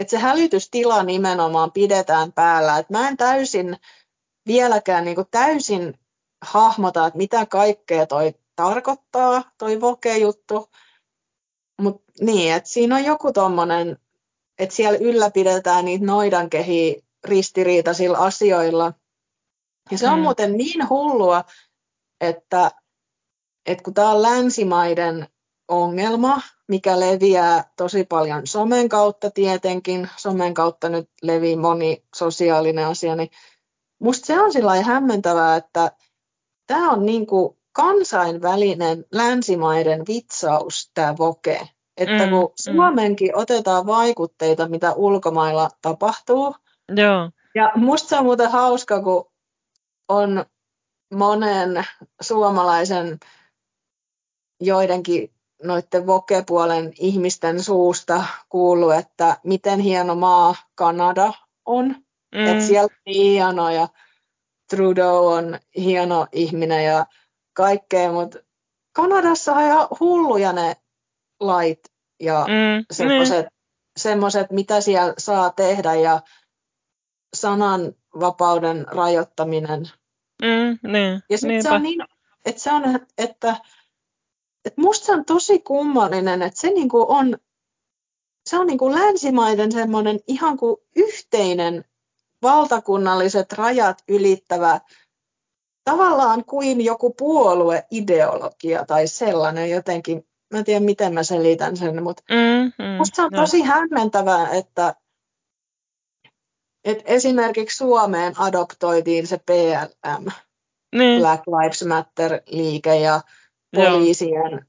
että 0.00 0.10
se 0.10 0.18
hälytystila 0.18 1.02
nimenomaan 1.02 1.72
pidetään 1.72 2.32
päällä. 2.32 2.78
Että 2.78 2.92
mä 2.92 3.08
en 3.08 3.16
täysin 3.16 3.76
vieläkään 4.46 5.04
niin 5.04 5.14
kuin 5.14 5.28
täysin 5.30 5.98
hahmota, 6.44 7.06
että 7.06 7.16
mitä 7.16 7.46
kaikkea 7.46 8.06
toi 8.06 8.34
tarkoittaa, 8.56 9.50
toi 9.58 9.80
voke-juttu. 9.80 10.70
Mutta 11.82 12.12
niin, 12.20 12.54
että 12.54 12.68
siinä 12.68 12.96
on 12.96 13.04
joku 13.04 13.32
tommonen, 13.32 13.98
että 14.58 14.74
siellä 14.74 14.98
ylläpidetään 14.98 15.84
niitä 15.84 16.04
noidankehiä 16.04 16.94
ristiriitaisilla 17.24 18.18
asioilla. 18.18 18.92
Ja 19.90 19.98
se 19.98 20.08
on 20.08 20.18
mm. 20.18 20.22
muuten 20.22 20.56
niin 20.56 20.88
hullua, 20.88 21.44
että, 22.20 22.70
että 23.66 23.84
kun 23.84 23.94
tämä 23.94 24.10
on 24.10 24.22
länsimaiden 24.22 25.28
ongelma, 25.68 26.40
mikä 26.68 27.00
leviää 27.00 27.64
tosi 27.76 28.04
paljon 28.04 28.46
somen 28.46 28.88
kautta 28.88 29.30
tietenkin, 29.30 30.08
somen 30.16 30.54
kautta 30.54 30.88
nyt 30.88 31.10
levii 31.22 31.56
moni 31.56 32.04
sosiaalinen 32.14 32.86
asia, 32.86 33.16
niin 33.16 33.30
musta 33.98 34.26
se 34.26 34.40
on 34.40 34.52
sillä 34.52 34.82
hämmentävää, 34.82 35.56
että 35.56 35.92
tämä 36.66 36.90
on 36.90 37.06
niin 37.06 37.26
kuin 37.26 37.56
kansainvälinen 37.72 39.04
länsimaiden 39.12 40.02
vitsaus, 40.08 40.90
tämä 40.94 41.14
voke. 41.18 41.68
Että 41.96 42.26
mm, 42.26 42.30
kun 42.30 42.42
mm. 42.42 42.74
Suomenkin 42.74 43.36
otetaan 43.36 43.86
vaikutteita, 43.86 44.68
mitä 44.68 44.92
ulkomailla 44.92 45.70
tapahtuu, 45.82 46.54
Joo. 46.96 47.30
ja 47.54 47.72
musta 47.74 48.08
se 48.08 48.16
on 48.16 48.24
muuten 48.24 48.50
hauska, 48.50 49.02
kun 49.02 49.30
on 50.08 50.44
monen 51.14 51.84
suomalaisen 52.20 53.18
joidenkin 54.60 55.32
noiden 55.62 56.06
vokepuolen 56.06 56.92
ihmisten 56.98 57.62
suusta 57.62 58.24
kuullut, 58.48 58.94
että 58.94 59.36
miten 59.44 59.80
hieno 59.80 60.14
maa 60.14 60.54
Kanada 60.74 61.32
on. 61.64 61.86
Mm. 62.34 62.46
Että 62.46 62.64
siellä 62.64 62.84
on 62.84 63.14
hieno 63.14 63.70
ja 63.70 63.88
Trudeau 64.70 65.26
on 65.26 65.58
hieno 65.76 66.26
ihminen 66.32 66.84
ja 66.84 67.06
kaikkea, 67.52 68.12
mutta 68.12 68.38
Kanadassa 68.92 69.52
on 69.52 69.62
ihan 69.62 69.88
hulluja 70.00 70.52
ne 70.52 70.76
lait 71.40 71.92
ja 72.20 72.40
mm. 72.40 72.86
semmoiset, 72.90 73.44
mm. 73.44 73.50
semmoset, 73.96 74.50
mitä 74.50 74.80
siellä 74.80 75.14
saa 75.18 75.50
tehdä 75.50 75.94
ja 75.94 76.20
sananvapauden 77.36 78.86
rajoittaminen. 78.88 79.90
Mm, 80.42 80.92
niin, 80.92 81.22
ja 81.30 81.38
sit 81.38 81.62
se 81.62 81.70
on 81.70 81.82
niin, 81.82 82.00
että 82.44 82.62
se 82.62 82.72
on, 82.72 82.82
että, 83.18 83.56
että 84.64 84.80
musta 84.80 85.06
se 85.06 85.12
on 85.12 85.24
tosi 85.24 85.58
kummallinen, 85.58 86.42
että 86.42 86.60
se 86.60 86.70
niinku 86.70 87.06
on, 87.08 87.38
se 88.46 88.58
on 88.58 88.66
niinku 88.66 88.90
länsimaiden 88.90 89.72
semmoinen 89.72 90.20
ihan 90.26 90.56
kuin 90.56 90.76
yhteinen 90.96 91.84
valtakunnalliset 92.42 93.52
rajat 93.52 94.02
ylittävä 94.08 94.80
tavallaan 95.84 96.44
kuin 96.44 96.80
joku 96.80 97.14
puolueideologia 97.18 98.84
tai 98.84 99.06
sellainen 99.06 99.70
jotenkin, 99.70 100.26
mä 100.52 100.58
en 100.58 100.64
tiedä 100.64 100.84
miten 100.84 101.14
mä 101.14 101.22
selitän 101.22 101.76
sen, 101.76 102.02
mutta 102.02 102.22
mm, 102.30 102.84
mm, 102.84 102.90
musta 102.98 103.16
se 103.16 103.22
on 103.22 103.30
tosi 103.32 103.62
hämmentävää, 103.62 104.50
että 104.50 104.94
et 106.86 107.02
esimerkiksi 107.04 107.76
Suomeen 107.76 108.40
adoptoitiin 108.40 109.26
se 109.26 109.38
PLM, 109.38 110.26
niin. 110.94 111.20
Black 111.20 111.42
Lives 111.46 111.84
Matter-liike 111.84 112.94
ja 112.94 113.20
poliisien, 113.74 114.66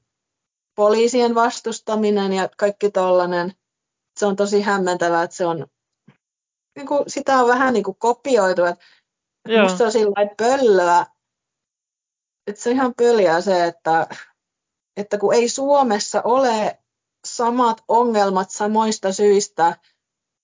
poliisien 0.74 1.34
vastustaminen 1.34 2.32
ja 2.32 2.48
kaikki 2.56 2.90
tollainen. 2.90 3.52
Se 4.18 4.26
on 4.26 4.36
tosi 4.36 4.60
hämmentävää, 4.60 5.22
että 5.22 5.36
se 5.36 5.46
on, 5.46 5.66
niin 6.76 6.86
kuin, 6.86 7.04
sitä 7.06 7.38
on 7.38 7.48
vähän 7.48 7.74
niin 7.74 7.84
kuin 7.84 7.96
kopioitu, 7.98 8.64
että 8.64 8.84
Joo. 9.48 9.62
musta 9.62 9.84
on 9.84 9.92
sillä 9.92 10.34
pöllöä, 10.36 11.06
että 12.46 12.62
se 12.62 12.70
on 12.70 12.76
ihan 12.76 12.94
pöliä 12.94 13.40
se, 13.40 13.64
että, 13.64 14.06
että 14.96 15.18
kun 15.18 15.34
ei 15.34 15.48
Suomessa 15.48 16.22
ole 16.22 16.78
samat 17.26 17.84
ongelmat 17.88 18.50
samoista 18.50 19.12
syistä 19.12 19.76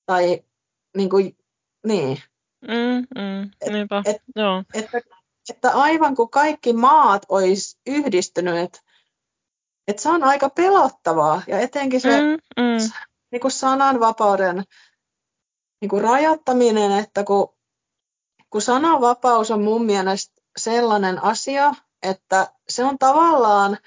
tai 0.07 0.45
niin 0.97 1.11
kuin 1.11 1.37
niin. 1.85 2.23
Mm, 2.63 3.21
mm, 3.23 3.73
niinpä, 3.73 4.03
et, 4.05 4.17
joo. 4.37 4.65
Että, 4.75 5.01
että 5.51 5.71
aivan 5.71 6.17
kuin 6.17 6.31
kaikki 6.31 6.73
maat 6.73 7.27
olisi 7.29 7.79
yhdistynyt, 7.87 8.57
että, 8.57 8.81
että 9.89 10.03
se 10.03 10.09
on 10.09 10.23
aika 10.23 10.51
pelottavaa 10.51 11.43
ja 11.47 11.61
etenkin 11.61 12.01
se 12.01 12.21
mm, 12.21 12.63
mm. 12.63 12.91
Niin 13.33 13.41
kuin 13.41 13.53
sananvapauden 13.53 14.65
niin 15.81 15.89
kuin 15.89 16.03
rajoittaminen, 16.03 16.93
että 16.93 17.25
kun, 17.25 17.55
kun 18.51 18.63
sananvapaus 18.63 19.51
on 19.51 19.63
mun 19.63 19.85
mielestä 19.85 20.35
sellainen 20.57 21.25
asia, 21.25 21.75
että 22.03 22.53
se 22.69 22.85
on 22.85 22.99
tavallaan 22.99 23.79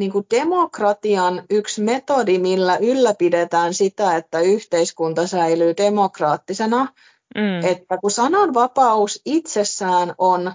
niin 0.00 0.12
kuin 0.12 0.26
demokratian 0.30 1.42
yksi 1.50 1.82
metodi, 1.82 2.38
millä 2.38 2.76
ylläpidetään 2.76 3.74
sitä, 3.74 4.16
että 4.16 4.40
yhteiskunta 4.40 5.26
säilyy 5.26 5.74
demokraattisena. 5.76 6.88
Mm. 7.34 7.64
Että 7.64 7.98
kun 7.98 8.10
sananvapaus 8.10 9.22
itsessään 9.24 10.14
on 10.18 10.52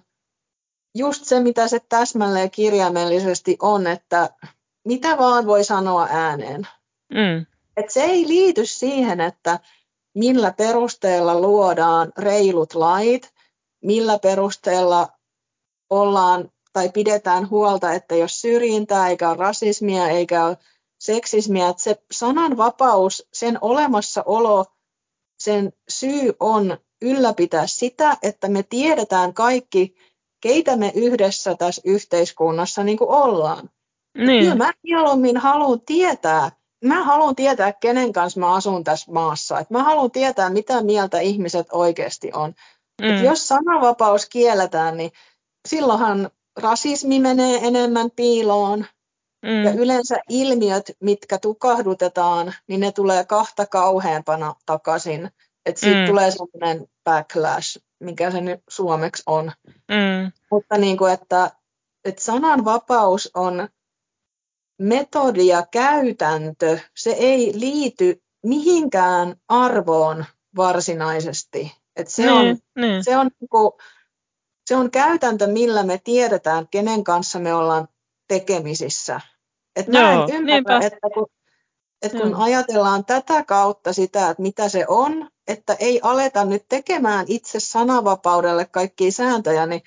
just 0.96 1.26
se, 1.26 1.40
mitä 1.40 1.68
se 1.68 1.80
täsmälleen 1.90 2.52
kirjaimellisesti 2.52 3.58
on, 3.62 3.88
että 3.88 4.30
mitä 4.86 5.18
vaan 5.18 5.46
voi 5.46 5.64
sanoa 5.64 6.08
ääneen. 6.12 6.68
Mm. 7.14 7.46
Et 7.78 7.90
se 7.90 8.04
ei 8.04 8.28
liity 8.28 8.66
siihen, 8.66 9.22
että 9.22 9.60
millä 10.16 10.54
perusteella 10.58 11.40
luodaan 11.40 12.12
reilut 12.18 12.74
lait, 12.74 13.34
millä 13.84 14.20
perusteella 14.20 15.08
ollaan 15.90 16.52
tai 16.76 16.90
pidetään 16.90 17.50
huolta, 17.50 17.94
että 17.94 18.16
jos 18.16 18.42
syrjintää 18.42 19.10
eikä 19.10 19.30
ole 19.30 19.38
rasismia 19.38 20.08
eikä 20.08 20.46
ole 20.46 20.58
seksismiä, 21.00 21.70
että 21.70 21.84
se 21.84 21.96
sananvapaus, 22.12 23.28
sen 23.34 23.58
olemassaolo, 23.62 24.66
sen 25.40 25.74
syy 25.90 26.34
on 26.40 26.78
ylläpitää 27.02 27.68
sitä, 27.68 28.18
että 28.24 28.48
me 28.48 28.64
tiedetään 28.64 29.34
kaikki, 29.34 29.96
keitä 30.42 30.76
me 30.76 30.92
yhdessä 30.96 31.56
tässä 31.56 31.82
yhteiskunnassa 31.86 32.84
niin 32.84 32.98
kuin 32.98 33.10
ollaan. 33.10 33.70
Niin. 34.18 34.44
Kyllä 34.44 34.56
mä 34.56 34.74
mieluummin 34.84 35.38
haluan 35.38 35.82
tietää, 35.82 36.52
mä 36.86 37.04
haluan 37.04 37.36
tietää, 37.36 37.74
kenen 37.74 38.14
kanssa 38.14 38.40
mä 38.40 38.54
asun 38.54 38.84
tässä 38.84 39.12
maassa. 39.12 39.60
Et 39.60 39.70
mä 39.70 39.84
haluan 39.84 40.12
tietää, 40.12 40.50
mitä 40.50 40.84
mieltä 40.84 41.20
ihmiset 41.20 41.68
oikeasti 41.72 42.32
on. 42.34 42.54
Mm. 43.02 43.08
Et 43.08 43.24
jos 43.24 43.48
sananvapaus 43.48 44.26
kielletään, 44.26 44.98
niin 44.98 45.12
silloinhan 45.68 46.32
rasismi 46.56 47.20
menee 47.20 47.60
enemmän 47.68 48.12
piiloon. 48.16 48.86
Mm. 49.46 49.64
Ja 49.64 49.72
yleensä 49.72 50.16
ilmiöt, 50.30 50.92
mitkä 51.00 51.38
tukahdutetaan, 51.38 52.54
niin 52.68 52.80
ne 52.80 52.92
tulee 52.92 53.26
kahta 53.26 53.66
kauheampana 53.66 54.56
takaisin. 54.66 55.32
Että 55.66 55.82
siitä 55.82 56.02
mm. 56.02 56.08
tulee 56.08 56.32
sellainen 56.32 56.88
backlash, 57.04 57.80
mikä 58.00 58.32
se 58.32 58.42
nyt 58.42 58.60
suomeksi 58.70 59.24
on. 59.26 59.52
Mm. 59.68 60.32
Mutta 60.52 60.78
niin 60.78 60.98
kuin, 60.98 61.14
että, 61.14 61.52
että 62.06 62.22
sananvapaus 62.22 63.32
on 63.34 63.70
metodi 64.82 65.48
ja 65.48 65.66
käytäntö. 65.72 66.80
Se 66.98 67.12
ei 67.12 67.52
liity 67.56 68.22
mihinkään 68.44 69.36
arvoon 69.48 70.26
varsinaisesti. 70.56 71.72
Että 71.96 72.14
se, 72.14 72.26
niin, 72.26 72.34
on, 72.34 72.58
niin. 72.76 73.04
se 73.04 73.18
on 73.18 73.30
niin 73.40 73.50
kuin, 73.50 73.72
se 74.66 74.76
on 74.76 74.92
käytäntö, 74.92 75.48
millä 75.48 75.84
me 75.84 76.02
tiedetään, 76.04 76.68
kenen 76.72 77.04
kanssa 77.04 77.40
me 77.40 77.54
ollaan 77.54 77.88
tekemisissä. 78.28 79.22
Et 79.76 79.88
mä 79.88 80.00
Joo, 80.00 80.28
en 80.32 80.50
ymmärrä, 80.50 80.86
että 80.86 81.10
kun, 81.14 81.28
että 82.02 82.18
kun 82.18 82.36
ajatellaan 82.36 83.06
tätä 83.06 83.44
kautta 83.44 83.94
sitä, 83.94 84.30
että 84.30 84.42
mitä 84.42 84.70
se 84.70 84.86
on, 84.88 85.30
että 85.48 85.76
ei 85.80 86.00
aleta 86.04 86.46
nyt 86.46 86.66
tekemään 86.70 87.26
itse 87.30 87.60
sananvapaudelle 87.60 88.66
kaikkia 88.66 89.12
sääntöjä, 89.12 89.66
niin 89.66 89.82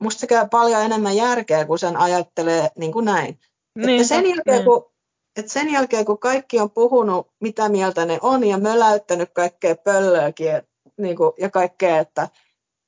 musta 0.00 0.20
se 0.20 0.26
käy 0.26 0.48
paljon 0.48 0.82
enemmän 0.82 1.16
järkeä, 1.16 1.64
kun 1.64 1.78
sen 1.78 1.96
ajattelee 1.96 2.70
niin 2.78 2.92
kuin 2.92 3.04
näin. 3.04 3.38
Että 3.82 4.04
sen, 4.04 4.26
jälkeen, 4.26 4.56
niin. 4.56 4.64
kun, 4.64 4.92
että 5.36 5.52
sen 5.52 5.72
jälkeen, 5.72 6.04
kun 6.04 6.18
kaikki 6.18 6.60
on 6.60 6.70
puhunut, 6.70 7.30
mitä 7.40 7.68
mieltä 7.68 8.06
ne 8.06 8.18
on, 8.22 8.44
ja 8.44 8.58
möläyttänyt 8.58 9.30
kaikkea 9.32 9.76
pöllöäkin 9.76 10.62
niin 10.98 11.16
kuin, 11.16 11.32
ja 11.38 11.50
kaikkea, 11.50 11.98
että 11.98 12.22
niin 12.22 12.43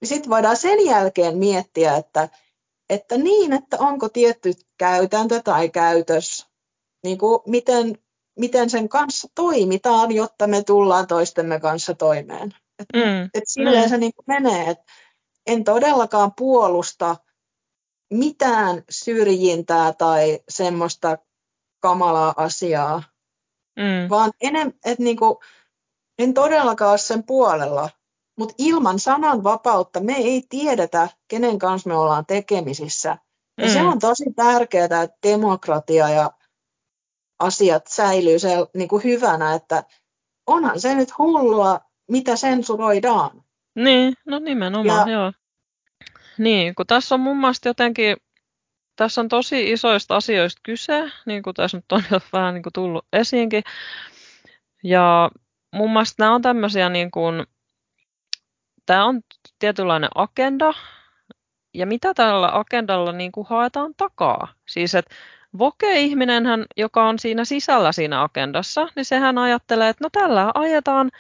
sitten 0.07 0.31
voidaan 0.31 0.57
sen 0.57 0.87
jälkeen 0.87 1.39
miettiä, 1.39 1.97
että, 1.97 2.29
että 2.91 3.17
niin, 3.17 3.53
että 3.53 3.77
onko 3.81 4.09
tietty 4.09 4.53
käytäntö 4.79 5.43
tai 5.43 5.69
käytös, 5.69 6.47
niin 7.05 7.19
kuin 7.19 7.41
miten, 7.47 7.99
miten 8.39 8.71
sen 8.71 8.89
kanssa 8.89 9.29
toimitaan, 9.35 10.13
jotta 10.13 10.47
me 10.47 10.63
tullaan 10.63 11.07
toistemme 11.07 11.61
kanssa 11.61 11.95
toimeen. 11.95 12.55
Että 12.79 12.99
mm. 12.99 13.31
et 13.35 13.45
silleen 13.47 13.85
mm. 13.85 13.89
se 13.89 13.99
niin 13.99 14.13
menee, 14.27 14.71
että 14.71 14.85
en 15.47 15.65
todellakaan 15.65 16.33
puolusta 16.37 17.17
mitään 18.11 18.83
syrjintää 18.91 19.93
tai 19.93 20.41
semmoista 20.49 21.19
kamalaa 21.81 22.35
asiaa, 22.37 23.03
mm. 23.77 24.11
vaan 24.11 24.33
enem, 24.41 24.73
et 24.85 24.99
niinku, 24.99 25.41
en 26.19 26.35
todellakaan 26.35 26.91
ole 26.91 26.99
sen 26.99 27.25
puolella. 27.25 27.91
Mutta 28.37 28.55
ilman 28.59 28.99
sananvapautta 28.99 30.01
me 30.01 30.13
ei 30.13 30.43
tiedetä, 30.49 31.09
kenen 31.29 31.59
kanssa 31.59 31.89
me 31.89 31.95
ollaan 31.95 32.27
tekemisissä. 32.27 33.19
Ja 33.59 33.67
mm. 33.67 33.73
se 33.73 33.83
on 33.83 33.99
tosi 33.99 34.25
tärkeää, 34.37 34.85
että 34.85 35.19
demokratia 35.23 36.09
ja 36.09 36.31
asiat 37.39 37.87
säilyy 37.87 38.39
se, 38.39 38.49
niin 38.75 38.89
kuin 38.89 39.05
hyvänä, 39.05 39.55
että 39.55 39.85
onhan 40.47 40.81
se 40.81 40.95
nyt 40.95 41.19
hullua, 41.19 41.81
mitä 42.11 42.37
sensuroidaan. 42.37 43.45
Niin, 43.75 44.15
no 44.27 44.39
nimenomaan, 44.39 45.11
ja, 45.11 45.17
joo. 45.17 45.33
Niin, 46.39 46.75
kun 46.75 46.87
tässä 46.87 47.15
on 47.15 47.21
mun 47.21 47.37
mielestä 47.37 47.69
jotenkin, 47.69 48.17
tässä 48.97 49.21
on 49.21 49.29
tosi 49.29 49.73
isoista 49.73 50.17
asioista 50.17 50.61
kyse, 50.63 51.11
niin 51.27 51.43
kuin 51.43 51.55
tässä 51.55 51.77
nyt 51.79 51.93
on 51.93 52.03
jo 52.11 52.21
vähän 52.33 52.55
niin 52.55 52.63
kuin 52.63 52.73
tullut 52.73 53.07
esiinkin. 53.13 53.63
Ja 54.85 55.31
mun 55.75 55.93
mielestä 55.93 56.23
nämä 56.23 56.35
on 56.35 56.43
tämmöisiä 56.43 56.89
niin 56.89 57.11
kuin, 57.11 57.47
tämä 58.87 59.05
on 59.05 59.21
tietynlainen 59.59 60.11
agenda, 60.15 60.75
ja 61.75 61.87
mitä 61.87 62.15
tällä 62.15 62.51
agendalla 62.53 63.13
niin 63.13 63.33
kuin 63.33 63.47
haetaan 63.51 63.95
takaa? 63.97 64.49
Siis, 64.67 64.95
että 64.95 65.15
voke-ihminenhän, 65.59 66.65
joka 66.77 67.09
on 67.09 67.19
siinä 67.19 67.45
sisällä 67.45 67.93
siinä 67.93 68.23
agendassa, 68.23 68.89
niin 68.97 69.05
sehän 69.05 69.39
ajattelee, 69.39 69.89
että 69.89 70.05
no 70.05 70.11
tällä 70.13 70.51
ajetaan 70.55 71.11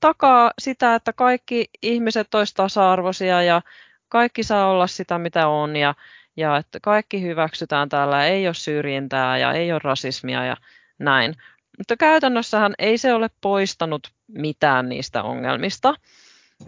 takaa 0.00 0.50
sitä, 0.58 0.94
että 0.94 1.12
kaikki 1.12 1.70
ihmiset 1.82 2.34
olisivat 2.34 2.56
tasa-arvoisia 2.56 3.42
ja 3.42 3.62
kaikki 4.08 4.42
saa 4.42 4.70
olla 4.70 4.86
sitä, 4.86 5.18
mitä 5.18 5.48
on 5.48 5.76
ja, 5.76 5.94
ja 6.36 6.56
että 6.56 6.78
kaikki 6.82 7.22
hyväksytään 7.22 7.88
täällä, 7.88 8.26
ei 8.26 8.48
ole 8.48 8.54
syrjintää 8.54 9.38
ja 9.38 9.52
ei 9.52 9.72
ole 9.72 9.80
rasismia 9.84 10.44
ja 10.44 10.56
näin. 10.98 11.34
Mutta 11.78 11.96
käytännössähän 11.96 12.74
ei 12.78 12.98
se 12.98 13.14
ole 13.14 13.30
poistanut 13.40 14.12
mitään 14.28 14.88
niistä 14.88 15.22
ongelmista. 15.22 15.94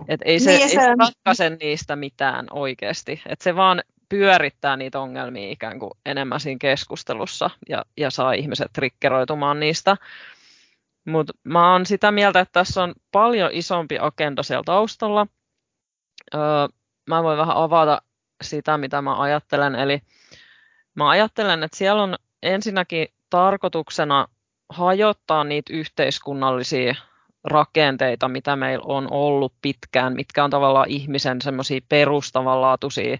Et 0.08 0.20
ei 0.24 0.40
se, 0.40 0.50
niin, 0.50 0.62
ei 0.62 0.68
se 0.68 0.94
ratkaise 0.98 1.50
niistä 1.50 1.96
mitään 1.96 2.46
oikeasti. 2.50 3.22
Et 3.26 3.40
se 3.40 3.56
vaan 3.56 3.82
pyörittää 4.08 4.76
niitä 4.76 5.00
ongelmia 5.00 5.50
ikään 5.50 5.78
kuin 5.78 5.90
enemmän 6.06 6.40
siinä 6.40 6.58
keskustelussa 6.60 7.50
ja, 7.68 7.84
ja 7.96 8.10
saa 8.10 8.32
ihmiset 8.32 8.72
trikkeroitumaan 8.72 9.60
niistä. 9.60 9.96
Mutta 11.04 11.32
mä 11.44 11.72
oon 11.72 11.86
sitä 11.86 12.10
mieltä, 12.10 12.40
että 12.40 12.52
tässä 12.52 12.82
on 12.82 12.94
paljon 13.12 13.50
isompi 13.52 13.98
agenda 14.00 14.42
siellä 14.42 14.62
taustalla. 14.66 15.26
Öö, 16.34 16.40
mä 17.06 17.22
voin 17.22 17.38
vähän 17.38 17.56
avata 17.56 18.02
sitä, 18.42 18.78
mitä 18.78 19.02
mä 19.02 19.20
ajattelen. 19.20 19.74
Eli 19.74 20.00
mä 20.94 21.08
ajattelen, 21.10 21.62
että 21.62 21.76
siellä 21.76 22.02
on 22.02 22.16
ensinnäkin 22.42 23.08
tarkoituksena 23.30 24.28
hajottaa 24.68 25.44
niitä 25.44 25.72
yhteiskunnallisia 25.72 26.94
rakenteita, 27.44 28.28
mitä 28.28 28.56
meillä 28.56 28.84
on 28.86 29.08
ollut 29.10 29.54
pitkään, 29.62 30.12
mitkä 30.12 30.44
on 30.44 30.50
tavallaan 30.50 30.88
ihmisen 30.88 31.42
semmoisia 31.42 31.80
perustavanlaatuisia 31.88 33.16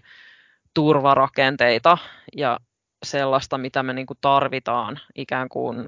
turvarakenteita 0.73 1.97
ja 2.37 2.59
sellaista, 3.05 3.57
mitä 3.57 3.83
me 3.83 3.93
niin 3.93 4.07
kuin 4.07 4.17
tarvitaan 4.21 4.99
ikään 5.15 5.49
kuin 5.49 5.87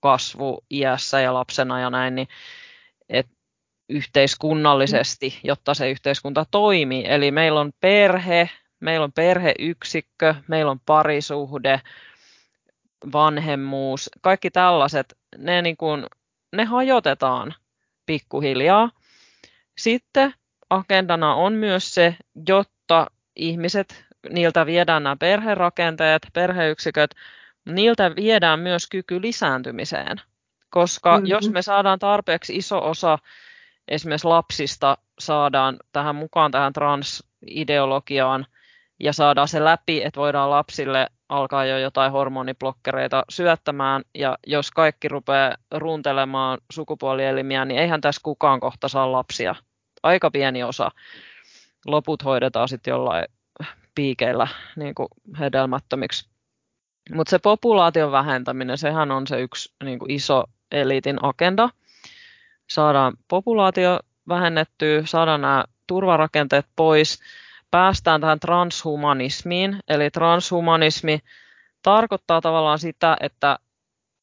kasvu 0.00 0.64
iässä 0.70 1.20
ja 1.20 1.34
lapsena 1.34 1.80
ja 1.80 1.90
näin, 1.90 2.14
niin 2.14 2.28
et 3.08 3.26
yhteiskunnallisesti, 3.88 5.38
jotta 5.44 5.74
se 5.74 5.90
yhteiskunta 5.90 6.44
toimii. 6.50 7.04
Eli 7.06 7.30
meillä 7.30 7.60
on 7.60 7.72
perhe, 7.80 8.50
meillä 8.80 9.04
on 9.04 9.12
perheyksikkö, 9.12 10.34
meillä 10.48 10.70
on 10.70 10.80
parisuhde, 10.86 11.80
vanhemmuus, 13.12 14.10
kaikki 14.20 14.50
tällaiset, 14.50 15.14
ne, 15.38 15.62
niin 15.62 15.76
kuin, 15.76 16.06
ne 16.56 16.64
hajotetaan 16.64 17.54
pikkuhiljaa. 18.06 18.90
Sitten 19.78 20.34
agendana 20.70 21.34
on 21.34 21.52
myös 21.52 21.94
se, 21.94 22.16
jotta 22.48 23.06
ihmiset, 23.36 24.04
niiltä 24.30 24.66
viedään 24.66 25.02
nämä 25.02 25.16
perherakenteet, 25.16 26.26
perheyksiköt, 26.32 27.14
niiltä 27.64 28.16
viedään 28.16 28.60
myös 28.60 28.86
kyky 28.86 29.22
lisääntymiseen. 29.22 30.20
Koska 30.70 31.16
mm-hmm. 31.16 31.26
jos 31.26 31.50
me 31.50 31.62
saadaan 31.62 31.98
tarpeeksi 31.98 32.56
iso 32.56 32.88
osa 32.88 33.18
esimerkiksi 33.88 34.28
lapsista 34.28 34.98
saadaan 35.18 35.76
tähän 35.92 36.16
mukaan 36.16 36.50
tähän 36.50 36.72
transideologiaan 36.72 38.46
ja 39.00 39.12
saadaan 39.12 39.48
se 39.48 39.64
läpi, 39.64 40.02
että 40.04 40.20
voidaan 40.20 40.50
lapsille 40.50 41.06
alkaa 41.28 41.64
jo 41.64 41.78
jotain 41.78 42.12
hormoniblokkereita 42.12 43.24
syöttämään, 43.28 44.02
ja 44.14 44.38
jos 44.46 44.70
kaikki 44.70 45.08
rupeaa 45.08 45.54
ruuntelemaan 45.70 46.58
sukupuolielimiä, 46.72 47.64
niin 47.64 47.80
eihän 47.80 48.00
tässä 48.00 48.20
kukaan 48.24 48.60
kohta 48.60 48.88
saa 48.88 49.12
lapsia. 49.12 49.54
Aika 50.02 50.30
pieni 50.30 50.62
osa. 50.62 50.90
Loput 51.86 52.24
hoidetaan 52.24 52.68
sitten 52.68 52.92
jollain 52.92 53.24
piikeillä 53.94 54.48
niin 54.76 54.94
kuin 54.94 55.08
hedelmättömiksi. 55.38 56.28
Mutta 57.14 57.30
se 57.30 57.38
populaation 57.38 58.12
vähentäminen, 58.12 58.78
sehän 58.78 59.10
on 59.10 59.26
se 59.26 59.40
yksi 59.40 59.74
niin 59.84 59.98
kuin 59.98 60.10
iso 60.10 60.44
eliitin 60.72 61.18
agenda. 61.22 61.68
Saadaan 62.70 63.16
populaatio 63.28 64.00
vähennettyä, 64.28 65.02
saadaan 65.04 65.40
nämä 65.40 65.64
turvarakenteet 65.86 66.66
pois, 66.76 67.20
päästään 67.74 68.20
tähän 68.20 68.40
transhumanismiin. 68.40 69.78
Eli 69.88 70.10
transhumanismi 70.10 71.18
tarkoittaa 71.82 72.40
tavallaan 72.40 72.78
sitä, 72.78 73.16
että 73.20 73.58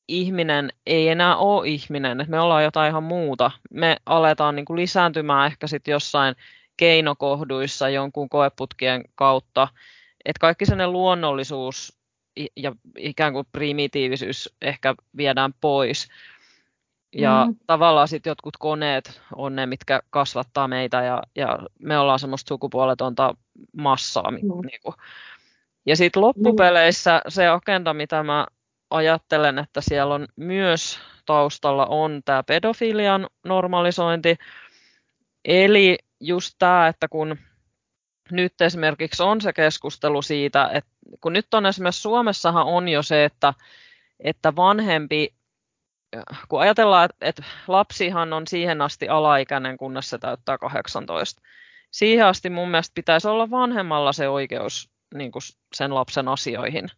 ihminen 0.08 0.70
ei 0.86 1.10
enää 1.10 1.36
ole 1.36 1.68
ihminen, 1.68 2.22
että 2.22 2.32
me 2.32 2.40
ollaan 2.40 2.64
jotain 2.64 2.90
ihan 2.90 3.04
muuta. 3.04 3.52
Me 3.72 3.98
aletaan 4.06 4.56
niin 4.56 4.66
kuin 4.66 4.78
lisääntymään 4.78 5.48
ehkä 5.48 5.68
sitten 5.68 5.92
jossain 5.92 6.36
keinokohduissa 6.78 7.90
jonkun 7.90 8.30
koeputkien 8.30 9.04
kautta, 9.16 9.68
että 10.26 10.40
kaikki 10.40 10.66
sellainen 10.66 10.92
luonnollisuus 10.92 11.98
ja 12.56 12.72
ikään 12.98 13.34
kuin 13.34 13.48
primitiivisyys 13.52 14.56
ehkä 14.62 14.96
viedään 15.18 15.54
pois. 15.62 16.08
Ja 17.16 17.46
mm. 17.48 17.56
tavallaan 17.68 18.08
sitten 18.08 18.32
jotkut 18.32 18.58
koneet 18.58 19.22
on 19.36 19.56
ne, 19.56 19.66
mitkä 19.66 20.02
kasvattaa 20.10 20.68
meitä 20.68 21.04
ja, 21.04 21.24
ja 21.36 21.60
me 21.80 21.98
ollaan 21.98 22.20
semmoista 22.20 22.50
sukupuoletonta 22.50 23.36
massaa. 23.78 24.32
Mm. 24.32 24.38
Niin 24.38 24.80
kuin. 24.84 24.96
Ja 25.86 25.96
sitten 25.96 26.22
loppupeleissä 26.22 27.22
mm. 27.26 27.32
se 27.32 27.48
agenda, 27.48 27.94
mitä 27.94 28.24
mä 28.24 28.48
ajattelen, 28.90 29.60
että 29.60 29.82
siellä 29.82 30.14
on 30.14 30.28
myös 30.36 31.00
taustalla 31.26 31.86
on 31.86 32.22
tämä 32.26 32.44
pedofilian 32.44 33.28
normalisointi. 33.46 34.38
Eli 35.46 35.98
just 36.20 36.56
tämä, 36.60 36.88
että 36.88 37.08
kun 37.08 37.38
nyt 38.32 38.62
esimerkiksi 38.62 39.24
on 39.24 39.42
se 39.42 39.54
keskustelu 39.54 40.22
siitä, 40.22 40.70
että 40.74 40.92
kun 41.22 41.34
nyt 41.34 41.54
on 41.54 41.66
esimerkiksi 41.66 42.02
Suomessahan 42.02 42.66
on 42.66 42.90
jo 42.90 43.04
se, 43.04 43.26
että, 43.26 43.54
että 44.20 44.56
vanhempi 44.56 45.34
kun 46.50 46.62
ajatellaan, 46.62 47.10
että 47.22 47.44
lapsihan 47.68 48.34
on 48.34 48.48
siihen 48.48 48.82
asti 48.82 49.10
alaikäinen, 49.10 49.78
kunnes 49.78 50.10
se 50.10 50.18
täyttää 50.18 50.58
18. 50.58 51.42
Siihen 51.92 52.26
asti 52.26 52.50
mun 52.50 52.72
mielestä 52.72 52.92
pitäisi 52.96 53.28
olla 53.28 53.50
vanhemmalla 53.50 54.14
se 54.14 54.30
oikeus 54.30 54.90
niin 55.14 55.32
kuin 55.32 55.42
sen 55.76 55.96
lapsen 55.96 56.28
asioihin. 56.28 56.90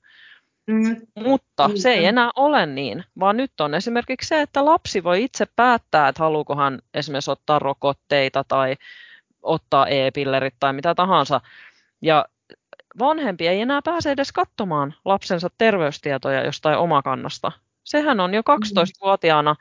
Mm. 0.67 0.95
Mutta 1.19 1.67
mm. 1.67 1.75
se 1.75 1.93
ei 1.93 2.05
enää 2.05 2.31
ole 2.35 2.65
niin, 2.65 3.03
vaan 3.19 3.37
nyt 3.37 3.61
on 3.61 3.73
esimerkiksi 3.73 4.27
se, 4.27 4.41
että 4.41 4.65
lapsi 4.65 5.03
voi 5.03 5.23
itse 5.23 5.47
päättää, 5.55 6.07
että 6.07 6.23
haluuko 6.23 6.55
hän 6.55 6.79
esimerkiksi 6.93 7.31
ottaa 7.31 7.59
rokotteita 7.59 8.43
tai 8.47 8.75
ottaa 9.41 9.87
e-pillerit 9.87 10.55
tai 10.59 10.73
mitä 10.73 10.95
tahansa. 10.95 11.41
Ja 12.01 12.25
vanhempi 12.99 13.47
ei 13.47 13.61
enää 13.61 13.81
pääse 13.81 14.11
edes 14.11 14.31
katsomaan 14.31 14.93
lapsensa 15.05 15.49
terveystietoja 15.57 16.45
jostain 16.45 16.77
omakannasta, 16.77 17.51
Sehän 17.83 18.19
on 18.19 18.33
jo 18.33 18.41
12-vuotiaana 18.41 19.55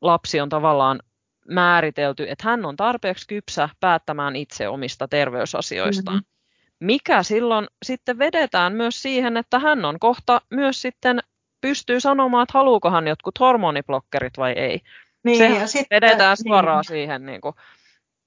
lapsi 0.00 0.40
on 0.40 0.48
tavallaan 0.48 1.00
määritelty, 1.48 2.30
että 2.30 2.48
hän 2.48 2.64
on 2.64 2.76
tarpeeksi 2.76 3.28
kypsä 3.28 3.68
päättämään 3.80 4.36
itse 4.36 4.68
omista 4.68 5.08
terveysasioistaan. 5.08 6.16
Mm-hmm. 6.16 6.86
Mikä 6.86 7.22
silloin 7.22 7.66
sitten 7.84 8.18
vedetään 8.18 8.72
myös 8.72 9.02
siihen, 9.02 9.36
että 9.36 9.58
hän 9.58 9.84
on 9.84 9.98
kohta 9.98 10.40
myös 10.50 10.82
sitten 10.82 11.20
pystyy 11.60 12.00
sanomaan, 12.00 12.42
että 12.42 12.58
haluuko 12.58 12.90
hän 12.90 13.08
jotkut 13.08 13.40
hormoniblokkerit 13.40 14.38
vai 14.38 14.52
ei. 14.52 14.80
Niin, 15.24 15.38
Se 15.38 15.48
ja 15.48 15.66
sitten, 15.66 15.96
vedetään 15.96 16.36
niin. 16.38 16.48
suoraan 16.48 16.78
niin. 16.78 16.84
siihen. 16.88 17.26
Niin, 17.26 17.40
kuin. 17.40 17.54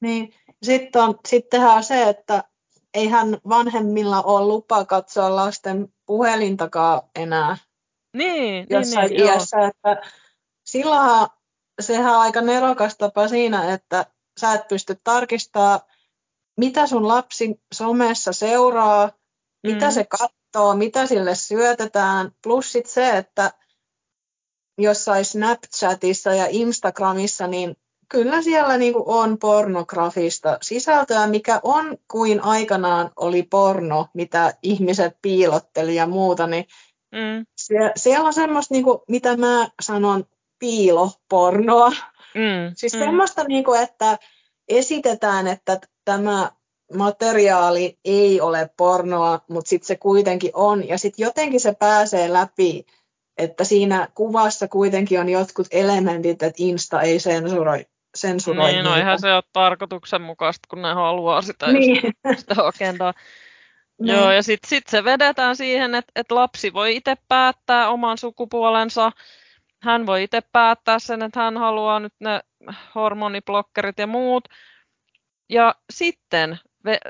niin. 0.02 0.34
Sitten 0.64 1.02
on, 1.02 1.20
sittenhän 1.28 1.84
se, 1.84 2.10
että 2.10 2.44
eihän 2.94 3.38
vanhemmilla 3.50 4.22
ole 4.22 4.46
lupa 4.46 4.86
katsoa 4.86 5.36
lasten 5.36 5.88
puhelintakaan 6.06 7.02
enää 7.16 7.58
niin, 8.14 8.42
niin, 8.44 8.68
jossain 8.70 9.10
niin, 9.10 9.24
iässä, 9.24 9.58
joo. 9.58 9.68
että 9.68 10.02
silloinhan 10.66 11.28
sehän 11.82 12.14
on 12.14 12.22
aika 12.22 12.42
nerokas 12.42 12.98
tapa 12.98 13.28
siinä, 13.28 13.74
että 13.74 14.06
sä 14.40 14.54
et 14.54 14.68
pysty 14.68 14.98
tarkistamaan, 15.04 15.80
mitä 16.58 16.88
sun 16.88 17.08
lapsi 17.08 17.62
somessa 17.74 18.34
seuraa, 18.34 19.08
mm. 19.08 19.72
mitä 19.72 19.92
se 19.92 20.04
katsoo, 20.04 20.76
mitä 20.76 21.08
sille 21.08 21.36
syötetään, 21.36 22.32
plus 22.44 22.72
sit 22.72 22.86
se, 22.86 23.18
että 23.18 23.52
jossain 24.78 25.26
Snapchatissa 25.26 26.34
ja 26.34 26.48
Instagramissa, 26.50 27.48
niin 27.48 27.76
kyllä 28.10 28.42
siellä 28.42 28.78
niin 28.78 28.94
kuin 28.94 29.04
on 29.08 29.38
pornografista 29.40 30.58
sisältöä, 30.62 31.28
mikä 31.28 31.60
on 31.64 31.98
kuin 32.12 32.44
aikanaan 32.44 33.12
oli 33.16 33.44
porno, 33.44 34.08
mitä 34.14 34.54
ihmiset 34.64 35.18
piilotteli 35.22 35.96
ja 35.96 36.08
muuta, 36.08 36.48
niin 36.48 36.66
mm. 37.14 37.46
siellä, 37.58 37.92
siellä 37.96 38.28
on 38.28 38.34
semmoista, 38.34 38.74
niin 38.74 38.84
kuin, 38.84 39.00
mitä 39.08 39.38
mä 39.38 39.68
sanon, 39.82 40.26
piilopornoa. 40.60 41.90
Mm. 42.36 42.74
Siis 42.76 42.94
mm. 42.94 43.00
semmoista, 43.00 43.44
niin 43.44 43.64
kuin, 43.64 43.82
että 43.82 44.18
esitetään, 44.68 45.48
että 45.48 45.80
tämä 46.06 46.52
materiaali 46.94 48.00
ei 48.06 48.42
ole 48.42 48.70
pornoa, 48.78 49.40
mutta 49.50 49.70
sitten 49.70 49.88
se 49.88 49.96
kuitenkin 49.96 50.52
on. 50.54 50.88
Ja 50.88 50.98
sitten 50.98 51.24
jotenkin 51.24 51.60
se 51.60 51.74
pääsee 51.80 52.34
läpi, 52.34 52.86
että 53.38 53.64
siinä 53.64 54.08
kuvassa 54.16 54.68
kuitenkin 54.68 55.20
on 55.20 55.30
jotkut 55.30 55.68
elementit, 55.72 56.44
että 56.44 56.56
Insta 56.58 57.02
ei 57.02 57.20
sensuroi 57.20 57.86
sensuroi 58.16 58.72
Niin, 58.72 58.86
no 58.86 58.96
eihän 58.96 59.20
se 59.20 59.34
ole 59.34 59.44
tarkoituksenmukaista, 59.54 60.68
kun 60.70 60.82
ne 60.82 60.94
haluaa 60.94 61.42
sitä, 61.42 61.72
niin. 61.72 62.02
sitä 62.38 62.56
agendaa. 62.58 63.14
Niin. 64.00 64.16
Joo, 64.16 64.32
ja 64.32 64.44
sitten 64.44 64.70
sit 64.70 64.88
se 64.88 65.04
vedetään 65.04 65.56
siihen, 65.56 65.96
että 65.96 66.12
et 66.16 66.32
lapsi 66.32 66.74
voi 66.74 66.96
itse 66.96 67.16
päättää 67.28 67.90
oman 67.90 68.18
sukupuolensa. 68.18 69.12
Hän 69.82 70.06
voi 70.06 70.24
itse 70.24 70.42
päättää 70.52 71.00
sen, 71.00 71.22
että 71.22 71.40
hän 71.40 71.58
haluaa 71.58 72.00
nyt 72.00 72.14
ne 72.20 72.42
hormoniblokkerit 72.96 74.00
ja 74.00 74.08
muut. 74.08 74.44
Ja 75.50 75.76
sitten 75.94 76.60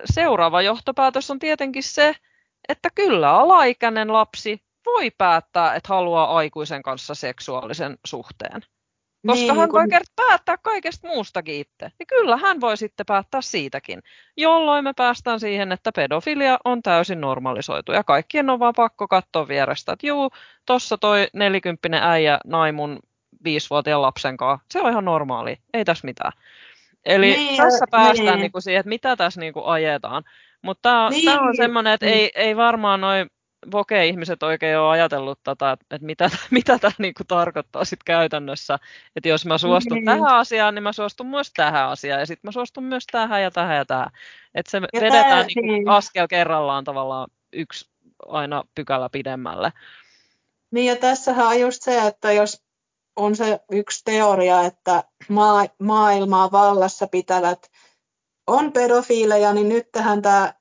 seuraava 0.05 0.61
johtopäätös 0.61 1.31
on 1.31 1.39
tietenkin 1.39 1.83
se, 1.83 2.15
että 2.69 2.89
kyllä 2.95 3.31
alaikäinen 3.31 4.13
lapsi 4.13 4.63
voi 4.85 5.11
päättää, 5.11 5.75
että 5.75 5.93
haluaa 5.93 6.37
aikuisen 6.37 6.81
kanssa 6.81 7.15
seksuaalisen 7.15 7.97
suhteen. 8.05 8.61
Koska 9.27 9.45
niin, 9.45 9.59
hän 9.59 9.69
kun... 9.69 9.79
voi 9.79 9.89
kertaa 9.89 10.25
päättää 10.27 10.57
kaikesta 10.57 11.07
muustakin 11.07 11.55
itse. 11.55 11.91
Niin 11.99 12.07
kyllä 12.07 12.37
hän 12.37 12.61
voi 12.61 12.77
sitten 12.77 13.05
päättää 13.05 13.41
siitäkin. 13.41 13.99
Jolloin 14.37 14.83
me 14.83 14.93
päästään 14.93 15.39
siihen, 15.39 15.71
että 15.71 15.91
pedofilia 15.95 16.57
on 16.65 16.81
täysin 16.81 17.21
normalisoitu. 17.21 17.91
Ja 17.91 18.03
kaikkien 18.03 18.49
on 18.49 18.59
vaan 18.59 18.73
pakko 18.75 19.07
katsoa 19.07 19.47
vierestä, 19.47 19.93
että 19.93 20.07
juu, 20.07 20.31
tossa 20.65 20.97
toi 20.97 21.27
nelikymppinen 21.33 22.03
äijä 22.03 22.39
naimun 22.45 22.99
viisivuotiaan 23.43 24.01
lapsen 24.01 24.37
kanssa. 24.37 24.65
Se 24.71 24.81
on 24.81 24.91
ihan 24.91 25.05
normaali, 25.05 25.57
ei 25.73 25.85
tässä 25.85 26.05
mitään. 26.05 26.31
Eli 27.05 27.31
niin, 27.31 27.57
tässä 27.57 27.85
päästään 27.91 28.27
niin. 28.27 28.41
Niinku 28.41 28.61
siihen, 28.61 28.79
että 28.79 28.89
mitä 28.89 29.15
tässä 29.15 29.39
niinku 29.39 29.63
ajetaan. 29.65 30.23
Mutta 30.61 30.81
tämä 30.89 31.09
niin, 31.09 31.39
on 31.39 31.55
semmoinen, 31.57 31.93
että 31.93 32.05
niin. 32.05 32.17
ei, 32.17 32.31
ei 32.35 32.57
varmaan 32.57 33.01
noin 33.01 33.29
voke-ihmiset 33.71 34.43
oikein 34.43 34.77
ole 34.77 34.89
ajatellut 34.89 35.39
tätä, 35.43 35.71
että 35.71 35.97
mitä, 36.01 36.29
mitä 36.51 36.79
tämä 36.79 36.93
niinku 36.97 37.23
tarkoittaa 37.27 37.85
sit 37.85 38.03
käytännössä. 38.05 38.79
Että 39.15 39.29
jos 39.29 39.45
mä 39.45 39.57
suostun 39.57 39.99
mm. 39.99 40.05
tähän 40.05 40.35
asiaan, 40.35 40.75
niin 40.75 40.83
mä 40.83 40.93
suostun 40.93 41.27
myös 41.27 41.51
tähän 41.53 41.89
asiaan. 41.89 42.19
Ja 42.19 42.25
sitten 42.25 42.47
mä 42.47 42.51
suostun 42.51 42.83
myös 42.83 43.05
tähän 43.11 43.43
ja 43.43 43.51
tähän 43.51 43.77
ja 43.77 43.85
tähän. 43.85 44.09
Että 44.55 44.71
se 44.71 44.77
ja 44.77 45.01
vedetään 45.01 45.29
tämä, 45.29 45.43
niinku 45.43 45.61
niin. 45.61 45.89
askel 45.89 46.27
kerrallaan 46.27 46.83
tavallaan 46.83 47.29
yksi 47.53 47.89
aina 48.27 48.63
pykälä 48.75 49.09
pidemmälle. 49.09 49.73
Niin 50.71 50.85
ja 50.85 50.95
tässähän 50.95 51.47
on 51.47 51.59
just 51.59 51.83
se, 51.83 52.07
että 52.07 52.31
jos 52.31 52.63
on 53.15 53.35
se 53.35 53.59
yksi 53.71 54.01
teoria, 54.05 54.61
että 54.61 55.03
maa, 55.29 55.65
maailmaa 55.79 56.51
vallassa 56.51 57.07
pitävät 57.07 57.71
on 58.47 58.71
pedofiileja, 58.71 59.53
niin 59.53 59.69
nyt 59.69 59.91
tähän 59.91 60.21
tämä 60.21 60.53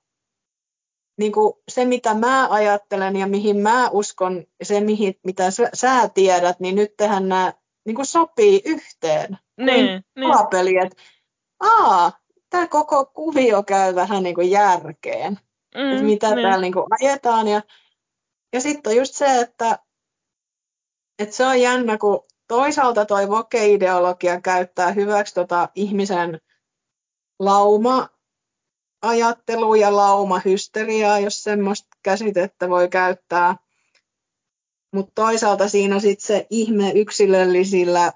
niin 1.18 1.32
kuin 1.32 1.52
se, 1.68 1.84
mitä 1.84 2.14
mä 2.14 2.48
ajattelen 2.50 3.16
ja 3.16 3.26
mihin 3.26 3.56
mä 3.56 3.88
uskon, 3.90 4.44
se, 4.62 4.80
mihin, 4.80 5.14
mitä 5.24 5.50
sä, 5.50 5.70
sä 5.74 6.08
tiedät, 6.08 6.60
niin 6.60 6.74
nyt 6.74 6.96
tehän 6.96 7.28
nämä 7.28 7.52
niin 7.86 7.94
kuin 7.94 8.06
sopii 8.06 8.62
yhteen. 8.64 9.38
Niin, 9.56 10.04
niin. 10.16 10.82
että 10.84 11.02
aa, 11.60 12.12
tämä 12.50 12.66
koko 12.66 13.04
kuvio 13.04 13.62
käy 13.62 13.94
vähän 13.94 14.22
niin 14.22 14.34
kuin 14.34 14.50
järkeen, 14.50 15.38
mm, 15.74 15.90
että 15.92 16.04
mitä 16.04 16.34
niin. 16.34 16.42
täällä 16.42 16.62
niin 16.62 16.72
kuin 16.72 16.86
ajetaan. 17.00 17.48
Ja, 17.48 17.62
ja 18.52 18.60
sitten 18.60 18.90
on 18.90 18.96
just 18.96 19.14
se, 19.14 19.40
että, 19.40 19.78
että 21.18 21.36
se 21.36 21.46
on 21.46 21.60
jännä, 21.60 21.98
kun 21.98 22.24
toisaalta 22.48 23.04
toi 23.04 23.28
voke-ideologia 23.28 24.40
käyttää 24.40 24.92
hyväksi 24.92 25.34
tota 25.34 25.68
ihmisen 25.74 26.40
lauma 27.38 28.08
ajattelu 29.02 29.74
ja 29.74 29.96
laumahysteriaa, 29.96 31.18
jos 31.18 31.42
semmoista 31.42 31.88
käsitettä 32.02 32.68
voi 32.68 32.88
käyttää. 32.88 33.56
Mutta 34.94 35.12
toisaalta 35.14 35.68
siinä 35.68 36.00
sitten 36.00 36.26
se 36.26 36.46
ihme 36.50 36.92
yksilöllisillä 36.94 38.12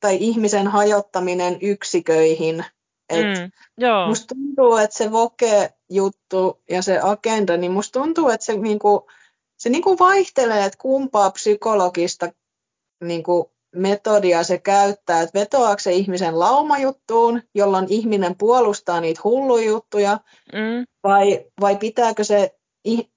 tai 0.00 0.18
ihmisen 0.20 0.66
hajottaminen 0.66 1.58
yksiköihin. 1.60 2.64
Et 3.08 3.38
mm, 3.38 3.50
joo. 3.78 4.08
Musta 4.08 4.34
tuntuu, 4.34 4.76
että 4.76 4.96
se 4.96 5.12
voke-juttu 5.12 6.62
ja 6.70 6.82
se 6.82 7.00
agenda, 7.02 7.56
niin 7.56 7.72
musta 7.72 8.00
tuntuu, 8.00 8.28
että 8.28 8.46
se, 8.46 8.56
niinku, 8.56 9.06
se 9.56 9.68
niinku 9.68 9.98
vaihtelee, 9.98 10.64
että 10.64 10.78
kumpaa 10.78 11.30
psykologista 11.30 12.32
niinku, 13.04 13.52
metodia 13.78 14.42
se 14.42 14.58
käyttää, 14.58 15.22
että 15.22 15.38
vetoaako 15.38 15.78
se 15.78 15.92
ihmisen 15.92 16.38
laumajuttuun, 16.38 17.42
jolloin 17.54 17.86
ihminen 17.88 18.34
puolustaa 18.38 19.00
niitä 19.00 19.20
hullujuttuja, 19.24 20.18
mm. 20.52 20.84
vai, 21.04 21.44
vai, 21.60 21.76
pitääkö 21.76 22.24
se, 22.24 22.58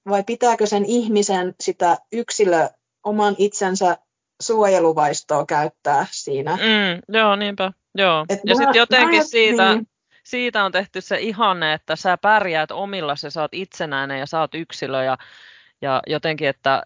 vai 0.08 0.24
pitääkö 0.24 0.66
sen 0.66 0.84
ihmisen 0.84 1.54
sitä 1.60 1.98
yksilö 2.12 2.68
oman 3.04 3.34
itsensä 3.38 3.96
suojeluvaistoa 4.42 5.46
käyttää 5.46 6.06
siinä. 6.10 6.50
Mm, 6.56 7.16
joo, 7.16 7.36
niinpä. 7.36 7.72
Joo. 7.94 8.24
Et 8.28 8.40
ja 8.46 8.54
sitten 8.54 8.74
jotenkin 8.74 9.18
mä, 9.18 9.24
siitä, 9.24 9.74
niin. 9.74 9.86
siitä 10.24 10.64
on 10.64 10.72
tehty 10.72 11.00
se 11.00 11.20
ihanne, 11.20 11.72
että 11.72 11.96
sä 11.96 12.16
pärjäät 12.16 12.70
omilla, 12.70 13.16
sä 13.16 13.30
saat 13.30 13.54
itsenäinen 13.54 14.18
ja 14.18 14.26
saat 14.26 14.54
yksilö 14.54 15.04
ja, 15.04 15.18
ja 15.82 16.02
jotenkin, 16.06 16.48
että 16.48 16.82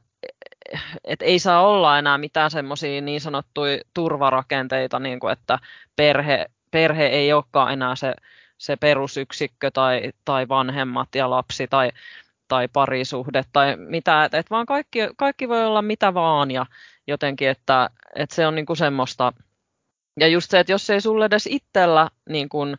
et 1.04 1.22
ei 1.22 1.38
saa 1.38 1.66
olla 1.68 1.98
enää 1.98 2.18
mitään 2.18 2.50
semmoisia 2.50 3.00
niin 3.00 3.20
sanottuja 3.20 3.78
turvarakenteita, 3.94 4.98
niin 4.98 5.20
kuin 5.20 5.32
että 5.32 5.58
perhe, 5.96 6.46
perhe 6.70 7.06
ei 7.06 7.32
olekaan 7.32 7.72
enää 7.72 7.96
se, 7.96 8.14
se 8.58 8.76
perusyksikkö 8.76 9.70
tai, 9.70 10.12
tai 10.24 10.48
vanhemmat 10.48 11.14
ja 11.14 11.30
lapsi 11.30 11.66
tai, 11.66 11.90
tai 12.48 12.68
parisuhde 12.68 13.44
tai 13.52 13.76
mitä, 13.76 14.24
että 14.24 14.38
et 14.38 14.50
vaan 14.50 14.66
kaikki, 14.66 14.98
kaikki 15.16 15.48
voi 15.48 15.64
olla 15.64 15.82
mitä 15.82 16.14
vaan 16.14 16.50
ja 16.50 16.66
jotenkin, 17.06 17.48
että, 17.48 17.90
että 18.14 18.34
se 18.34 18.46
on 18.46 18.54
niin 18.54 18.66
kuin 18.66 18.76
semmoista, 18.76 19.32
ja 20.20 20.28
just 20.28 20.50
se, 20.50 20.60
että 20.60 20.72
jos 20.72 20.90
ei 20.90 21.00
sulle 21.00 21.24
edes 21.24 21.46
itsellä 21.46 22.08
niin 22.28 22.48
kuin 22.48 22.76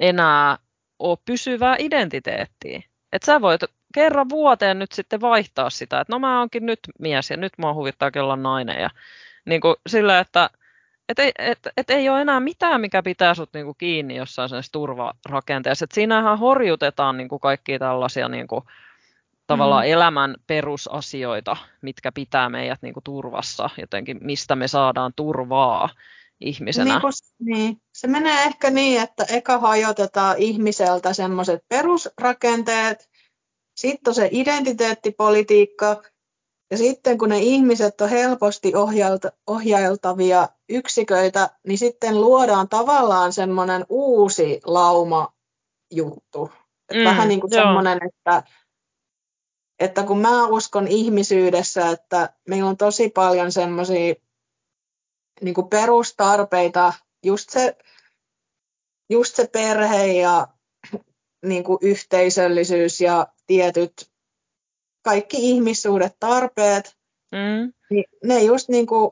enää 0.00 0.58
ole 0.98 1.18
pysyvää 1.24 1.76
identiteettiä, 1.78 2.82
että 3.12 3.26
sä 3.26 3.40
voit 3.40 3.60
kerran 3.94 4.28
vuoteen 4.28 4.78
nyt 4.78 4.92
sitten 4.92 5.20
vaihtaa 5.20 5.70
sitä, 5.70 6.00
että 6.00 6.12
no 6.12 6.18
mä 6.18 6.38
oonkin 6.38 6.66
nyt 6.66 6.80
mies 6.98 7.30
ja 7.30 7.36
nyt 7.36 7.52
mua 7.56 7.74
huvittaa 7.74 8.10
olla 8.20 8.36
nainen. 8.36 8.80
Ja 8.80 8.90
niin 9.44 9.60
kuin 9.60 9.74
sillä, 9.86 10.18
että 10.18 10.50
et 11.08 11.18
ei, 11.18 11.32
et, 11.38 11.58
et 11.76 11.90
ei 11.90 12.08
ole 12.08 12.20
enää 12.20 12.40
mitään, 12.40 12.80
mikä 12.80 13.02
pitää 13.02 13.34
sut 13.34 13.50
niinku 13.54 13.74
kiinni 13.74 14.16
jossain 14.16 14.48
sen 14.48 14.62
turvarakenteessa. 14.72 15.84
Et 15.84 15.92
siinähän 15.92 16.38
horjutetaan 16.38 17.16
niinku 17.16 17.38
kaikkia 17.38 17.78
tällaisia 17.78 18.28
niinku, 18.28 18.64
tavallaan 19.46 19.84
mm. 19.84 19.90
elämän 19.90 20.34
perusasioita, 20.46 21.56
mitkä 21.82 22.12
pitää 22.12 22.48
meidät 22.48 22.82
niinku 22.82 23.00
turvassa, 23.04 23.70
jotenkin 23.80 24.18
mistä 24.20 24.56
me 24.56 24.68
saadaan 24.68 25.12
turvaa 25.16 25.88
ihmisenä. 26.40 27.00
Niin, 27.38 27.56
niin. 27.56 27.80
Se 28.00 28.06
menee 28.06 28.42
ehkä 28.42 28.70
niin, 28.70 29.02
että 29.02 29.24
eka 29.28 29.58
hajotetaan 29.58 30.38
ihmiseltä 30.38 31.12
semmoiset 31.12 31.64
perusrakenteet, 31.68 33.10
sitten 33.76 34.10
on 34.10 34.14
se 34.14 34.28
identiteettipolitiikka, 34.32 36.02
ja 36.70 36.78
sitten 36.78 37.18
kun 37.18 37.28
ne 37.28 37.38
ihmiset 37.38 38.00
on 38.00 38.08
helposti 38.08 38.72
ohjailtavia 39.46 40.48
yksiköitä, 40.68 41.50
niin 41.66 41.78
sitten 41.78 42.20
luodaan 42.20 42.68
tavallaan 42.68 43.32
semmoinen 43.32 43.86
uusi 43.88 44.60
lauma 44.64 45.32
juttu. 45.90 46.50
Mm, 46.94 47.04
vähän 47.04 47.28
niin 47.28 47.40
kuin 47.40 47.52
semmoinen, 47.52 47.98
että, 48.06 48.42
että 49.78 50.02
kun 50.02 50.18
mä 50.18 50.46
uskon 50.46 50.88
ihmisyydessä, 50.88 51.90
että 51.90 52.32
meillä 52.48 52.68
on 52.68 52.76
tosi 52.76 53.08
paljon 53.08 53.52
semmoisia 53.52 54.14
niin 55.40 55.68
perustarpeita, 55.70 56.92
just 57.24 57.50
se, 57.50 57.76
just 59.10 59.36
se 59.36 59.46
perhe 59.46 60.06
ja 60.06 60.48
niin 61.46 61.64
kuin 61.64 61.78
yhteisöllisyys 61.82 63.00
ja 63.00 63.26
tietyt 63.46 64.10
kaikki 65.02 65.50
ihmissuhdetarpeet, 65.50 66.96
mm. 67.32 67.72
niin 67.90 68.04
ne 68.24 68.42
just 68.42 68.68
niin 68.68 68.86
kuin, 68.86 69.10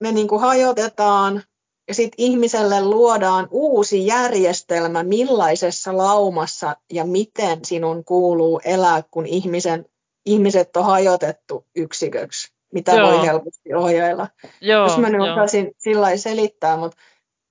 ne 0.00 0.12
niin 0.12 0.28
kuin 0.28 0.40
hajotetaan 0.40 1.42
ja 1.88 1.94
sitten 1.94 2.24
ihmiselle 2.24 2.84
luodaan 2.84 3.48
uusi 3.50 4.06
järjestelmä, 4.06 5.02
millaisessa 5.02 5.96
laumassa 5.96 6.76
ja 6.92 7.04
miten 7.04 7.64
sinun 7.64 8.04
kuuluu 8.04 8.60
elää, 8.64 9.02
kun 9.10 9.26
ihmisen, 9.26 9.86
ihmiset 10.26 10.76
on 10.76 10.84
hajotettu 10.84 11.66
yksiköksi, 11.76 12.55
mitä 12.72 12.92
Joo. 12.92 13.12
voi 13.12 13.26
helposti 13.26 13.74
ohjailla. 13.74 14.28
Joo, 14.60 14.86
Jos 14.86 14.98
mä 14.98 15.10
nyt 15.10 15.20
osasin 15.20 15.72
sillä 15.78 16.16
selittää, 16.16 16.76
mutta 16.76 16.96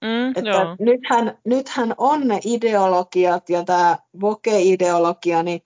mm, 0.01 0.29
että 0.29 0.75
nythän, 0.79 1.37
nythän 1.45 1.95
on 1.97 2.27
ne 2.27 2.39
ideologiat 2.45 3.49
ja 3.49 3.63
tämä 3.63 3.97
voke-ideologia, 4.21 5.43
niin 5.43 5.61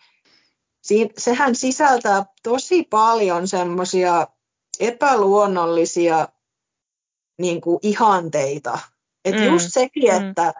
siin, 0.83 1.09
sehän 1.17 1.55
sisältää 1.55 2.25
tosi 2.43 2.83
paljon 2.83 3.47
semmoisia 3.47 4.27
epäluonnollisia 4.79 6.27
niin 7.39 7.61
kuin 7.61 7.79
ihanteita. 7.81 8.79
Että 9.25 9.41
mm. 9.41 9.47
just 9.47 9.67
sekin, 9.69 10.11
mm. 10.11 10.29
että, 10.29 10.53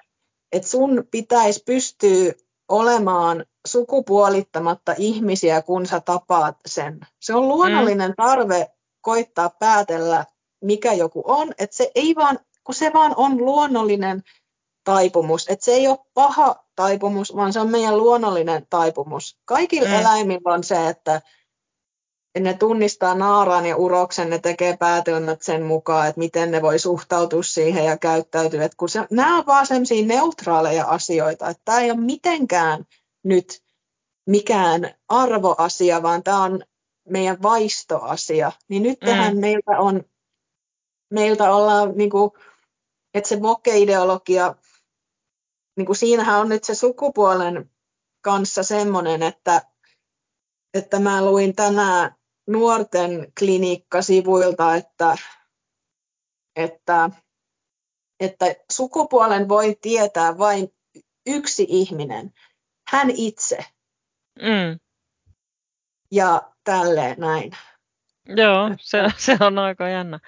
että 0.51 0.67
sun 0.69 1.07
pitäisi 1.11 1.63
pystyä 1.65 2.33
olemaan 2.69 3.45
sukupuolittamatta 3.67 4.95
ihmisiä, 4.97 5.61
kun 5.61 5.85
sä 5.85 5.99
tapaat 5.99 6.57
sen. 6.65 6.99
Se 7.19 7.35
on 7.35 7.47
luonnollinen 7.47 8.09
mm. 8.09 8.15
tarve 8.17 8.71
koittaa 9.01 9.49
päätellä, 9.49 10.25
mikä 10.61 10.93
joku 10.93 11.23
on, 11.25 11.53
että 11.57 11.75
se 11.75 11.91
ei 11.95 12.15
vaan, 12.15 12.39
kun 12.63 12.75
se 12.75 12.93
vaan 12.93 13.13
on 13.15 13.37
luonnollinen 13.37 14.23
taipumus, 14.83 15.47
että 15.49 15.65
se 15.65 15.71
ei 15.71 15.87
ole 15.87 15.99
paha 16.13 16.63
taipumus, 16.75 17.35
vaan 17.35 17.53
se 17.53 17.59
on 17.59 17.69
meidän 17.69 17.97
luonnollinen 17.97 18.67
taipumus. 18.69 19.37
Kaikilla 19.45 19.89
mm. 19.89 19.95
eläimillä 19.95 20.53
on 20.53 20.63
se, 20.63 20.89
että 20.89 21.21
ne 22.39 22.53
tunnistaa 22.53 23.15
naaraan 23.15 23.65
ja 23.65 23.75
uroksen, 23.75 24.29
ne 24.29 24.39
tekee 24.39 24.77
päätelmät 24.77 25.41
sen 25.41 25.63
mukaan, 25.63 26.07
että 26.07 26.19
miten 26.19 26.51
ne 26.51 26.61
voi 26.61 26.79
suhtautua 26.79 27.43
siihen 27.43 27.85
ja 27.85 27.97
käyttäytyä. 27.97 28.63
Että 28.65 28.77
kun 28.77 28.89
se, 28.89 29.07
nämä 29.11 29.37
on 29.37 29.45
vaan 29.45 29.67
sellaisia 29.67 30.05
neutraaleja 30.05 30.85
asioita, 30.85 31.49
että 31.49 31.61
tämä 31.65 31.79
ei 31.79 31.91
ole 31.91 31.99
mitenkään 31.99 32.85
nyt 33.23 33.63
mikään 34.27 34.93
arvoasia, 35.09 36.03
vaan 36.03 36.23
tämä 36.23 36.43
on 36.43 36.63
meidän 37.09 37.41
vaistoasia. 37.41 38.51
Niin 38.67 38.83
nyt 38.83 38.99
mm. 39.01 39.39
meiltä 39.39 39.71
on, 39.79 40.03
meiltä 41.09 41.53
ollaan, 41.53 41.97
niin 41.97 42.09
kuin, 42.09 42.31
että 43.13 43.29
se 43.29 43.41
voke-ideologia, 43.41 44.55
niin 45.77 45.85
kuin 45.85 45.95
siinähän 45.95 46.39
on 46.39 46.49
nyt 46.49 46.63
se 46.63 46.75
sukupuolen 46.75 47.71
kanssa 48.21 48.63
semmoinen, 48.63 49.23
että, 49.23 49.61
että 50.73 50.99
mä 50.99 51.25
luin 51.25 51.55
tänään 51.55 52.15
nuorten 52.47 53.33
klinikkasivuilta, 53.39 54.75
että, 54.75 55.15
että, 56.55 57.09
että 58.19 58.45
sukupuolen 58.71 59.49
voi 59.49 59.77
tietää 59.81 60.37
vain 60.37 60.73
yksi 61.27 61.65
ihminen, 61.69 62.33
hän 62.87 63.09
itse. 63.09 63.57
Mm. 64.41 64.88
Ja 66.11 66.41
tälleen 66.63 67.15
näin. 67.19 67.51
Joo, 68.27 68.69
se, 68.79 69.03
se 69.17 69.37
on 69.39 69.59
aika 69.59 69.89
jännä. 69.89 70.19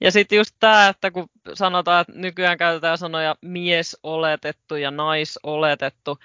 Ja 0.00 0.10
sitten 0.10 0.36
just 0.36 0.56
tämä, 0.60 0.88
että 0.88 1.10
kun 1.10 1.28
sanotaan, 1.54 2.00
että 2.00 2.12
nykyään 2.16 2.58
käytetään 2.58 2.98
sanoja 2.98 3.36
mies 3.42 3.98
oletettu 4.02 4.76
ja 4.76 4.90
nais 4.90 5.38
oletettu. 5.42 6.18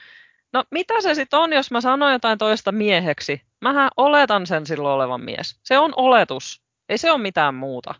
No 0.54 0.64
mitä 0.72 1.02
se 1.02 1.16
sitten 1.16 1.40
on, 1.40 1.54
jos 1.54 1.72
mä 1.72 1.82
sanon 1.82 2.12
jotain 2.12 2.38
toista 2.38 2.72
mieheksi? 2.72 3.42
Mähän 3.62 3.90
oletan 3.98 4.48
sen 4.48 4.66
silloin 4.66 4.96
olevan 4.96 5.22
mies. 5.22 5.60
Se 5.64 5.78
on 5.78 5.94
oletus. 5.96 6.62
Ei 6.90 6.98
se 6.98 7.12
ole 7.12 7.22
mitään 7.22 7.56
muuta. 7.56 7.96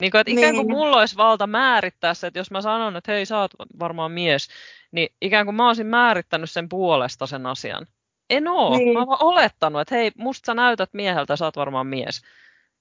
Niin 0.00 0.10
kuin, 0.10 0.20
että 0.20 0.32
ikään 0.32 0.54
kuin 0.54 0.66
niin. 0.66 0.76
mulla 0.76 0.96
olisi 0.96 1.16
valta 1.16 1.46
määrittää 1.46 2.14
se, 2.14 2.26
että 2.26 2.38
jos 2.38 2.50
mä 2.50 2.60
sanon, 2.60 2.96
että 2.96 3.12
hei, 3.12 3.26
sä 3.26 3.38
oot 3.38 3.50
varmaan 3.78 4.12
mies, 4.12 4.48
niin 4.92 5.08
ikään 5.22 5.46
kuin 5.46 5.54
mä 5.54 5.66
olisin 5.66 5.86
määrittänyt 5.86 6.50
sen 6.50 6.68
puolesta 6.68 7.26
sen 7.26 7.46
asian. 7.46 7.86
En 8.30 8.48
oo. 8.48 8.76
Niin. 8.76 8.92
Mä 8.92 8.98
oon 8.98 9.22
olettanut, 9.22 9.80
että 9.80 9.94
hei, 9.94 10.12
musta 10.16 10.46
sä 10.46 10.54
näytät 10.54 10.90
mieheltä, 10.92 11.36
sä 11.36 11.44
oot 11.44 11.56
varmaan 11.56 11.86
mies. 11.86 12.22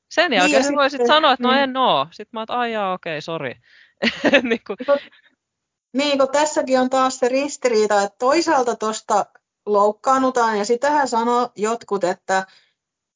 Sen 0.09 0.31
niin, 0.31 0.37
jälkeen 0.37 0.61
niin, 0.61 0.71
sä 0.71 0.77
voisit 0.77 1.07
sanoa, 1.07 1.33
että 1.33 1.43
no 1.43 1.51
niin. 1.51 1.63
en 1.63 1.77
oo. 1.77 2.07
Sitten 2.11 2.29
mä 2.33 2.39
oon, 2.39 2.67
että 2.69 2.91
okei, 2.91 3.13
okay, 3.13 3.21
sori. 3.21 3.55
niin 4.49 4.61
kuin... 4.67 4.77
Niin, 5.93 6.17
kun 6.17 6.27
tässäkin 6.31 6.79
on 6.79 6.89
taas 6.89 7.19
se 7.19 7.27
ristiriita, 7.27 8.01
että 8.01 8.15
toisaalta 8.19 8.75
tuosta 8.75 9.25
loukkaannutaan 9.65 10.57
ja 10.57 10.65
sitähän 10.65 11.07
sanoo 11.07 11.49
jotkut, 11.55 12.03
että 12.03 12.45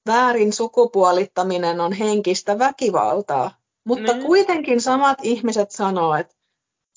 väärin 0.08 0.54
sukupuolittaminen 0.54 1.82
on 1.82 1.94
henkistä 1.94 2.60
väkivaltaa. 2.60 3.52
Mutta 3.84 4.14
niin. 4.14 4.26
kuitenkin 4.26 4.82
samat 4.82 5.18
ihmiset 5.24 5.72
sanoo, 5.72 6.16
että 6.16 6.36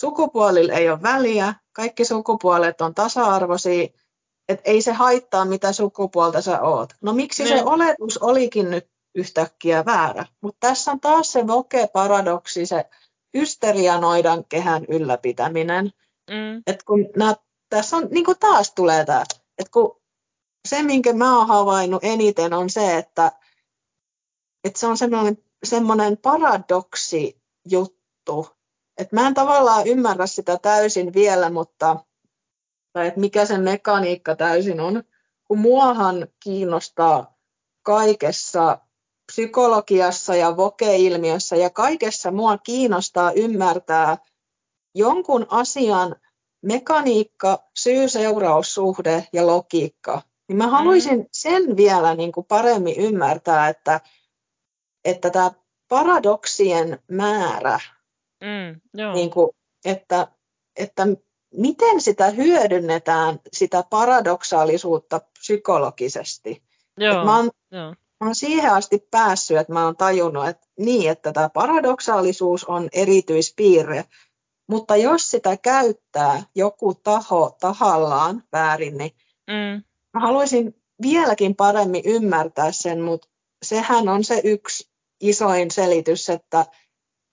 sukupuolilla 0.00 0.72
ei 0.72 0.90
ole 0.90 1.02
väliä, 1.02 1.54
kaikki 1.72 2.04
sukupuolet 2.04 2.80
on 2.80 2.94
tasa-arvoisia, 2.94 3.88
että 4.52 4.70
ei 4.70 4.82
se 4.82 4.92
haittaa, 4.92 5.44
mitä 5.44 5.72
sukupuolta 5.72 6.40
sä 6.40 6.60
oot. 6.60 6.92
No 7.00 7.12
miksi 7.12 7.44
niin. 7.44 7.58
se 7.58 7.64
oletus 7.64 8.18
olikin 8.18 8.70
nyt 8.70 8.88
yhtäkkiä 9.14 9.84
väärä? 9.84 10.26
Mutta 10.40 10.68
tässä 10.68 10.90
on 10.90 11.00
taas 11.00 11.32
se 11.32 11.46
voke-paradoksi, 11.46 12.66
se 12.66 12.84
hysterianoidan 13.38 14.44
kehän 14.44 14.84
ylläpitäminen. 14.88 15.92
Mm. 16.30 16.62
Et 16.66 16.82
kun 16.82 17.08
nää, 17.16 17.34
tässä 17.68 17.96
on, 17.96 18.08
niin 18.10 18.24
taas 18.40 18.72
tulee 18.74 19.04
tämä, 19.04 19.22
että 19.58 19.70
kun 19.72 20.00
se, 20.68 20.82
minkä 20.82 21.12
mä 21.12 21.38
oon 21.38 21.48
havainnut 21.48 22.04
eniten, 22.04 22.52
on 22.52 22.70
se, 22.70 22.98
että, 22.98 23.32
että 24.64 24.80
se 24.80 24.86
on 24.86 24.98
semmoinen, 24.98 25.38
semmoinen 25.64 26.16
paradoksi 26.16 27.42
juttu. 27.68 28.48
Että 28.98 29.16
mä 29.16 29.26
en 29.26 29.34
tavallaan 29.34 29.86
ymmärrä 29.86 30.26
sitä 30.26 30.58
täysin 30.58 31.14
vielä, 31.14 31.50
mutta 31.50 31.96
tai 32.92 33.06
että 33.06 33.20
mikä 33.20 33.44
se 33.44 33.58
mekaniikka 33.58 34.36
täysin 34.36 34.80
on. 34.80 35.02
Kun 35.44 35.58
muahan 35.58 36.26
kiinnostaa 36.40 37.38
kaikessa 37.82 38.78
psykologiassa 39.32 40.34
ja 40.34 40.56
voke-ilmiössä 40.56 41.56
ja 41.56 41.70
kaikessa 41.70 42.30
mua 42.30 42.58
kiinnostaa 42.58 43.32
ymmärtää 43.32 44.18
jonkun 44.94 45.46
asian 45.50 46.16
mekaniikka, 46.62 47.58
syy-seuraussuhde 47.78 49.26
ja 49.32 49.46
logiikka. 49.46 50.22
Niin 50.48 50.56
mä 50.56 50.66
haluaisin 50.66 51.18
mm. 51.18 51.26
sen 51.32 51.76
vielä 51.76 52.14
niin 52.14 52.32
kuin 52.32 52.46
paremmin 52.46 52.96
ymmärtää, 52.96 53.68
että, 53.68 54.00
että 55.04 55.30
tämä 55.30 55.50
paradoksien 55.88 56.98
määrä, 57.10 57.80
mm, 58.40 58.80
joo. 58.94 59.14
Niin 59.14 59.30
kuin, 59.30 59.50
että, 59.84 60.26
että 60.76 61.06
miten 61.52 62.00
sitä 62.00 62.30
hyödynnetään, 62.30 63.40
sitä 63.52 63.84
paradoksaalisuutta 63.90 65.20
psykologisesti. 65.38 66.62
Joo, 66.98 67.24
mä, 67.24 67.36
oon, 67.36 67.50
joo. 67.70 67.88
mä 67.90 68.26
oon 68.26 68.34
siihen 68.34 68.72
asti 68.72 69.08
päässyt, 69.10 69.56
että 69.56 69.72
mä 69.72 69.84
oon 69.84 69.96
tajunnut, 69.96 70.48
että 70.48 70.66
niin, 70.78 71.10
että 71.10 71.32
tämä 71.32 71.48
paradoksaalisuus 71.48 72.64
on 72.64 72.88
erityispiirre, 72.92 74.04
mutta 74.66 74.96
jos 74.96 75.30
sitä 75.30 75.56
käyttää 75.56 76.42
joku 76.54 76.94
taho 76.94 77.56
tahallaan 77.60 78.42
väärin, 78.52 78.98
niin 78.98 79.12
mm. 79.46 79.84
mä 80.14 80.20
haluaisin 80.20 80.82
vieläkin 81.02 81.56
paremmin 81.56 82.02
ymmärtää 82.04 82.72
sen, 82.72 83.00
mutta 83.00 83.28
sehän 83.62 84.08
on 84.08 84.24
se 84.24 84.40
yksi 84.44 84.90
isoin 85.20 85.70
selitys, 85.70 86.30
että 86.30 86.66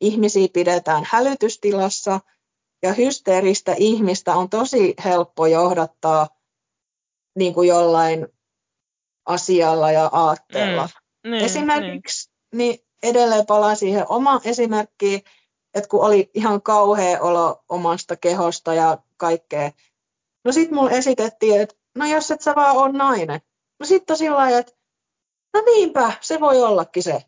ihmisiä 0.01 0.47
pidetään 0.53 1.03
hälytystilassa 1.09 2.19
ja 2.83 2.93
hysteeristä 2.93 3.75
ihmistä 3.77 4.35
on 4.35 4.49
tosi 4.49 4.93
helppo 5.05 5.47
johdattaa 5.47 6.27
niin 7.35 7.53
kuin 7.53 7.67
jollain 7.67 8.27
asialla 9.25 9.91
ja 9.91 10.09
aatteella. 10.13 10.89
Mm. 11.23 11.31
Niin, 11.31 11.45
Esimerkiksi 11.45 12.29
niin. 12.29 12.57
niin 12.57 12.85
edelleen 13.03 13.45
palaan 13.45 13.75
siihen 13.75 14.05
omaan 14.09 14.41
esimerkkiin, 14.43 15.21
että 15.73 15.89
kun 15.89 16.05
oli 16.05 16.31
ihan 16.33 16.61
kauhea 16.61 17.21
olo 17.21 17.63
omasta 17.69 18.15
kehosta 18.15 18.73
ja 18.73 18.97
kaikkea. 19.17 19.71
No 20.45 20.51
sit 20.51 20.71
mulle 20.71 20.91
esitettiin, 20.91 21.61
että 21.61 21.75
no 21.95 22.05
jos 22.05 22.31
et 22.31 22.41
sä 22.41 22.55
vaan 22.55 22.77
on 22.77 22.93
nainen. 22.93 23.41
No 23.79 23.85
sitten 23.85 24.17
sillä 24.17 24.37
lailla, 24.37 24.59
että 24.59 24.73
no 25.53 25.61
niinpä, 25.61 26.13
se 26.21 26.39
voi 26.39 26.61
ollakin 26.61 27.03
se. 27.03 27.21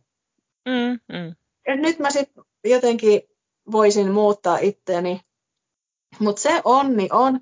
Mm, 0.65 1.17
mm. 1.17 1.35
Et 1.65 1.79
nyt 1.79 1.99
mä 1.99 2.11
sitten 2.11 2.43
jotenkin 2.63 3.21
voisin 3.71 4.11
muuttaa 4.11 4.57
itteeni. 4.57 5.21
Mutta 6.19 6.41
se 6.41 6.61
onni 6.63 7.09
on, 7.11 7.39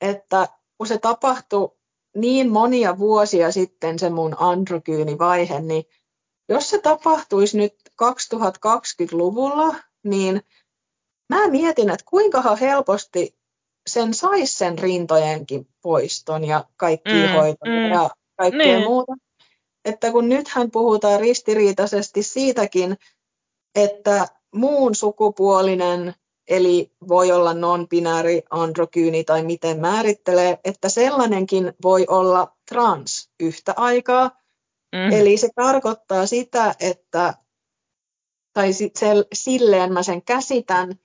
että 0.00 0.48
kun 0.78 0.86
se 0.86 0.98
tapahtui 0.98 1.76
niin 2.16 2.50
monia 2.52 2.98
vuosia 2.98 3.52
sitten 3.52 3.98
se 3.98 4.10
mun 4.10 4.36
androkyynivaihe, 4.38 5.60
niin 5.60 5.84
jos 6.48 6.70
se 6.70 6.78
tapahtuisi 6.78 7.56
nyt 7.56 7.74
2020-luvulla, 8.02 9.74
niin 10.04 10.42
mä 11.28 11.48
mietin, 11.48 11.90
että 11.90 12.04
kuinka 12.10 12.56
helposti 12.56 13.36
sen 13.86 14.14
saisi 14.14 14.58
sen 14.58 14.78
rintojenkin 14.78 15.68
poiston 15.82 16.44
ja 16.44 16.64
kaikki 16.76 17.12
mm, 17.12 17.32
hoitoja 17.32 17.86
mm, 17.86 17.92
ja 17.92 18.10
kaikkea 18.36 18.78
niin. 18.78 18.84
muuta. 18.84 19.12
Että 19.84 20.12
kun 20.12 20.28
nythän 20.28 20.70
puhutaan 20.70 21.20
ristiriitaisesti 21.20 22.22
siitäkin, 22.22 22.96
että 23.74 24.28
muun 24.54 24.94
sukupuolinen 24.94 26.14
eli 26.50 26.92
voi 27.08 27.32
olla 27.32 27.54
non-binäri, 27.54 28.42
androgyyni 28.50 29.24
tai 29.24 29.42
miten 29.42 29.80
määrittelee, 29.80 30.58
että 30.64 30.88
sellainenkin 30.88 31.72
voi 31.82 32.06
olla 32.08 32.56
trans 32.68 33.30
yhtä 33.40 33.74
aikaa. 33.76 34.30
Mm. 34.92 35.12
Eli 35.12 35.36
se 35.36 35.48
tarkoittaa 35.54 36.26
sitä, 36.26 36.74
että, 36.80 37.34
tai 38.52 38.72
sit 38.72 38.96
se, 38.96 39.08
silleen 39.32 39.92
mä 39.92 40.02
sen 40.02 40.22
käsitän, 40.22 40.98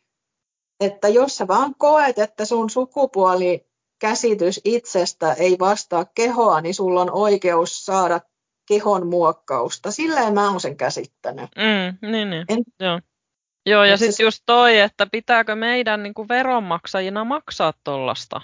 että 0.79 1.07
jos 1.07 1.37
sä 1.37 1.47
vaan 1.47 1.75
koet, 1.77 2.19
että 2.19 2.45
sun 2.45 2.69
sukupuoli 2.69 3.67
käsitys 3.99 4.61
itsestä 4.63 5.33
ei 5.33 5.59
vastaa 5.59 6.05
kehoa, 6.05 6.61
niin 6.61 6.73
sulla 6.75 7.01
on 7.01 7.11
oikeus 7.11 7.85
saada 7.85 8.21
kehon 8.67 9.07
muokkausta. 9.07 9.91
Silleen 9.91 10.33
mä 10.33 10.49
oon 10.49 10.61
sen 10.61 10.77
käsittänyt. 10.77 11.49
Mm, 11.55 12.11
niin, 12.11 12.29
niin. 12.29 12.45
En, 12.49 12.63
Joo. 12.79 12.99
Joo, 13.65 13.83
ja 13.83 13.97
sitten 13.97 14.23
just 14.23 14.43
toi, 14.45 14.79
että 14.79 15.07
pitääkö 15.11 15.55
meidän 15.55 16.03
niin 16.03 16.13
kuin 16.13 16.27
veronmaksajina 16.27 17.23
maksaa 17.23 17.73
tuollaista. 17.83 18.41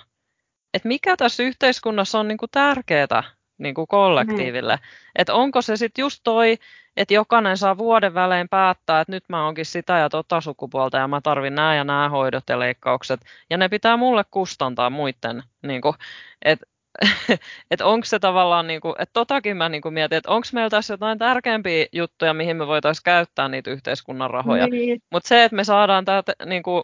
Että 0.74 0.88
mikä 0.88 1.17
tässä 1.17 1.43
yhteiskunnassa 1.43 2.19
on 2.19 2.28
niin 2.28 2.38
kuin 2.38 2.51
tärkeää 2.51 3.24
niin 3.57 3.76
kuin 3.76 3.88
kollektiiville. 3.88 4.76
Mm. 4.76 4.82
Että 5.15 5.34
onko 5.34 5.61
se 5.61 5.76
sitten 5.78 6.03
just 6.03 6.19
toi, 6.24 6.57
että 6.97 7.13
jokainen 7.13 7.57
saa 7.57 7.78
vuoden 7.78 8.13
välein 8.13 8.49
päättää, 8.49 9.01
että 9.01 9.11
nyt 9.11 9.24
mä 9.30 9.45
oonkin 9.45 9.65
sitä 9.65 9.97
ja 9.97 10.09
tota 10.09 10.41
sukupuolta 10.41 10.97
ja 10.97 11.07
mä 11.07 11.22
tarvin 11.22 11.55
nämä 11.55 11.76
ja 11.76 11.84
nämä 11.84 12.09
hoidot 12.09 12.43
ja 12.49 12.59
leikkaukset. 12.59 13.22
Ja 13.49 13.57
ne 13.57 13.69
pitää 13.69 13.97
mulle 13.97 14.24
kustantaa 14.32 14.89
muiden. 14.89 15.43
Niin 15.63 15.82
kuin, 15.82 15.95
että 16.41 16.65
että 17.72 17.86
onko 17.86 18.06
se 18.06 18.20
tavallaan, 18.20 18.68
niin 18.68 18.82
kuin, 18.82 18.96
että 19.00 19.14
totakin 19.14 19.58
mä 19.58 19.70
niin 19.70 19.82
kuin 19.82 19.94
mietin, 19.94 20.18
että 20.18 20.32
onko 20.32 20.48
meillä 20.54 20.70
tässä 20.70 20.94
jotain 20.94 21.18
tärkeämpiä 21.18 21.86
juttuja, 21.92 22.34
mihin 22.34 22.58
me 22.58 22.68
voitaisiin 22.68 23.04
käyttää 23.04 23.50
niitä 23.50 23.72
yhteiskunnan 23.72 24.30
rahoja. 24.30 24.68
Niin. 24.68 25.02
Mutta 25.10 25.28
se, 25.28 25.44
että 25.44 25.56
me 25.56 25.64
saadaan 25.64 26.06
tämä 26.06 26.24
niin 26.46 26.64
kuin, 26.64 26.84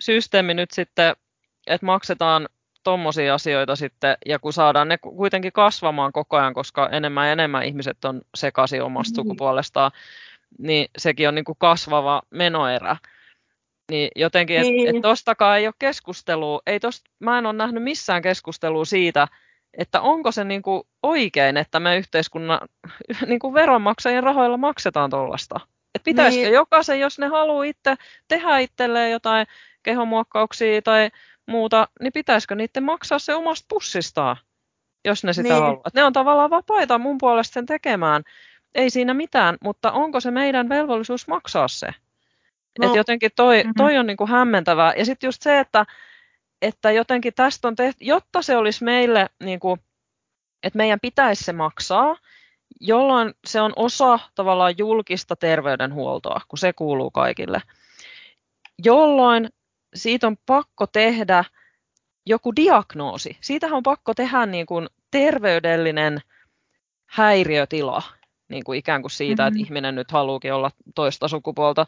systeemi 0.00 0.54
nyt 0.54 0.70
sitten, 0.70 1.16
että 1.66 1.86
maksetaan 1.86 2.48
tuommoisia 2.84 3.34
asioita 3.34 3.76
sitten, 3.76 4.16
ja 4.26 4.38
kun 4.38 4.52
saadaan 4.52 4.88
ne 4.88 4.98
kuitenkin 4.98 5.52
kasvamaan 5.52 6.12
koko 6.12 6.36
ajan, 6.36 6.54
koska 6.54 6.88
enemmän 6.88 7.26
ja 7.26 7.32
enemmän 7.32 7.64
ihmiset 7.64 8.04
on 8.04 8.20
sekaisin 8.34 8.82
omasta 8.82 9.10
niin. 9.10 9.16
sukupuolestaan, 9.16 9.90
niin 10.58 10.88
sekin 10.98 11.28
on 11.28 11.34
niin 11.34 11.44
kuin 11.44 11.58
kasvava 11.58 12.22
menoerä. 12.30 12.96
Niin 13.90 14.10
jotenkin, 14.16 14.56
että 14.56 14.70
niin. 14.70 14.96
et 14.96 15.02
tostakaan 15.02 15.58
ei 15.58 15.66
ole 15.66 15.74
keskustelua, 15.78 16.60
ei 16.66 16.80
tosta, 16.80 17.10
mä 17.18 17.38
en 17.38 17.46
ole 17.46 17.52
nähnyt 17.52 17.82
missään 17.82 18.22
keskustelua 18.22 18.84
siitä, 18.84 19.28
että 19.74 20.00
onko 20.00 20.32
se 20.32 20.44
niinku 20.44 20.86
oikein, 21.02 21.56
että 21.56 21.80
me 21.80 21.96
yhteiskunnan 21.96 22.60
niinku 23.26 23.54
veronmaksajien 23.54 24.22
rahoilla 24.22 24.56
maksetaan 24.56 25.10
tuollaista. 25.10 25.60
Että 25.94 26.04
pitäisikö 26.04 26.44
niin. 26.44 26.54
jokaisen, 26.54 27.00
jos 27.00 27.18
ne 27.18 27.26
haluaa 27.26 27.64
itse 27.64 27.94
tehdä 28.28 28.58
itselleen 28.58 29.12
jotain 29.12 29.46
kehomuokkauksia 29.82 30.82
tai 30.82 31.10
muuta, 31.46 31.88
niin 32.00 32.12
pitäisikö 32.12 32.54
niiden 32.54 32.84
maksaa 32.84 33.18
se 33.18 33.34
omasta 33.34 33.66
pussistaan, 33.68 34.36
jos 35.04 35.24
ne 35.24 35.32
sitä 35.32 35.48
niin. 35.48 35.62
haluaa. 35.62 35.90
Ne 35.94 36.04
on 36.04 36.12
tavallaan 36.12 36.50
vapaita 36.50 36.98
mun 36.98 37.18
puolesta 37.18 37.54
sen 37.54 37.66
tekemään. 37.66 38.22
Ei 38.74 38.90
siinä 38.90 39.14
mitään, 39.14 39.56
mutta 39.62 39.92
onko 39.92 40.20
se 40.20 40.30
meidän 40.30 40.68
velvollisuus 40.68 41.28
maksaa 41.28 41.68
se? 41.68 41.88
No. 42.78 42.88
Et 42.88 42.96
jotenkin 42.96 43.30
toi, 43.36 43.56
mm-hmm. 43.56 43.74
toi 43.76 43.98
on 43.98 44.06
niin 44.06 44.16
kuin 44.16 44.30
hämmentävää. 44.30 44.94
Ja 44.94 45.04
sitten 45.04 45.28
just 45.28 45.42
se, 45.42 45.58
että, 45.58 45.86
että 46.62 46.90
jotenkin 46.90 47.34
tästä 47.34 47.68
on 47.68 47.76
tehty, 47.76 48.04
jotta 48.04 48.42
se 48.42 48.56
olisi 48.56 48.84
meille, 48.84 49.26
niin 49.42 49.60
kuin, 49.60 49.80
että 50.62 50.76
meidän 50.76 51.00
pitäisi 51.00 51.44
se 51.44 51.52
maksaa, 51.52 52.16
jolloin 52.80 53.34
se 53.46 53.60
on 53.60 53.72
osa 53.76 54.18
tavallaan 54.34 54.74
julkista 54.78 55.36
terveydenhuoltoa, 55.36 56.40
kun 56.48 56.58
se 56.58 56.72
kuuluu 56.72 57.10
kaikille. 57.10 57.62
Jolloin 58.84 59.48
siitä 59.94 60.26
on 60.26 60.36
pakko 60.46 60.86
tehdä 60.86 61.44
joku 62.26 62.56
diagnoosi. 62.56 63.36
Siitähän 63.40 63.76
on 63.76 63.82
pakko 63.82 64.14
tehdä 64.14 64.46
niin 64.46 64.66
kuin 64.66 64.88
terveydellinen 65.10 66.20
häiriötila, 67.06 68.02
niin 68.48 68.64
kuin 68.64 68.78
ikään 68.78 69.02
kuin 69.02 69.10
siitä, 69.10 69.42
mm-hmm. 69.42 69.56
että 69.56 69.66
ihminen 69.66 69.94
nyt 69.94 70.10
haluukin 70.10 70.52
olla 70.54 70.70
toista 70.94 71.28
sukupuolta 71.28 71.86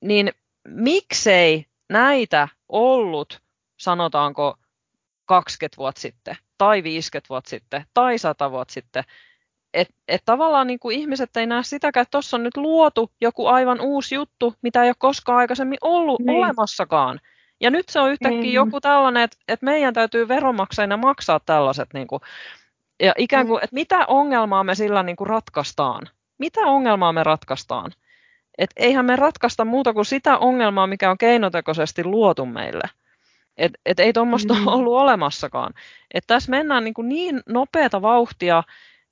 niin 0.00 0.32
miksei 0.68 1.66
näitä 1.88 2.48
ollut, 2.68 3.40
sanotaanko 3.76 4.58
20 5.26 5.76
vuotta 5.76 6.00
sitten, 6.00 6.36
tai 6.58 6.82
50 6.82 7.28
vuotta 7.28 7.50
sitten, 7.50 7.84
tai 7.94 8.18
100 8.18 8.50
vuotta 8.50 8.74
sitten, 8.74 9.04
että 9.74 9.94
et 10.08 10.22
tavallaan 10.24 10.66
niin 10.66 10.78
kuin 10.78 10.98
ihmiset 10.98 11.36
ei 11.36 11.46
näe 11.46 11.62
sitäkään, 11.62 12.02
että 12.02 12.10
tuossa 12.10 12.36
on 12.36 12.42
nyt 12.42 12.56
luotu 12.56 13.10
joku 13.20 13.46
aivan 13.46 13.80
uusi 13.80 14.14
juttu, 14.14 14.54
mitä 14.62 14.82
ei 14.82 14.88
ole 14.88 14.94
koskaan 14.98 15.38
aikaisemmin 15.38 15.78
ollut 15.80 16.20
niin. 16.20 16.38
olemassakaan. 16.38 17.20
Ja 17.60 17.70
nyt 17.70 17.88
se 17.88 18.00
on 18.00 18.10
yhtäkkiä 18.10 18.40
niin. 18.40 18.52
joku 18.52 18.80
tällainen, 18.80 19.22
että, 19.22 19.36
että 19.48 19.64
meidän 19.64 19.94
täytyy 19.94 20.28
veronmaksajina 20.28 20.96
maksaa 20.96 21.40
tällaiset, 21.40 21.88
niin 21.94 22.06
kuin, 22.06 22.20
ja 23.02 23.12
ikään 23.18 23.46
kuin, 23.46 23.64
että 23.64 23.74
mitä 23.74 24.06
ongelmaa 24.06 24.64
me 24.64 24.74
sillä 24.74 25.02
niin 25.02 25.16
kuin 25.16 25.26
ratkaistaan? 25.26 26.08
Mitä 26.38 26.60
ongelmaa 26.60 27.12
me 27.12 27.24
ratkaistaan? 27.24 27.92
Et 28.58 28.70
eihän 28.76 29.04
me 29.04 29.16
ratkaista 29.16 29.64
muuta 29.64 29.92
kuin 29.92 30.04
sitä 30.04 30.38
ongelmaa, 30.38 30.86
mikä 30.86 31.10
on 31.10 31.18
keinotekoisesti 31.18 32.04
luotu 32.04 32.46
meille. 32.46 32.90
Et, 33.56 33.72
et 33.86 34.00
ei 34.00 34.12
tuommoista 34.12 34.54
mm. 34.54 34.66
ollut 34.66 34.94
olemassakaan. 34.94 35.74
Et 36.14 36.24
tässä 36.26 36.50
mennään 36.50 36.84
niin, 36.84 36.94
niin 37.02 37.40
nopeata 37.48 38.02
vauhtia 38.02 38.62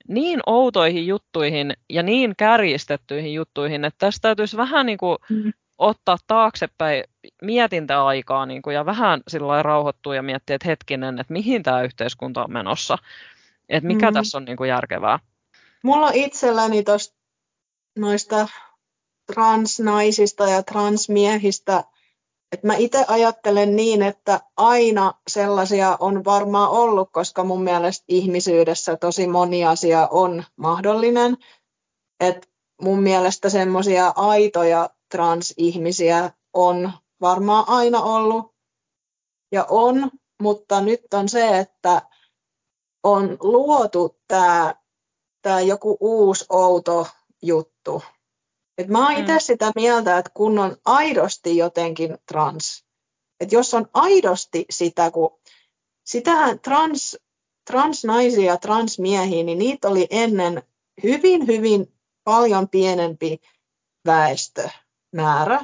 niin 0.07 0.39
outoihin 0.45 1.07
juttuihin 1.07 1.73
ja 1.89 2.03
niin 2.03 2.33
kärjistettyihin 2.37 3.33
juttuihin, 3.33 3.85
että 3.85 3.97
tässä 3.97 4.21
täytyisi 4.21 4.57
vähän 4.57 4.85
niin 4.85 4.97
kuin 4.97 5.17
mm. 5.29 5.53
ottaa 5.77 6.17
taaksepäin 6.27 7.03
mietintäaikaa 7.41 8.45
niin 8.45 8.61
kuin, 8.61 8.73
ja 8.73 8.85
vähän 8.85 9.21
sillä 9.27 9.63
rauhoittua 9.63 10.15
ja 10.15 10.21
miettiä, 10.21 10.55
että 10.55 10.67
hetkinen, 10.67 11.19
että 11.19 11.33
mihin 11.33 11.63
tämä 11.63 11.81
yhteiskunta 11.81 12.43
on 12.43 12.53
menossa. 12.53 12.97
Että 13.69 13.87
mikä 13.87 14.11
mm. 14.11 14.13
tässä 14.13 14.37
on 14.37 14.45
niin 14.45 14.57
kuin 14.57 14.69
järkevää. 14.69 15.19
Mulla 15.83 16.11
itselläni 16.13 16.83
tosta, 16.83 17.15
noista 17.97 18.47
transnaisista 19.33 20.49
ja 20.49 20.63
transmiehistä, 20.63 21.83
että 22.51 22.67
mä 22.67 22.75
itse 22.75 23.05
ajattelen 23.07 23.75
niin, 23.75 24.01
että 24.01 24.39
aina 24.57 25.13
sellaisia 25.27 25.97
on 25.99 26.25
varmaan 26.25 26.69
ollut, 26.69 27.09
koska 27.11 27.43
mun 27.43 27.63
mielestä 27.63 28.05
ihmisyydessä 28.07 28.97
tosi 28.97 29.27
moni 29.27 29.65
asia 29.65 30.07
on 30.11 30.43
mahdollinen. 30.55 31.37
että 32.19 32.47
mun 32.81 32.99
mielestä 33.03 33.49
semmoisia 33.49 34.13
aitoja 34.15 34.89
transihmisiä 35.11 36.31
on 36.53 36.91
varmaan 37.21 37.63
aina 37.67 38.01
ollut 38.01 38.55
ja 39.51 39.65
on, 39.69 40.11
mutta 40.41 40.81
nyt 40.81 41.13
on 41.13 41.29
se, 41.29 41.59
että 41.59 42.01
on 43.03 43.37
luotu 43.39 44.17
tämä 44.27 44.75
tää 45.41 45.61
joku 45.61 45.97
uusi 45.99 46.45
outo 46.49 47.07
juttu, 47.41 48.01
et 48.79 48.87
mä 48.87 49.03
oon 49.03 49.17
itse 49.17 49.33
mm. 49.33 49.39
sitä 49.39 49.71
mieltä, 49.75 50.17
että 50.17 50.31
kun 50.33 50.59
on 50.59 50.77
aidosti 50.85 51.57
jotenkin 51.57 52.17
trans, 52.25 52.85
että 53.39 53.55
jos 53.55 53.73
on 53.73 53.89
aidosti 53.93 54.65
sitä, 54.69 55.11
kun 55.11 55.39
sitähän 56.05 56.59
trans, 56.59 57.17
transnaisia 57.65 58.51
ja 58.51 58.57
transmiehiä, 58.57 59.43
niin 59.43 59.59
niitä 59.59 59.87
oli 59.87 60.07
ennen 60.09 60.63
hyvin, 61.03 61.47
hyvin 61.47 61.93
paljon 62.23 62.69
pienempi 62.69 63.41
väestömäärä. 64.05 65.61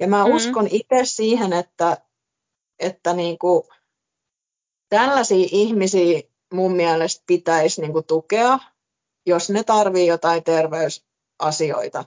Ja 0.00 0.08
mä 0.08 0.26
mm. 0.26 0.34
uskon 0.34 0.66
itse 0.70 1.04
siihen, 1.04 1.52
että, 1.52 1.96
että 2.78 3.12
niin 3.12 3.38
kuin 3.38 3.62
tällaisia 4.88 5.48
ihmisiä 5.52 6.22
mun 6.52 6.72
mielestä 6.72 7.24
pitäisi 7.26 7.80
niin 7.80 7.92
kuin 7.92 8.04
tukea, 8.04 8.58
jos 9.26 9.50
ne 9.50 9.64
tarvii 9.64 10.06
jotain 10.06 10.44
terveysasioita. 10.44 12.04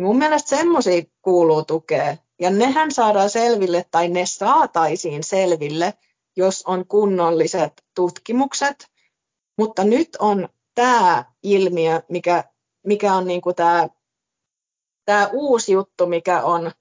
Ja 0.00 0.04
mun 0.06 0.18
mielestä 0.18 0.56
semmoisia 0.56 1.02
kuuluu 1.22 1.64
tukea. 1.64 2.16
Ja 2.38 2.50
nehän 2.50 2.92
saadaan 2.92 3.30
selville, 3.30 3.84
tai 3.90 4.08
ne 4.08 4.26
saataisiin 4.26 5.24
selville, 5.24 5.94
jos 6.36 6.62
on 6.66 6.86
kunnolliset 6.86 7.72
tutkimukset. 7.94 8.86
Mutta 9.58 9.84
nyt 9.84 10.16
on 10.18 10.48
tämä 10.74 11.24
ilmiö, 11.42 12.02
mikä, 12.08 12.44
mikä 12.86 13.14
on 13.14 13.26
niinku 13.26 13.52
tämä, 13.52 13.88
tämä 15.04 15.30
uusi 15.32 15.72
juttu, 15.72 16.06
mikä 16.06 16.42
on 16.42 16.72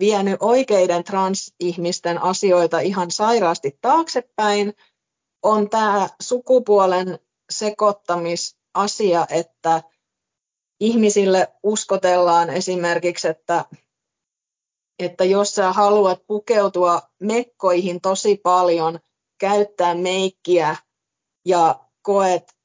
vienyt 0.00 0.36
oikeiden 0.40 1.04
transihmisten 1.04 2.22
asioita 2.22 2.80
ihan 2.80 3.10
sairaasti 3.10 3.78
taaksepäin, 3.80 4.74
on 5.42 5.70
tämä 5.70 6.08
sukupuolen 6.22 7.18
sekoittamisasia, 7.50 9.26
että 9.30 9.82
ihmisille 10.80 11.48
uskotellaan 11.62 12.50
esimerkiksi, 12.50 13.28
että, 13.28 13.64
että 14.98 15.24
jos 15.24 15.54
sä 15.54 15.72
haluat 15.72 16.26
pukeutua 16.26 17.02
mekkoihin 17.22 18.00
tosi 18.00 18.36
paljon, 18.36 18.98
käyttää 19.38 19.94
meikkiä 19.94 20.76
ja 21.44 21.80
koet, 22.02 22.56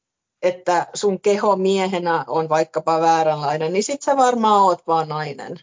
että 0.41 0.87
sun 0.93 1.21
keho 1.21 1.55
miehenä 1.55 2.25
on 2.27 2.49
vaikkapa 2.49 3.01
vääränlainen, 3.01 3.73
niin 3.73 3.83
sit 3.83 4.01
sä 4.01 4.17
varmaan 4.17 4.61
oot 4.61 4.87
vaan 4.87 5.07
nainen. 5.07 5.59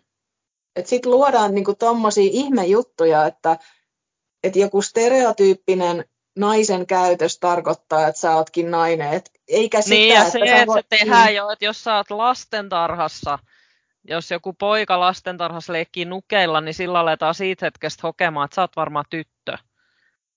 että 0.77 0.89
sitten 0.89 1.12
luodaan 1.12 1.55
niinku 1.55 1.74
tommosia 1.74 2.31
ihmejuttuja, 2.33 3.27
että, 3.27 3.59
että 4.43 4.59
joku 4.59 4.83
stereotyyppinen 4.83 6.05
naisen 6.39 6.87
käytös 6.87 7.39
tarkoittaa, 7.39 8.07
että 8.07 8.20
sä 8.20 8.37
ootkin 8.37 8.70
nainen. 8.70 9.12
Et 9.12 9.31
eikä 9.53 9.83
sitä, 9.83 9.95
niin, 9.95 10.15
ja 10.15 10.31
se, 10.31 10.39
että, 10.39 10.62
että 10.62 10.74
se 10.74 10.83
tehdään 10.89 11.27
niin. 11.27 11.37
jo, 11.37 11.51
että 11.51 11.65
jos 11.65 11.85
sä 11.85 11.97
oot 11.97 12.11
lastentarhassa, 12.11 13.39
jos 14.05 14.31
joku 14.31 14.53
poika 14.53 15.01
lastentarhassa 15.01 15.73
leikkii 15.73 16.05
nukeilla, 16.05 16.61
niin 16.61 16.74
sillä 16.74 17.01
aletaan 17.01 17.35
siitä 17.35 17.66
hetkestä 17.66 18.01
hokemaan, 18.03 18.45
että 18.45 18.55
sä 18.55 18.61
oot 18.61 18.77
varmaan 18.77 19.05
tyttö. 19.11 19.59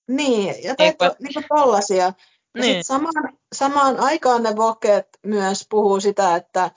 Niin, 0.08 0.64
ja 0.64 0.76
tai 0.76 0.94
to, 0.94 1.16
niin 1.20 1.34
kuin 1.34 1.46
tollasia. 1.50 2.06
Ja 2.06 2.62
niin. 2.62 2.84
samaan, 2.84 3.38
samaan 3.54 4.00
aikaan 4.00 4.44
ne 4.44 4.56
vokeet 4.56 5.08
myös 5.26 5.68
puhuu 5.70 6.00
sitä, 6.00 6.36
että 6.36 6.72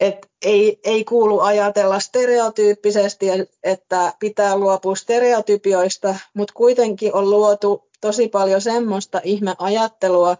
et 0.00 0.30
ei, 0.42 0.80
ei 0.84 1.04
kuulu 1.04 1.40
ajatella 1.40 2.00
stereotyyppisesti, 2.00 3.26
että 3.62 4.12
pitää 4.18 4.56
luopua 4.56 4.96
stereotypioista, 4.96 6.14
mutta 6.34 6.54
kuitenkin 6.54 7.14
on 7.14 7.30
luotu 7.30 7.88
tosi 8.00 8.28
paljon 8.28 8.60
semmoista 8.60 9.20
ihmeajattelua, 9.24 10.36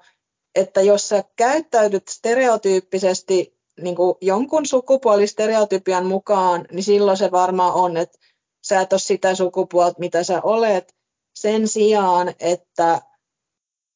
että 0.55 0.81
jos 0.81 1.09
sä 1.09 1.25
käyttäydyt 1.37 2.09
stereotyyppisesti 2.09 3.59
niin 3.81 3.97
kuin 3.97 4.15
jonkun 4.21 4.67
sukupuolistereotypian 4.67 6.07
mukaan, 6.07 6.65
niin 6.73 6.83
silloin 6.83 7.17
se 7.17 7.31
varmaan 7.31 7.75
on, 7.75 7.97
että 7.97 8.19
sä 8.65 8.81
et 8.81 8.93
ole 8.93 9.01
sitä 9.01 9.35
sukupuolta, 9.35 9.99
mitä 9.99 10.23
sä 10.23 10.41
olet, 10.43 10.95
sen 11.35 11.69
sijaan, 11.69 12.35
että 12.41 13.01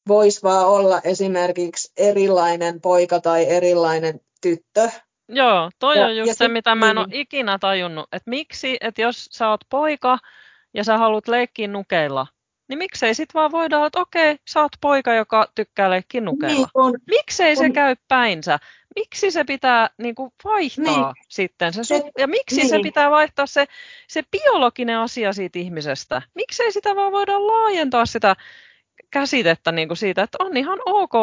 vois 0.07 0.43
vaan 0.43 0.67
olla 0.67 1.01
esimerkiksi 1.03 1.93
erilainen 1.97 2.81
poika 2.81 3.19
tai 3.19 3.45
erilainen 3.49 4.19
tyttö. 4.41 4.89
Joo, 5.27 5.69
toi 5.79 5.97
ja, 5.97 6.05
on 6.05 6.17
just 6.17 6.31
se, 6.31 6.45
sit, 6.45 6.53
mitä 6.53 6.75
mä 6.75 6.89
en 6.89 6.95
niin. 6.95 7.05
ole 7.05 7.21
ikinä 7.21 7.59
tajunnut, 7.59 8.07
että 8.11 8.29
miksi, 8.29 8.77
että 8.81 9.01
jos 9.01 9.25
sä 9.31 9.49
oot 9.49 9.61
poika 9.69 10.17
ja 10.73 10.83
sä 10.83 10.97
haluat 10.97 11.27
leikkiä 11.27 11.67
nukeilla, 11.67 12.27
niin 12.69 12.79
miksei 12.79 13.13
sit 13.13 13.33
vaan 13.33 13.51
voida, 13.51 13.85
että 13.85 13.99
okei, 13.99 14.37
sä 14.49 14.61
oot 14.61 14.71
poika, 14.81 15.13
joka 15.13 15.47
tykkää 15.55 15.89
leikkiä 15.89 16.21
nukeilla. 16.21 16.55
Niin, 16.55 16.67
on, 16.73 16.93
miksei 17.07 17.51
on, 17.51 17.57
se 17.57 17.69
käy 17.69 17.95
päinsä? 18.07 18.59
Miksi 18.95 19.31
se 19.31 19.43
pitää 19.43 19.89
niin 19.97 20.15
kuin, 20.15 20.31
vaihtaa 20.43 21.13
niin. 21.13 21.25
sitten 21.29 21.73
se, 21.73 21.83
se 21.83 22.03
ja 22.17 22.27
miksi 22.27 22.55
niin. 22.55 22.69
se 22.69 22.79
pitää 22.83 23.11
vaihtaa 23.11 23.45
se, 23.45 23.65
se 24.07 24.23
biologinen 24.31 24.97
asia 24.97 25.33
siitä 25.33 25.59
ihmisestä? 25.59 26.21
Miksei 26.35 26.71
sitä 26.71 26.95
vaan 26.95 27.11
voida 27.11 27.47
laajentaa 27.47 28.05
sitä 28.05 28.35
käsitettä 29.11 29.71
niin 29.71 29.87
kuin 29.87 29.97
siitä, 29.97 30.23
että 30.23 30.37
on 30.41 30.57
ihan 30.57 30.79
ok 30.85 31.13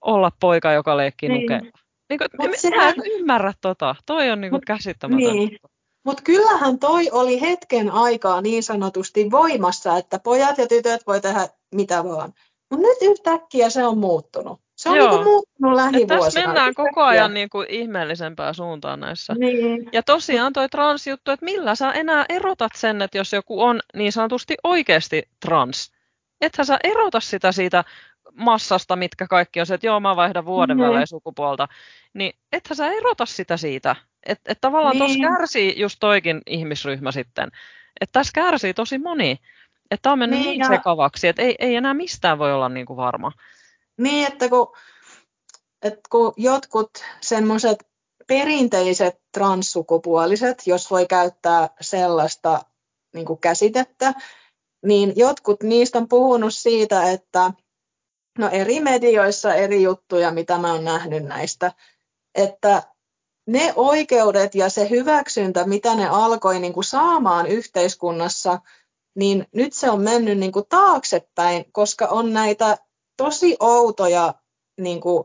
olla 0.00 0.32
poika, 0.40 0.72
joka 0.72 0.96
leikkii 0.96 1.28
niin. 1.28 1.40
nukeilla. 1.42 1.78
Niin 2.08 2.18
kuin, 2.18 2.58
sehän... 2.58 2.88
en 2.88 3.12
ymmärrä 3.12 3.52
tota. 3.60 3.94
Toi 4.06 4.30
on 4.30 4.40
niin 4.40 4.50
kuin 4.50 4.62
käsittämätöntä. 4.66 5.32
Niin. 5.32 5.58
Mutta 6.06 6.22
kyllähän 6.22 6.78
toi 6.78 7.10
oli 7.12 7.40
hetken 7.40 7.90
aikaa 7.90 8.40
niin 8.40 8.62
sanotusti 8.62 9.30
voimassa, 9.30 9.96
että 9.96 10.18
pojat 10.18 10.58
ja 10.58 10.66
tytöt 10.66 11.06
voi 11.06 11.20
tehdä 11.20 11.48
mitä 11.74 12.04
vaan. 12.04 12.34
Mutta 12.70 12.86
nyt 12.86 12.98
yhtäkkiä 13.02 13.70
se 13.70 13.86
on 13.86 13.98
muuttunut. 13.98 14.60
Se 14.76 14.88
on 14.90 14.98
niinku 14.98 15.24
muuttunut 15.24 15.74
lähivuosina. 15.74 16.18
Tässä 16.24 16.40
mennään 16.40 16.68
yhtäkkiä. 16.68 16.84
koko 16.84 17.02
ajan 17.02 17.34
niinku 17.34 17.64
ihmeellisempään 17.68 18.54
suuntaan 18.54 19.00
näissä. 19.00 19.34
Niin. 19.34 19.88
Ja 19.92 20.02
tosiaan 20.02 20.52
toi 20.52 20.68
transjuttu, 20.68 21.30
että 21.30 21.44
millä 21.44 21.74
sä 21.74 21.92
enää 21.92 22.24
erotat 22.28 22.72
sen, 22.76 23.02
että 23.02 23.18
jos 23.18 23.32
joku 23.32 23.62
on 23.62 23.80
niin 23.94 24.12
sanotusti 24.12 24.54
oikeasti 24.64 25.22
trans. 25.40 25.92
Ethän 26.40 26.66
sä 26.66 26.78
erota 26.84 27.20
sitä 27.20 27.52
siitä 27.52 27.84
massasta, 28.34 28.96
mitkä 28.96 29.26
kaikki 29.26 29.60
on 29.60 29.66
se, 29.66 29.74
että 29.74 29.86
joo, 29.86 30.00
mä 30.00 30.16
vaihdan 30.16 30.44
vuoden 30.44 30.76
mm. 30.76 30.82
välein 30.82 31.06
sukupuolta. 31.06 31.68
Niin 32.14 32.32
ethän 32.52 32.76
sä 32.76 32.88
erota 32.88 33.26
sitä 33.26 33.56
siitä. 33.56 33.96
Että 34.26 34.52
et 34.52 34.58
tavallaan 34.60 34.96
niin. 34.96 35.22
tuossa 35.22 35.38
kärsii 35.38 35.80
just 35.80 35.96
toikin 36.00 36.40
ihmisryhmä 36.46 37.12
sitten. 37.12 37.48
Että 38.00 38.12
tässä 38.12 38.32
kärsii 38.34 38.74
tosi 38.74 38.98
moni. 38.98 39.38
Että 39.90 40.02
tämä 40.02 40.12
on 40.12 40.18
mennyt 40.18 40.40
niin, 40.40 40.50
niin 40.50 40.60
ja... 40.60 40.68
sekavaksi, 40.68 41.28
että 41.28 41.42
ei, 41.42 41.54
ei 41.58 41.76
enää 41.76 41.94
mistään 41.94 42.38
voi 42.38 42.52
olla 42.52 42.68
niin 42.68 42.86
kuin 42.86 42.96
varma. 42.96 43.32
Niin, 43.98 44.26
että 44.26 44.48
kun, 44.48 44.72
että 45.82 46.00
kun 46.10 46.32
jotkut 46.36 46.90
semmoiset 47.20 47.78
perinteiset 48.26 49.20
transsukupuoliset, 49.32 50.62
jos 50.66 50.90
voi 50.90 51.06
käyttää 51.06 51.68
sellaista 51.80 52.64
niin 53.14 53.26
kuin 53.26 53.40
käsitettä, 53.40 54.14
niin 54.84 55.12
jotkut 55.16 55.62
niistä 55.62 55.98
on 55.98 56.08
puhunut 56.08 56.54
siitä, 56.54 57.10
että 57.10 57.52
no 58.38 58.48
eri 58.48 58.80
medioissa 58.80 59.54
eri 59.54 59.82
juttuja, 59.82 60.30
mitä 60.30 60.58
mä 60.58 60.72
oon 60.72 60.84
nähnyt 60.84 61.24
näistä, 61.24 61.72
että 62.34 62.82
ne 63.46 63.72
oikeudet 63.76 64.54
ja 64.54 64.70
se 64.70 64.90
hyväksyntä, 64.90 65.64
mitä 65.64 65.94
ne 65.94 66.08
alkoi 66.08 66.60
niin 66.60 66.72
kuin 66.72 66.84
saamaan 66.84 67.46
yhteiskunnassa, 67.46 68.60
niin 69.14 69.46
nyt 69.52 69.72
se 69.72 69.90
on 69.90 70.02
mennyt 70.02 70.38
niin 70.38 70.52
kuin 70.52 70.66
taaksepäin, 70.68 71.72
koska 71.72 72.06
on 72.06 72.32
näitä 72.32 72.78
tosi 73.16 73.56
outoja 73.60 74.34
niin 74.80 75.00
kuin 75.00 75.24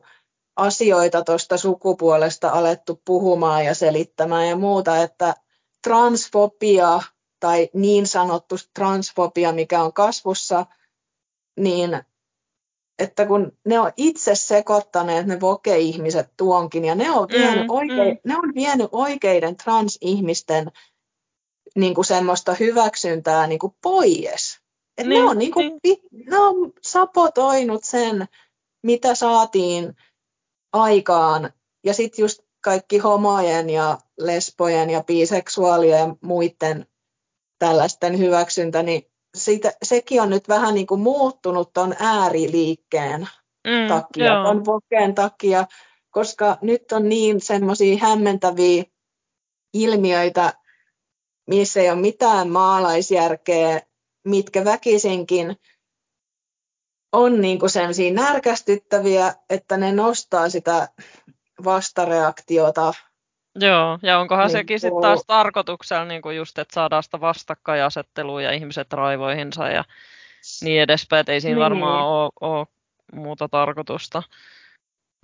asioita 0.55 1.23
tuosta 1.23 1.57
sukupuolesta 1.57 2.49
alettu 2.49 3.01
puhumaan 3.05 3.65
ja 3.65 3.75
selittämään 3.75 4.47
ja 4.47 4.55
muuta, 4.55 4.97
että 4.97 5.35
transfobia 5.83 7.01
tai 7.39 7.69
niin 7.73 8.07
sanottu 8.07 8.55
transfobia, 8.73 9.51
mikä 9.51 9.83
on 9.83 9.93
kasvussa, 9.93 10.65
niin 11.59 12.01
että 13.01 13.25
kun 13.25 13.51
ne 13.65 13.79
on 13.79 13.91
itse 13.97 14.35
sekoittaneet 14.35 15.27
ne 15.27 15.41
voke-ihmiset 15.41 16.29
tuonkin 16.37 16.85
ja 16.85 16.95
ne 16.95 17.11
on 17.11 17.27
vienyt, 17.27 17.63
mm, 17.63 17.69
oikein, 17.69 18.13
mm. 18.13 18.19
Ne 18.25 18.37
on 18.37 18.53
vienyt 18.55 18.89
oikeiden 18.91 19.57
transihmisten 19.57 20.71
niin 21.75 21.95
kuin 21.95 22.05
semmoista 22.05 22.55
hyväksyntää 22.59 23.47
niin 23.47 23.59
kuin 23.59 23.73
pois. 23.81 24.59
Et 24.97 25.07
niin, 25.07 25.23
ne, 25.23 25.29
on 25.29 25.37
niin 25.37 25.51
kuin, 25.51 25.79
niin. 25.83 25.97
ne 26.29 26.37
on 26.37 26.73
sapotoinut 26.81 27.83
sen, 27.83 28.25
mitä 28.83 29.15
saatiin 29.15 29.95
aikaan. 30.73 31.53
Ja 31.83 31.93
sitten 31.93 32.23
just 32.23 32.41
kaikki 32.61 32.97
homojen 32.97 33.69
ja 33.69 33.97
lesbojen 34.17 34.89
ja 34.89 35.03
biseksuaalien 35.03 35.99
ja 35.99 36.15
muiden 36.21 36.85
tällaisten 37.59 38.19
hyväksyntä, 38.19 38.83
niin 38.83 39.10
siitä, 39.35 39.73
sekin 39.83 40.21
on 40.21 40.29
nyt 40.29 40.47
vähän 40.49 40.73
niin 40.73 40.87
kuin 40.87 41.01
muuttunut 41.01 41.73
tuon 41.73 41.95
ääriliikkeen 41.99 43.21
mm, 43.67 43.87
takia, 43.87 44.43
tuon 44.43 44.65
vokeen 44.65 45.15
takia, 45.15 45.67
koska 46.11 46.57
nyt 46.61 46.91
on 46.91 47.09
niin 47.09 47.41
semmoisia 47.41 47.97
hämmentäviä 48.01 48.83
ilmiöitä, 49.73 50.53
missä 51.47 51.79
ei 51.79 51.89
ole 51.89 51.99
mitään 51.99 52.49
maalaisjärkeä, 52.49 53.81
mitkä 54.25 54.65
väkisinkin 54.65 55.55
on 57.11 57.41
niin 57.41 57.59
kuin 57.59 57.69
sellaisia 57.69 58.13
närkästyttäviä, 58.13 59.35
että 59.49 59.77
ne 59.77 59.91
nostaa 59.91 60.49
sitä 60.49 60.87
vastareaktiota 61.63 62.93
Joo, 63.55 63.99
ja 64.01 64.19
onkohan 64.19 64.43
niin, 64.43 64.51
sekin 64.51 64.79
sitten 64.79 65.01
taas 65.01 65.23
tarkoituksella 65.27 66.05
niin 66.05 66.21
kuin 66.21 66.37
just, 66.37 66.59
että 66.59 66.73
saadaan 66.73 67.03
sitä 67.03 67.21
vastakkainasettelua 67.21 68.41
ja 68.41 68.51
ihmiset 68.51 68.93
raivoihinsa 68.93 69.69
ja 69.69 69.83
niin 70.61 70.81
edespäin, 70.81 71.19
että 71.19 71.31
ei 71.31 71.41
siinä 71.41 71.55
niin. 71.55 71.63
varmaan 71.63 72.05
ole, 72.07 72.29
ole 72.41 72.67
muuta 73.13 73.49
tarkoitusta. 73.49 74.23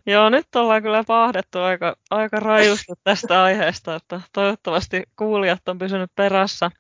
Joo, 0.06 0.30
nyt 0.30 0.56
ollaan 0.56 0.84
kyllä 0.84 1.04
pahdettu 1.08 1.60
aika, 1.60 1.96
aika 2.10 2.40
rajusti 2.40 2.94
tästä 3.04 3.44
aiheesta, 3.44 3.96
että 3.96 4.22
toivottavasti 4.34 5.04
kuulijat 5.16 5.70
on 5.70 5.78
pysynyt 5.78 6.12
perässä. 6.16 6.72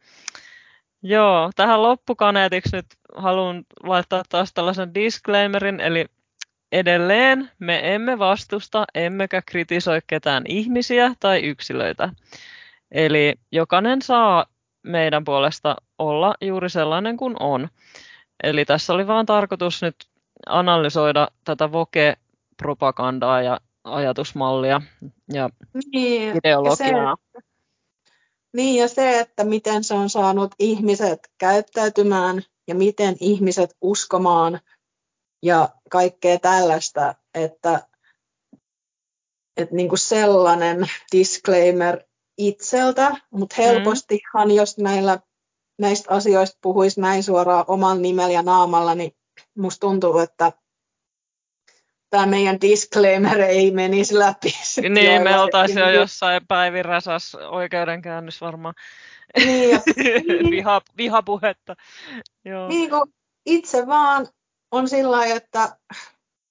Joo, 1.03 1.51
tähän 1.55 1.83
loppukaneetiksi 1.83 2.75
nyt 2.75 2.85
haluan 3.15 3.63
laittaa 3.83 4.23
taas 4.29 4.53
tällaisen 4.53 4.93
disclaimerin, 4.93 5.79
eli 5.79 6.05
Edelleen 6.71 7.51
me 7.59 7.95
emme 7.95 8.19
vastusta 8.19 8.85
emmekä 8.95 9.41
kritisoi 9.41 9.99
ketään 10.07 10.43
ihmisiä 10.47 11.15
tai 11.19 11.39
yksilöitä. 11.39 12.09
Eli 12.91 13.35
jokainen 13.51 14.01
saa 14.01 14.45
meidän 14.83 15.23
puolesta 15.23 15.75
olla 15.99 16.35
juuri 16.41 16.69
sellainen 16.69 17.17
kuin 17.17 17.35
on. 17.39 17.69
Eli 18.43 18.65
tässä 18.65 18.93
oli 18.93 19.07
vain 19.07 19.25
tarkoitus 19.25 19.81
nyt 19.81 19.95
analysoida 20.45 21.27
tätä 21.43 21.71
voke-propagandaa 21.71 23.41
ja 23.41 23.59
ajatusmallia 23.83 24.81
ja 25.33 25.49
niin, 25.93 26.37
ideologiaa. 26.37 27.17
Ja 27.33 27.41
se, 27.41 27.47
niin 28.53 28.81
ja 28.81 28.87
se, 28.87 29.19
että 29.19 29.43
miten 29.43 29.83
se 29.83 29.93
on 29.93 30.09
saanut 30.09 30.55
ihmiset 30.59 31.19
käyttäytymään 31.37 32.41
ja 32.67 32.75
miten 32.75 33.15
ihmiset 33.19 33.75
uskomaan– 33.81 34.59
ja 35.43 35.69
kaikkea 35.89 36.39
tällaista, 36.39 37.15
että, 37.33 37.87
että 39.57 39.75
niin 39.75 39.89
kuin 39.89 39.99
sellainen 39.99 40.85
disclaimer 41.11 42.03
itseltä, 42.37 43.11
mutta 43.31 43.55
mm. 43.57 43.63
helpostihan, 43.63 44.47
mm. 44.47 44.55
jos 44.55 44.77
näillä, 44.77 45.19
näistä 45.79 46.13
asioista 46.13 46.57
puhuisi 46.61 47.01
näin 47.01 47.23
suoraan 47.23 47.65
oman 47.67 48.01
nimellä 48.01 48.33
ja 48.33 48.41
naamalla, 48.41 48.95
niin 48.95 49.11
musta 49.57 49.79
tuntuu, 49.79 50.17
että 50.17 50.51
tämä 52.09 52.25
meidän 52.25 52.61
disclaimer 52.61 53.41
ei 53.41 53.71
menisi 53.71 54.19
läpi. 54.19 54.53
Niin, 54.89 55.23
me 55.23 55.39
oltaisiin 55.39 55.79
jo 55.79 55.89
jossain 55.89 56.47
päiviräsas 56.47 57.35
oikeudenkäynnissä 57.35 58.45
varmaan. 58.45 58.73
Niin, 59.37 59.81
Viha, 60.51 60.81
vihapuhetta. 60.97 61.75
Joo. 62.45 62.67
Niin 62.67 62.89
itse 63.45 63.87
vaan 63.87 64.27
on 64.71 64.89
sillä 64.89 65.25
että 65.25 65.77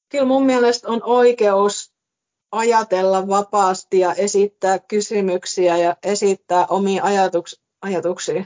kyllä 0.08 0.24
mun 0.24 0.46
mielestä 0.46 0.88
on 0.88 1.00
oikeus 1.04 1.96
ajatella 2.52 3.28
vapaasti 3.28 3.98
ja 3.98 4.12
esittää 4.12 4.78
kysymyksiä 4.78 5.76
ja 5.76 5.96
esittää 6.02 6.66
omia 6.68 7.04
ajatuks, 7.04 7.60
ajatuksia. 7.82 8.44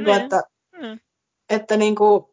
Mm. 0.00 0.08
Että, 0.08 0.42
mm. 0.72 1.00
että 1.50 1.76
niin 1.76 1.94
kuin, 1.94 2.24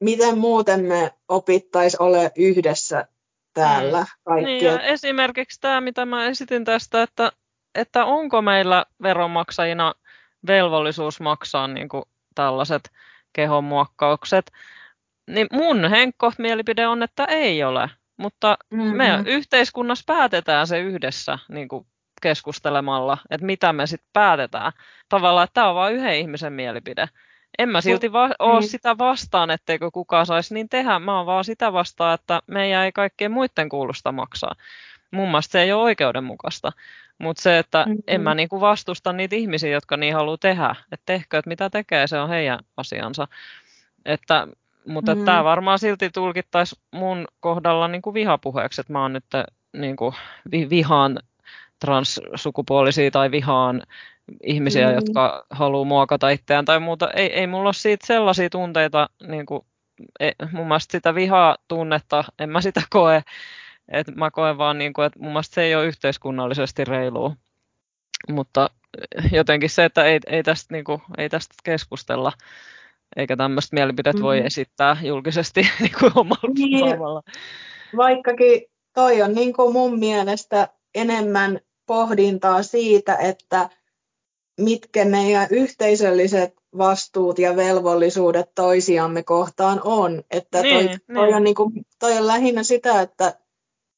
miten 0.00 0.38
muuten 0.38 0.84
me 0.84 1.14
opittaisiin 1.28 2.02
ole 2.02 2.32
yhdessä 2.36 3.08
täällä 3.54 4.00
mm. 4.00 4.06
kaikki. 4.24 4.44
Niin, 4.46 4.64
ja 4.64 4.80
esimerkiksi 4.80 5.60
tämä, 5.60 5.80
mitä 5.80 6.06
mä 6.06 6.26
esitin 6.26 6.64
tästä, 6.64 7.02
että, 7.02 7.32
että 7.74 8.04
onko 8.04 8.42
meillä 8.42 8.86
veronmaksajina 9.02 9.94
velvollisuus 10.46 11.20
maksaa 11.20 11.68
niin 11.68 11.88
kuin 11.88 12.04
tällaiset 12.34 12.90
kehonmuokkaukset, 13.32 14.52
niin 15.26 15.46
mun 15.52 15.90
henkko 15.90 16.32
mielipide 16.38 16.86
on, 16.86 17.02
että 17.02 17.24
ei 17.24 17.64
ole. 17.64 17.90
Mutta 18.16 18.58
mm-hmm. 18.70 18.96
me 18.96 19.22
yhteiskunnassa 19.26 20.04
päätetään 20.06 20.66
se 20.66 20.80
yhdessä 20.80 21.38
niin 21.48 21.68
kuin 21.68 21.86
keskustelemalla, 22.22 23.18
että 23.30 23.46
mitä 23.46 23.72
me 23.72 23.86
sitten 23.86 24.10
päätetään. 24.12 24.72
Tavallaan, 25.08 25.44
että 25.44 25.54
tämä 25.54 25.68
on 25.68 25.74
vain 25.74 25.94
yhden 25.94 26.18
ihmisen 26.18 26.52
mielipide. 26.52 27.08
En 27.58 27.68
mä 27.68 27.80
silti 27.80 28.12
va- 28.12 28.34
ole 28.38 28.60
mm. 28.60 28.66
sitä 28.66 28.98
vastaan, 28.98 29.50
etteikö 29.50 29.90
kukaan 29.90 30.26
saisi 30.26 30.54
niin 30.54 30.68
tehdä. 30.68 30.98
Mä 30.98 31.16
oon 31.16 31.26
vaan 31.26 31.44
sitä 31.44 31.72
vastaan, 31.72 32.14
että 32.14 32.42
meidän 32.46 32.84
ei 32.84 32.92
kaikkien 32.92 33.30
muiden 33.30 33.68
kuulusta 33.68 34.12
maksaa. 34.12 34.54
Mun 35.10 35.28
mielestä 35.28 35.52
se 35.52 35.62
ei 35.62 35.72
ole 35.72 35.82
oikeudenmukaista. 35.82 36.72
Mutta 37.18 37.42
se, 37.42 37.58
että 37.58 37.84
mm-hmm. 37.86 38.02
en 38.06 38.20
mä 38.20 38.34
niinku 38.34 38.60
vastusta 38.60 39.12
niitä 39.12 39.36
ihmisiä, 39.36 39.70
jotka 39.70 39.96
niin 39.96 40.14
haluaa 40.14 40.36
tehdä. 40.40 40.74
Että 40.92 41.02
tehkö, 41.06 41.38
että 41.38 41.48
mitä 41.48 41.70
tekee, 41.70 42.06
se 42.06 42.18
on 42.18 42.28
heidän 42.28 42.58
asiansa. 42.76 43.28
Että, 44.04 44.48
mutta 44.86 45.14
mm-hmm. 45.14 45.24
tämä 45.24 45.44
varmaan 45.44 45.78
silti 45.78 46.10
tulkittaisi 46.10 46.76
mun 46.90 47.24
kohdalla 47.40 47.88
niinku 47.88 48.14
vihapuheeksi, 48.14 48.80
että 48.80 48.92
mä 48.92 49.02
oon 49.02 49.12
nyt 49.12 49.24
niinku 49.72 50.14
vi- 50.52 50.70
vihaan 50.70 51.18
transsukupuolisia 51.80 53.10
tai 53.10 53.30
vihaan 53.30 53.82
ihmisiä, 54.42 54.88
mm. 54.88 54.94
jotka 54.94 55.46
haluaa 55.50 55.84
muokata 55.84 56.30
itseään 56.30 56.64
tai 56.64 56.80
muuta. 56.80 57.10
Ei, 57.10 57.32
ei 57.32 57.46
mulla 57.46 57.68
ole 57.68 57.74
siitä 57.74 58.06
sellaisia 58.06 58.50
tunteita, 58.50 59.08
niin 59.22 59.46
kuin, 59.46 59.66
ei, 60.20 60.32
mun 60.52 60.68
mielestä 60.68 60.92
sitä 60.92 61.14
vihaa 61.14 61.56
tunnetta, 61.68 62.24
en 62.38 62.50
mä 62.50 62.60
sitä 62.60 62.82
koe. 62.90 63.22
Et 63.88 64.06
mä 64.16 64.30
koen 64.30 64.58
vaan, 64.58 64.78
niin 64.78 64.92
kuin, 64.92 65.06
että 65.06 65.18
mun 65.18 65.28
mielestä 65.28 65.54
se 65.54 65.62
ei 65.62 65.74
ole 65.74 65.86
yhteiskunnallisesti 65.86 66.84
reilua. 66.84 67.36
Mutta 68.30 68.70
jotenkin 69.32 69.70
se, 69.70 69.84
että 69.84 70.04
ei, 70.04 70.20
ei, 70.26 70.42
tästä, 70.42 70.74
niin 70.74 70.84
kuin, 70.84 71.02
ei 71.18 71.28
tästä 71.28 71.54
keskustella, 71.64 72.32
eikä 73.16 73.36
tämmöistä 73.36 73.74
mielipidet 73.74 74.16
mm. 74.16 74.22
voi 74.22 74.46
esittää 74.46 74.96
julkisesti 75.02 75.60
niin 75.80 75.92
kuin 76.00 76.12
omalla 76.14 76.54
niin, 76.54 76.90
tavalla. 76.90 77.22
Vaikkakin 77.96 78.62
toi 78.94 79.22
on 79.22 79.34
niin 79.34 79.52
kuin 79.52 79.72
mun 79.72 79.98
mielestä 79.98 80.68
enemmän 80.94 81.60
pohdintaa 81.86 82.62
siitä, 82.62 83.14
että 83.16 83.70
mitkä 84.60 85.04
meidän 85.04 85.46
yhteisölliset 85.50 86.54
vastuut 86.78 87.38
ja 87.38 87.56
velvollisuudet 87.56 88.54
toisiamme 88.54 89.22
kohtaan 89.22 89.80
on. 89.84 90.24
Että 90.30 90.62
toi, 90.62 90.72
niin, 90.72 91.00
toi, 91.14 91.26
niin. 91.26 91.36
On, 91.36 91.44
niin 91.44 91.54
kuin, 91.54 91.72
toi 91.98 92.18
on 92.18 92.26
lähinnä 92.26 92.62
sitä, 92.62 93.00
että 93.00 93.38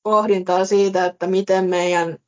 pohdintaa 0.02 0.64
siitä, 0.64 1.06
että 1.06 1.26
miten 1.26 1.64
meidän, 1.64 2.18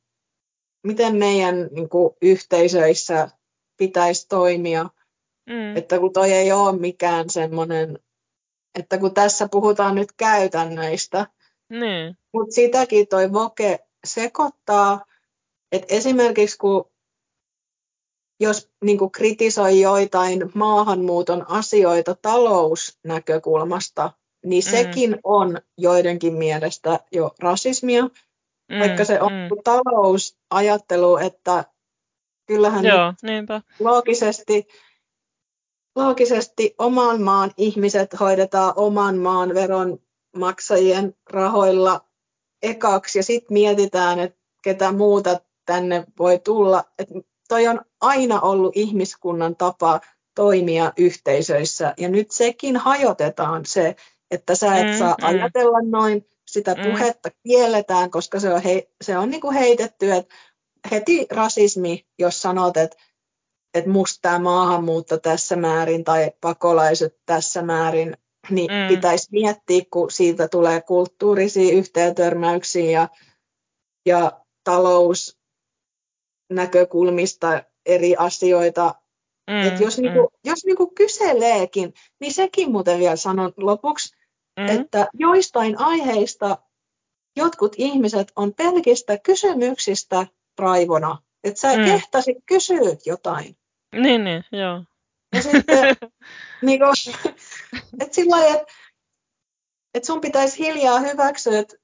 miten 0.83 1.15
meidän 1.15 1.69
niin 1.71 1.89
kuin, 1.89 2.13
yhteisöissä 2.21 3.29
pitäisi 3.77 4.27
toimia. 4.27 4.89
Mm. 5.49 5.77
Että 5.77 5.99
kun 5.99 6.13
toi 6.13 6.31
ei 6.31 6.51
ole 6.51 6.79
mikään 6.79 7.29
semmoinen, 7.29 7.99
että 8.79 8.97
kun 8.97 9.13
tässä 9.13 9.47
puhutaan 9.51 9.95
nyt 9.95 10.11
käytännöistä, 10.17 11.27
niin. 11.69 12.17
mutta 12.33 12.55
sitäkin 12.55 13.07
toi 13.07 13.33
voke 13.33 13.79
sekoittaa, 14.05 15.05
että 15.71 15.95
esimerkiksi 15.95 16.57
kun 16.57 16.91
jos 18.39 18.71
niin 18.83 18.97
kuin 18.97 19.11
kritisoi 19.11 19.81
joitain 19.81 20.51
maahanmuuton 20.53 21.49
asioita 21.49 22.15
talousnäkökulmasta, 22.21 24.11
niin 24.45 24.63
mm. 24.65 24.71
sekin 24.71 25.19
on 25.23 25.57
joidenkin 25.77 26.33
mielestä 26.33 26.99
jo 27.11 27.31
rasismia, 27.39 28.03
mm, 28.03 28.79
vaikka 28.79 29.05
se 29.05 29.21
on 29.21 29.31
mm. 29.31 29.49
talousajattelu, 29.63 31.17
että 31.17 31.65
kyllähän 32.45 32.85
Joo, 32.85 33.13
niinpä. 33.21 33.61
loogisesti, 33.79 34.67
loogisesti 35.95 36.75
oman 36.77 37.21
maan 37.21 37.51
ihmiset 37.57 38.19
hoidetaan 38.19 38.73
oman 38.75 39.17
maan 39.17 39.53
veronmaksajien 39.53 41.15
rahoilla 41.29 42.05
ekaksi 42.61 43.19
ja 43.19 43.23
sitten 43.23 43.53
mietitään, 43.53 44.19
että 44.19 44.39
ketä 44.63 44.91
muuta 44.91 45.39
tänne 45.65 46.05
voi 46.19 46.39
tulla. 46.39 46.83
Et 46.99 47.09
toi 47.47 47.67
on 47.67 47.81
aina 48.01 48.41
ollut 48.41 48.77
ihmiskunnan 48.77 49.55
tapa 49.55 50.01
toimia 50.35 50.93
yhteisöissä 50.97 51.93
ja 51.97 52.09
nyt 52.09 52.31
sekin 52.31 52.77
hajotetaan 52.77 53.65
se, 53.65 53.95
että 54.31 54.55
sä 54.55 54.77
et 54.77 54.87
mm, 54.87 54.97
saa 54.97 55.15
mm. 55.21 55.27
ajatella 55.27 55.79
noin, 55.81 56.25
sitä 56.47 56.75
mm. 56.75 56.91
puhetta 56.91 57.29
kielletään, 57.43 58.11
koska 58.11 58.39
se 58.39 58.53
on, 58.53 58.61
he, 58.61 58.89
se 59.01 59.17
on 59.17 59.29
niin 59.29 59.41
kuin 59.41 59.53
heitetty, 59.53 60.11
että 60.11 60.35
heti 60.91 61.27
rasismi, 61.31 62.05
jos 62.19 62.41
sanot, 62.41 62.77
että, 62.77 62.97
että 63.73 63.89
musta 63.89 64.19
tämä 64.21 64.39
maahanmuutto 64.39 65.17
tässä 65.17 65.55
määrin 65.55 66.03
tai 66.03 66.31
pakolaiset 66.41 67.17
tässä 67.25 67.61
määrin, 67.61 68.17
niin 68.49 68.71
mm. 68.71 68.95
pitäisi 68.95 69.27
miettiä, 69.31 69.81
kun 69.91 70.11
siitä 70.11 70.47
tulee 70.47 70.81
kulttuurisia 70.81 71.73
yhteentörmäyksiä 71.73 72.91
ja, 72.91 73.09
ja 74.05 74.41
talous 74.63 75.37
näkökulmista 76.49 77.63
eri 77.85 78.15
asioita. 78.15 78.95
Mm, 79.51 79.67
Et 79.67 79.79
jos, 79.79 79.97
mm. 79.97 80.03
niinku, 80.03 80.29
jos 80.45 80.65
niinku 80.65 80.87
kyseleekin, 80.87 81.93
niin 82.19 82.33
sekin 82.33 82.71
muuten 82.71 82.99
vielä 82.99 83.15
sanon 83.15 83.53
lopuksi, 83.57 84.15
mm. 84.59 84.67
että 84.67 85.07
joistain 85.13 85.79
aiheista 85.79 86.57
jotkut 87.35 87.75
ihmiset 87.77 88.31
on 88.35 88.53
pelkistä 88.53 89.17
kysymyksistä 89.17 90.27
raivona. 90.59 91.17
Että 91.43 91.59
sä 91.59 91.77
mm. 91.77 91.85
kehtasit 91.85 92.37
kysyä 92.45 92.95
jotain. 93.05 93.57
Niin, 93.95 94.23
niin, 94.23 94.43
joo. 94.51 94.83
Ja 95.35 95.41
sitten, 95.41 95.95
niinku, 96.61 96.85
että 98.01 98.15
sillä 98.15 98.35
lailla, 98.35 98.55
että 98.61 98.73
et 99.93 100.03
sun 100.03 100.21
pitäisi 100.21 100.59
hiljaa 100.59 100.99
hyväksyä, 100.99 101.59
että 101.59 101.75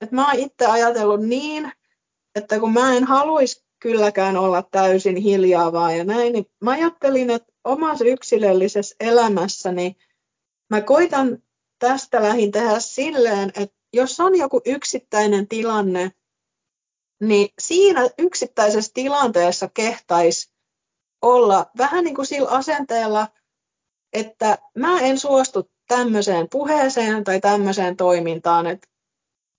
et 0.00 0.12
mä 0.12 0.26
oon 0.26 0.38
itse 0.38 0.66
ajatellut 0.66 1.26
niin, 1.26 1.72
että 2.34 2.60
kun 2.60 2.72
mä 2.72 2.96
en 2.96 3.04
haluaisi 3.04 3.64
kylläkään 3.80 4.36
olla 4.36 4.62
täysin 4.62 5.16
hiljaa 5.16 5.72
vaan 5.72 5.98
ja 5.98 6.04
näin, 6.04 6.32
niin 6.32 6.46
mä 6.60 6.70
ajattelin, 6.70 7.30
että 7.30 7.52
omassa 7.64 8.04
yksilöllisessä 8.04 8.96
elämässäni 9.00 9.96
mä 10.70 10.80
koitan 10.80 11.42
tästä 11.78 12.22
lähin 12.22 12.52
tehdä 12.52 12.80
silleen, 12.80 13.52
että 13.54 13.76
jos 13.92 14.20
on 14.20 14.38
joku 14.38 14.60
yksittäinen 14.64 15.48
tilanne, 15.48 16.12
niin 17.20 17.48
siinä 17.58 18.08
yksittäisessä 18.18 18.90
tilanteessa 18.94 19.68
kehtaisi 19.74 20.52
olla 21.22 21.66
vähän 21.78 22.04
niin 22.04 22.14
kuin 22.14 22.26
sillä 22.26 22.48
asenteella, 22.48 23.28
että 24.12 24.58
mä 24.74 25.00
en 25.00 25.18
suostu 25.18 25.70
tämmöiseen 25.88 26.48
puheeseen 26.50 27.24
tai 27.24 27.40
tämmöiseen 27.40 27.96
toimintaan, 27.96 28.66
että, 28.66 28.88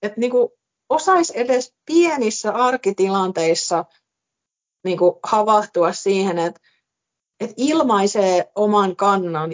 että 0.02 0.19
niin 0.19 0.31
kuin 0.31 0.49
osaisi 0.90 1.40
edes 1.40 1.76
pienissä 1.86 2.52
arkitilanteissa 2.52 3.86
niin 4.84 4.98
kuin 4.98 5.15
havahtua 5.23 5.94
siihen, 5.94 6.40
että, 6.40 6.61
että 7.40 7.53
ilmaisee 7.57 8.52
oman 8.56 8.95
kannan 8.95 9.52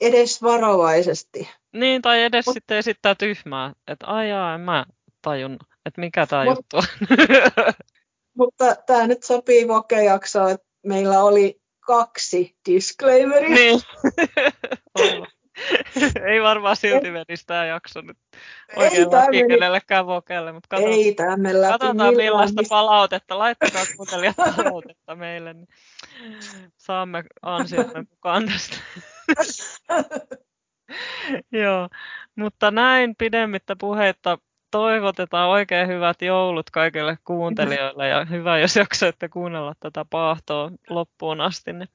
edes 0.00 0.42
varovaisesti. 0.42 1.48
Niin, 1.72 2.02
tai 2.02 2.22
edes 2.22 2.46
Mut, 2.46 2.54
sitten 2.54 2.78
esittää 2.78 3.14
tyhmää, 3.14 3.72
että 3.88 4.06
ai 4.06 4.28
jaa, 4.28 4.54
en 4.54 4.60
mä 4.60 4.86
tajun, 5.22 5.58
että 5.86 6.00
mikä 6.00 6.26
tämä 6.26 6.44
juttu 6.44 6.76
on. 6.76 6.84
mutta 8.38 8.76
tämä 8.86 9.06
nyt 9.06 9.22
sopii 9.22 9.68
vokejaksoon, 9.68 10.50
meillä 10.84 11.24
oli 11.24 11.60
kaksi 11.80 12.56
disclaimeria. 12.68 13.54
Niin. 13.54 13.80
ei 16.30 16.42
varmaan 16.42 16.76
silti 16.76 17.10
menisi 17.10 17.46
tämä 17.46 17.66
jakso 17.66 18.00
nyt 18.00 18.18
oikein 18.76 19.08
meni... 19.30 19.48
kenellekään 19.48 20.06
vokelle, 20.06 20.52
mutta 20.52 20.68
katsotaan, 20.68 20.94
ei 20.94 21.14
katsotaan 21.70 22.16
millaista 22.16 22.60
mistä... 22.60 22.74
palautetta. 22.74 23.38
Laittakaa 23.38 23.84
kuuntelijat 23.96 24.36
palautetta 24.36 25.14
meille, 25.16 25.54
niin 25.54 25.68
saamme 26.76 27.24
ansiomme 27.42 28.04
mukaan 28.10 28.46
tästä. 28.46 28.76
Joo, 31.52 31.88
mutta 32.36 32.70
näin 32.70 33.16
pidemmittä 33.16 33.76
puheitta 33.80 34.38
toivotetaan 34.74 35.50
oikein 35.50 35.88
hyvät 35.88 36.22
joulut 36.22 36.70
kaikille 36.70 37.18
kuuntelijoille 37.24 38.08
ja 38.08 38.24
hyvä, 38.24 38.58
jos 38.58 38.76
jaksoitte 38.76 39.28
kuunnella 39.28 39.74
tätä 39.80 40.04
paahtoa 40.10 40.70
loppuun 40.90 41.40
asti. 41.40 41.72
Niin 41.72 41.88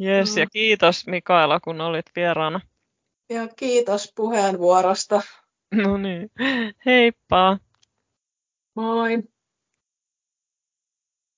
Yes, 0.00 0.36
ja 0.36 0.46
kiitos 0.46 1.06
Mikaela, 1.06 1.60
kun 1.60 1.80
olit 1.80 2.06
vieraana. 2.16 2.60
Ja 3.30 3.48
kiitos 3.56 4.12
puheenvuorosta. 4.16 5.22
No 5.74 5.96
niin, 5.96 6.30
heippa. 6.86 7.58
Moi. 8.74 9.22